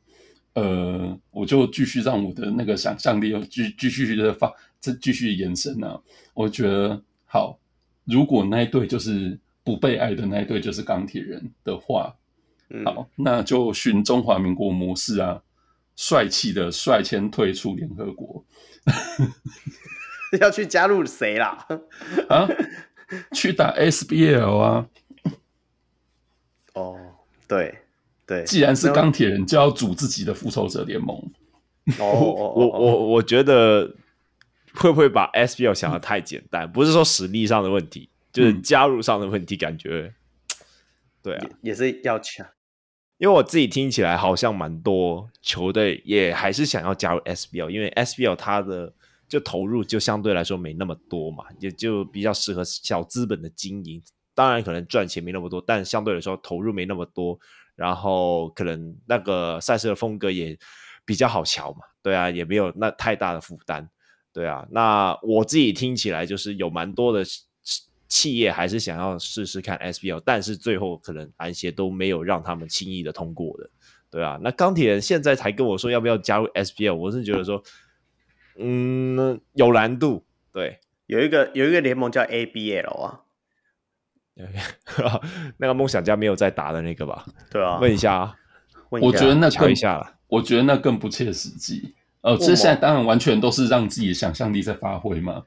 [0.56, 4.50] 呃，我就继续让我的那个想象力继继续的发，
[4.80, 6.00] 这继续延伸啊。
[6.32, 7.58] 我觉得好，
[8.04, 12.16] 如果那一队就是不被爱的那一队就是钢铁人的话，
[12.86, 15.42] 好，那就循中华民国模式啊，
[15.94, 18.42] 帅气的率先退出联合国。
[20.40, 21.66] 要去加入谁啦？
[22.30, 22.48] 啊？
[23.32, 24.88] 去打 SBL 啊！
[26.72, 26.96] 哦，
[27.46, 27.78] 对
[28.26, 31.16] 对，既然是钢铁人，就要组自己的复仇者联盟。
[31.98, 33.94] 哦， 我我我我觉得
[34.74, 36.70] 会不会把 SBL 想的 太简单？
[36.70, 39.56] 不是说实力上的问题，就是加入上的问题。
[39.56, 40.12] 感觉
[41.22, 42.46] 对啊，也是要抢。
[43.18, 48.92] 因为我自己听起来好像蛮多球队也还是想要加入 SBL，因为 SBL 它的。
[49.28, 54.00] 就投入就相对来说没那么多嘛，也就比较适合小资本的经营。
[54.36, 57.36] 当然可能赚钱没那么多，但相对来说投入没那么多，
[57.76, 60.58] 然后可能那个赛事的风格也
[61.04, 61.80] 比较好瞧嘛。
[62.02, 63.88] 对啊，也没有那太大的负担。
[64.32, 67.24] 对啊，那我自己听起来就是有蛮多的
[68.08, 73.68] 企业还是想要试试看 SBL，但是最后可能篮协都没有让他们轻易的通过的，
[74.10, 77.60] 对啊，那钢铁人现在才跟我说要不要加入 SBL，我是觉得说，
[78.58, 80.24] 嗯，有难度。
[80.52, 83.22] 对，有一个有一个联盟叫 ABL 啊，
[85.56, 87.24] 那个梦想家没有在打的那个吧？
[87.50, 88.34] 对啊，问一下啊，
[88.90, 91.94] 问一下我觉得那更一下，我觉得那更不切实际。
[92.20, 95.42] 呃，这现在当然完全都是让自己的想象力在发挥嘛。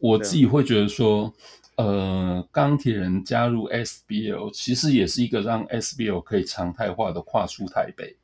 [0.00, 1.32] 我自己会觉得说，
[1.76, 8.16] 呃，钢铁人加入 SBL 其实也是一个让 SBL 可以常态化的跨出台北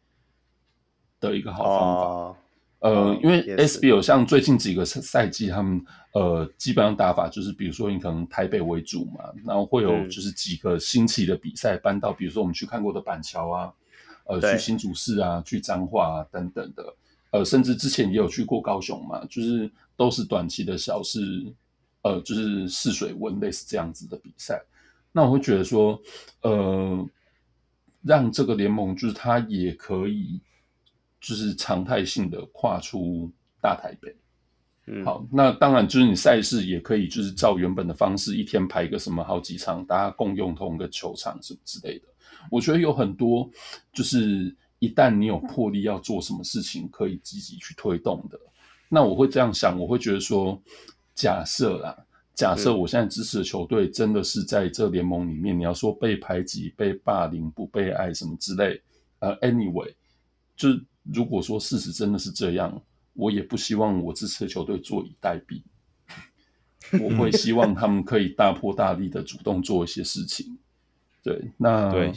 [1.21, 2.03] 的一个好方法。
[2.03, 2.37] 哦、
[2.81, 5.85] 呃，因为 SBL 像最近几个赛季，他们
[6.15, 13.73] 呃基本上打法就是，比如说你可能台北为主嘛，然后会有就是几个新奇的比赛搬到，比如说我们去看过的板桥啊，
[14.27, 16.95] 呃，去新竹市啊，去彰化啊等等的。
[17.31, 21.21] 呃，甚至之前也有去过高雄嘛，就是都是短期的小试，
[22.03, 24.63] 呃，就是试水温类似这样子的比赛。
[25.13, 26.01] 那我会觉得说，
[26.41, 27.07] 呃，
[28.03, 30.41] 让这个联盟就是它也可以，
[31.21, 33.31] 就是常态性的跨出
[33.61, 34.15] 大台北。
[34.87, 42.07] 嗯，好，那当然就是你赛事也可以就是照原本的方式，一天排个什么好几场，大家共用同一个球场什么之类的。
[42.51, 43.51] 我觉得有很多
[43.93, 44.55] 就是。
[44.81, 48.39] 一旦你有魄力要做什么事情，可以积极去推动的，
[48.89, 50.57] 那我会这样想，我会觉得说，
[51.17, 51.99] 假设啦，
[52.33, 58.81] 假设我现在支持的球队真的是在这联盟里面，你要说被排挤、被霸凌、不被爱什么之类，
[59.19, 59.93] 呃，anyway，
[60.57, 60.69] 就
[61.13, 62.81] 如果说事实真的是这样，
[63.15, 65.63] 我也不希望我支持的球队坐以待毙，
[67.03, 70.59] 我会希望他们可以大破大立的主动做一些事情。
[71.23, 72.13] 对，那对。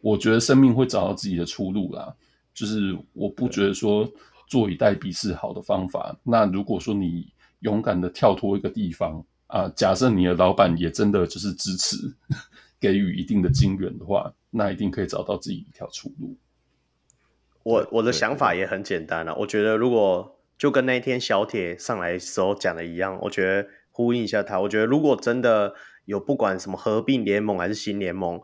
[0.00, 2.14] 我觉得生命会找到自己的出路啦，
[2.52, 4.06] 就是我不觉得说
[4.46, 6.14] 坐以待毙是好的方法。
[6.22, 11.96] 那如果说你勇敢的跳脱一个地方啊，假设你的老板也真的就是支持，
[12.78, 16.36] 给予一定的金援的话，那一定可以找到自己一条出路。
[17.64, 25.74] 我我的想法也很简单了，我觉得如果就跟那天小铁上来时候讲的一样，我觉得呼应一下他，我觉得如果真的
[26.04, 28.40] 有不管什么合并联盟还是新联盟。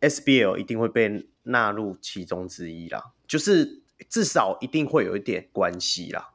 [0.00, 6.32] SBL 一定会被纳入其中之一啦，就是至少一定会有一点关系啦，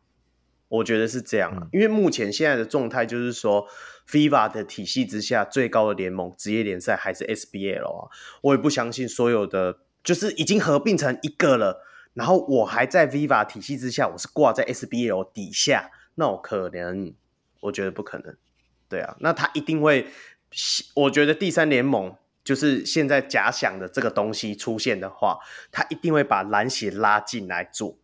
[0.69, 3.67] 我觉得是这样，因为目前现在的状态就是说
[4.07, 8.09] ，FIBA 的体系之下最高的联盟职业联赛还是 SBL 啊，
[8.41, 17.13] 我也不相信所有的就是已经合并成一个了，然后我还在 Viva 体系之下，我是挂在 SBL 底下，那我可能
[17.61, 18.35] 我觉得不可能，
[18.87, 20.07] 对啊，那他一定会，
[20.95, 22.15] 我觉得第三联盟。
[22.41, 25.37] 就是现在假想的这个东西出现的话，
[25.71, 27.99] 他一定会把篮协拉进来做，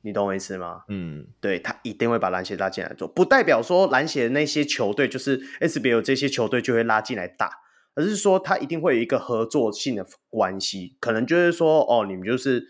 [0.00, 0.82] 你懂我意思吗？
[0.88, 7.60] 嗯，对，他一定会把篮协拉进来做，不代表说篮协的那些球队就是 SBL 这些球队就会拉进来打，
[7.94, 12.66] 而是说他一定会有一个合作性的关系，可能就是说哦，你们就是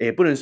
[0.00, 0.36] 也不能，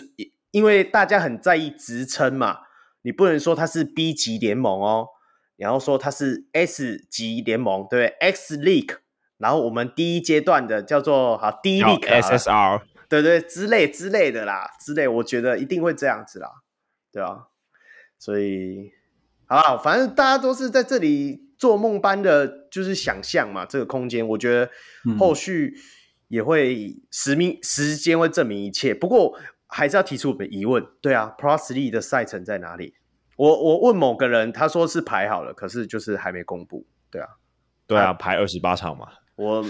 [0.51, 2.61] 因为大家很在意职称嘛，
[3.03, 5.09] 你不能说它是 B 级联盟哦，
[5.57, 8.99] 然后说它是 S 级联盟，对，X League。
[9.39, 16.51] 然后我们第一阶段的叫做好 D League SSR，对对之类之类的啦，之类，我觉得一定会这样子啦，
[17.13, 17.47] 对啊，
[18.19, 18.91] 所以
[19.47, 24.69] 好啦，反正大家都是在这里做梦般的就是想象嘛，这个空间，我觉得
[25.17, 25.73] 后续
[26.29, 28.95] 也会时明时间会证明一切。
[28.95, 32.95] 不过还是要提出我的疑问，对啊，Pro League 的赛程在哪里？
[33.37, 37.29] 我我问某个人，他说是排好了，可是就是还没公布，对啊，
[37.87, 39.07] 对啊，排二十八场嘛。
[39.37, 39.63] 我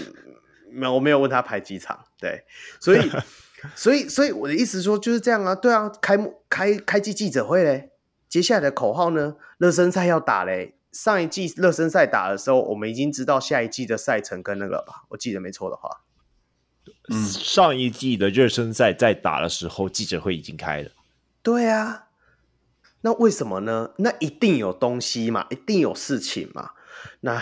[0.71, 2.45] 没有，我没有问他排几场，对，
[2.79, 3.09] 所以，
[3.75, 7.91] 所以，所以我的意思说就是这样啊，对啊，开幕开开季记者会嘞，
[8.27, 16.08] 接下来的口号呢，热身赛要打嘞，上一季热身赛打的时候，我们已经知道下一季的赛程跟那个吧，我记得没错的话，嗯，
[17.09, 20.91] 上一季的热身赛在打的时候，记者会已经开了，
[21.41, 22.05] 对啊，
[23.01, 23.91] 那为什么呢？
[23.97, 26.71] 那一定有东西嘛，一定有事情嘛。
[27.21, 27.41] 那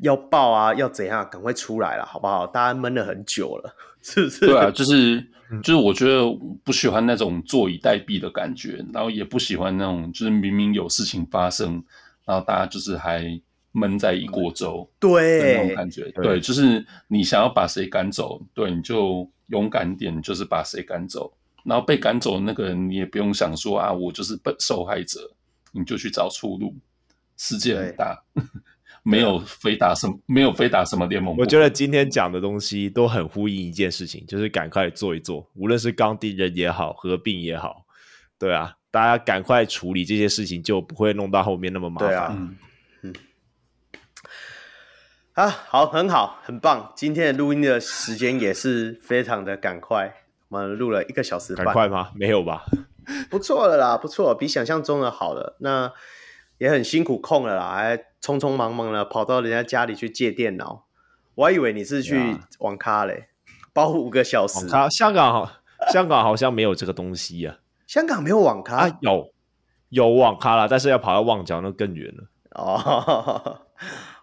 [0.00, 1.26] 要报啊，要怎样？
[1.30, 2.46] 赶快出来了，好不好？
[2.46, 4.46] 大家闷了很久了， 是不是？
[4.46, 5.20] 对啊，就是
[5.62, 6.22] 就是，我觉得
[6.62, 11.82] 不喜欢那种坐以待毙的感觉，然后也不喜欢那种就是明明有事情发生，
[12.26, 13.40] 然后大家就是还
[13.72, 16.10] 闷在一锅粥，对那种感觉。
[16.22, 21.32] 对，就是你想要把谁赶走，对，你就勇敢点，就是把谁赶走。
[21.64, 25.20] 然后被赶走的那个人，你也不用想说啊，我就是被受害者，
[25.72, 26.74] 你就去找出路。
[27.36, 28.22] 世界很大。
[29.04, 31.34] 没有非打什么，没有非打什么联盟。
[31.38, 37.86] 我觉得今天讲的东西都很呼应一件事情，就是赶快做一做，无论是钢铁人也好，合并也好，
[38.38, 42.08] 对啊，大家赶快处理这些事情，就不会弄到后面那么麻烦。
[42.08, 42.56] 对啊，嗯嗯。
[45.38, 46.92] 啊，好，很好，很棒。
[46.96, 50.12] 今天的录音的时间也是非常的赶快，
[50.48, 51.64] 我们录了一个小时半。
[51.64, 52.10] 赶快吗？
[52.16, 52.64] 没有吧？
[53.30, 55.56] 不错了啦，不错，比想象中的好了。
[55.60, 55.92] 那
[56.58, 60.86] 也很辛苦空了啦，还匆匆忙忙的跑到人家家里去借电脑。
[61.36, 63.28] 我还以为你是去网咖嘞，
[63.72, 64.58] 包五个小时。
[64.62, 65.52] 网咖，香港好，
[65.92, 67.58] 香港好像没有这个东西啊。
[67.86, 68.78] 香港没有网咖？
[68.88, 69.32] 啊、有，
[69.90, 72.24] 有网咖啦，但是要跑到旺角，那更远了。
[72.50, 73.60] 哦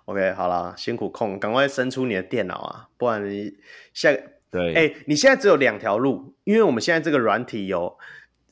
[0.05, 3.53] ，OK，好啦，辛苦控，赶快伸出你的电脑啊，不然你
[3.93, 4.09] 下
[4.49, 7.97] 对，哎、欸，你现在只有两条路，因为我们现在这个软体有，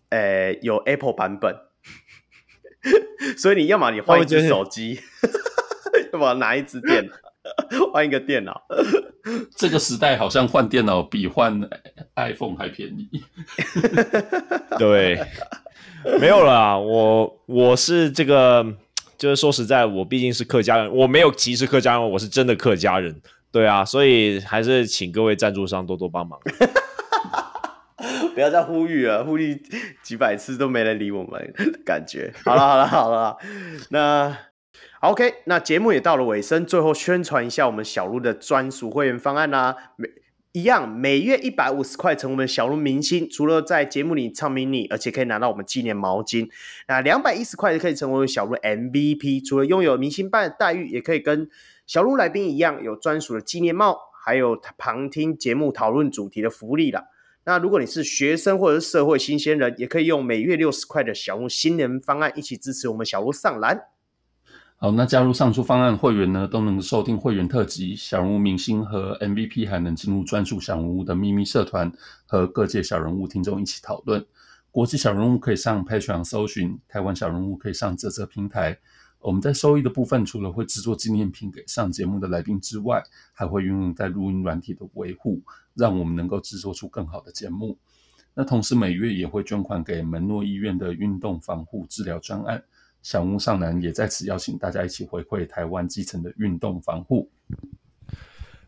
[0.09, 1.55] 呃、欸，有 Apple 版本，
[3.37, 4.99] 所以你要么你换一只手机，
[6.11, 7.13] 要么拿一只电脑，
[7.93, 8.63] 换一个电脑。
[9.55, 11.57] 这个时代好像换电脑比换
[12.15, 13.09] iPhone 还便宜。
[14.77, 15.17] 对，
[16.19, 18.75] 没有啦，我我是这个，
[19.23, 23.21] 就是说实在，我毕竟是客家人，我没有歧视客家人，我是真的客家人。
[23.53, 26.37] 对啊，所以还是请各位赞助商多多帮忙。
[28.35, 29.63] 不要再呼吁了，呼吁
[30.01, 31.53] 几百次都没人理我们，
[31.85, 32.33] 感觉。
[32.43, 33.37] 好了好了好了，
[33.91, 34.37] 那。
[34.99, 39.75] OK，那节目也到了尾声，最后宣传一下我们小鹿的专属会员方案啦、啊。
[39.95, 40.09] 每
[40.55, 46.47] 一样，每月一百五十块成为我们小鹿明星，除了在节目里唱迷你，而且可以拿到我们纪念毛巾。
[46.87, 51.49] 那两百一十块可以成为小鹿 MVP，除了拥有明星般的待遇，也可以跟
[51.87, 57.05] 小鹿来宾一样有专属的纪念帽，还有旁听节目讨论主题的福利啦。
[57.45, 63.87] 那如果你是学生或者是社会新鲜人，也可以用每月六十块的小鹿新人方案一起支持我们小鹿上篮。
[64.83, 71.89] 好，那加入上述方案会员呢，都能收听会员特辑、小人物明星和 MVP，还能进入专属小人物的秘密社团，
[72.25, 74.25] 和各界小人物听众一起讨论。
[74.71, 78.77] 国际小人物可以上 Patreon 搜寻，台湾小人物可以上啧啧平台。
[79.21, 83.01] 我们在收益的部分，除了会制作纪念品给上节目的来宾之外，
[83.31, 85.41] 还会运用在录音软体的维护，
[85.75, 87.77] 让我们能够制作出更好的节目。
[88.33, 92.61] 那同时每月也会捐款给门诺医院的运动防护治疗专案。
[93.03, 97.29] 小屋上篮也在此邀请大家一起回馈台湾基层的运动防护。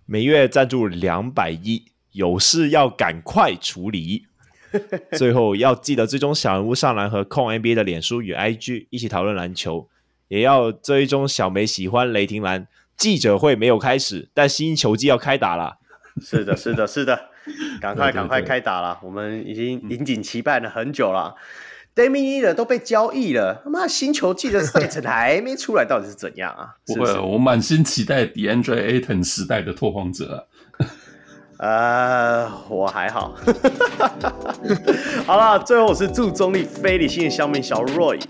[0.06, 4.28] 每月赞助两百一，有事要赶快处理。
[5.18, 9.90] 最后要记得追踪小人物上篮和控 NBA 的脸书与 IG，一起讨论篮球。
[10.28, 12.68] 也要追踪小梅喜欢雷霆篮。
[12.98, 15.78] 记者会没有开始，但新球季要开打了。
[16.22, 17.30] 是的，是的，是的，
[17.80, 19.00] 赶快赶快开打了！
[19.02, 21.36] 我们已经引颈期盼了很久了。
[21.96, 26.76] Damian Lillard 都被交易了，他妈新球季的赛程还没出来，到底是怎样啊？
[26.86, 30.46] 不会，我满心期待 DeAndre Ayton 时代的拓荒者。
[31.58, 33.34] 呃，我还好。
[35.26, 38.22] 好了，最后我是祝中立非理性的小米小 Roy，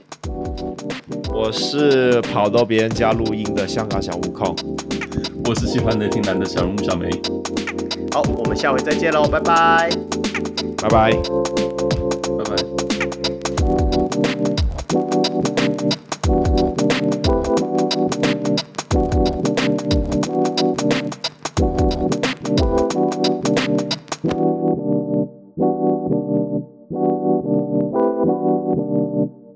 [1.33, 4.55] 我是跑到别人家录音的香港小悟空，
[5.45, 7.09] 我是喜欢雷霆男的小人物小梅。
[8.11, 9.89] 好，我们下回再见喽，拜拜，
[10.83, 11.64] 拜拜。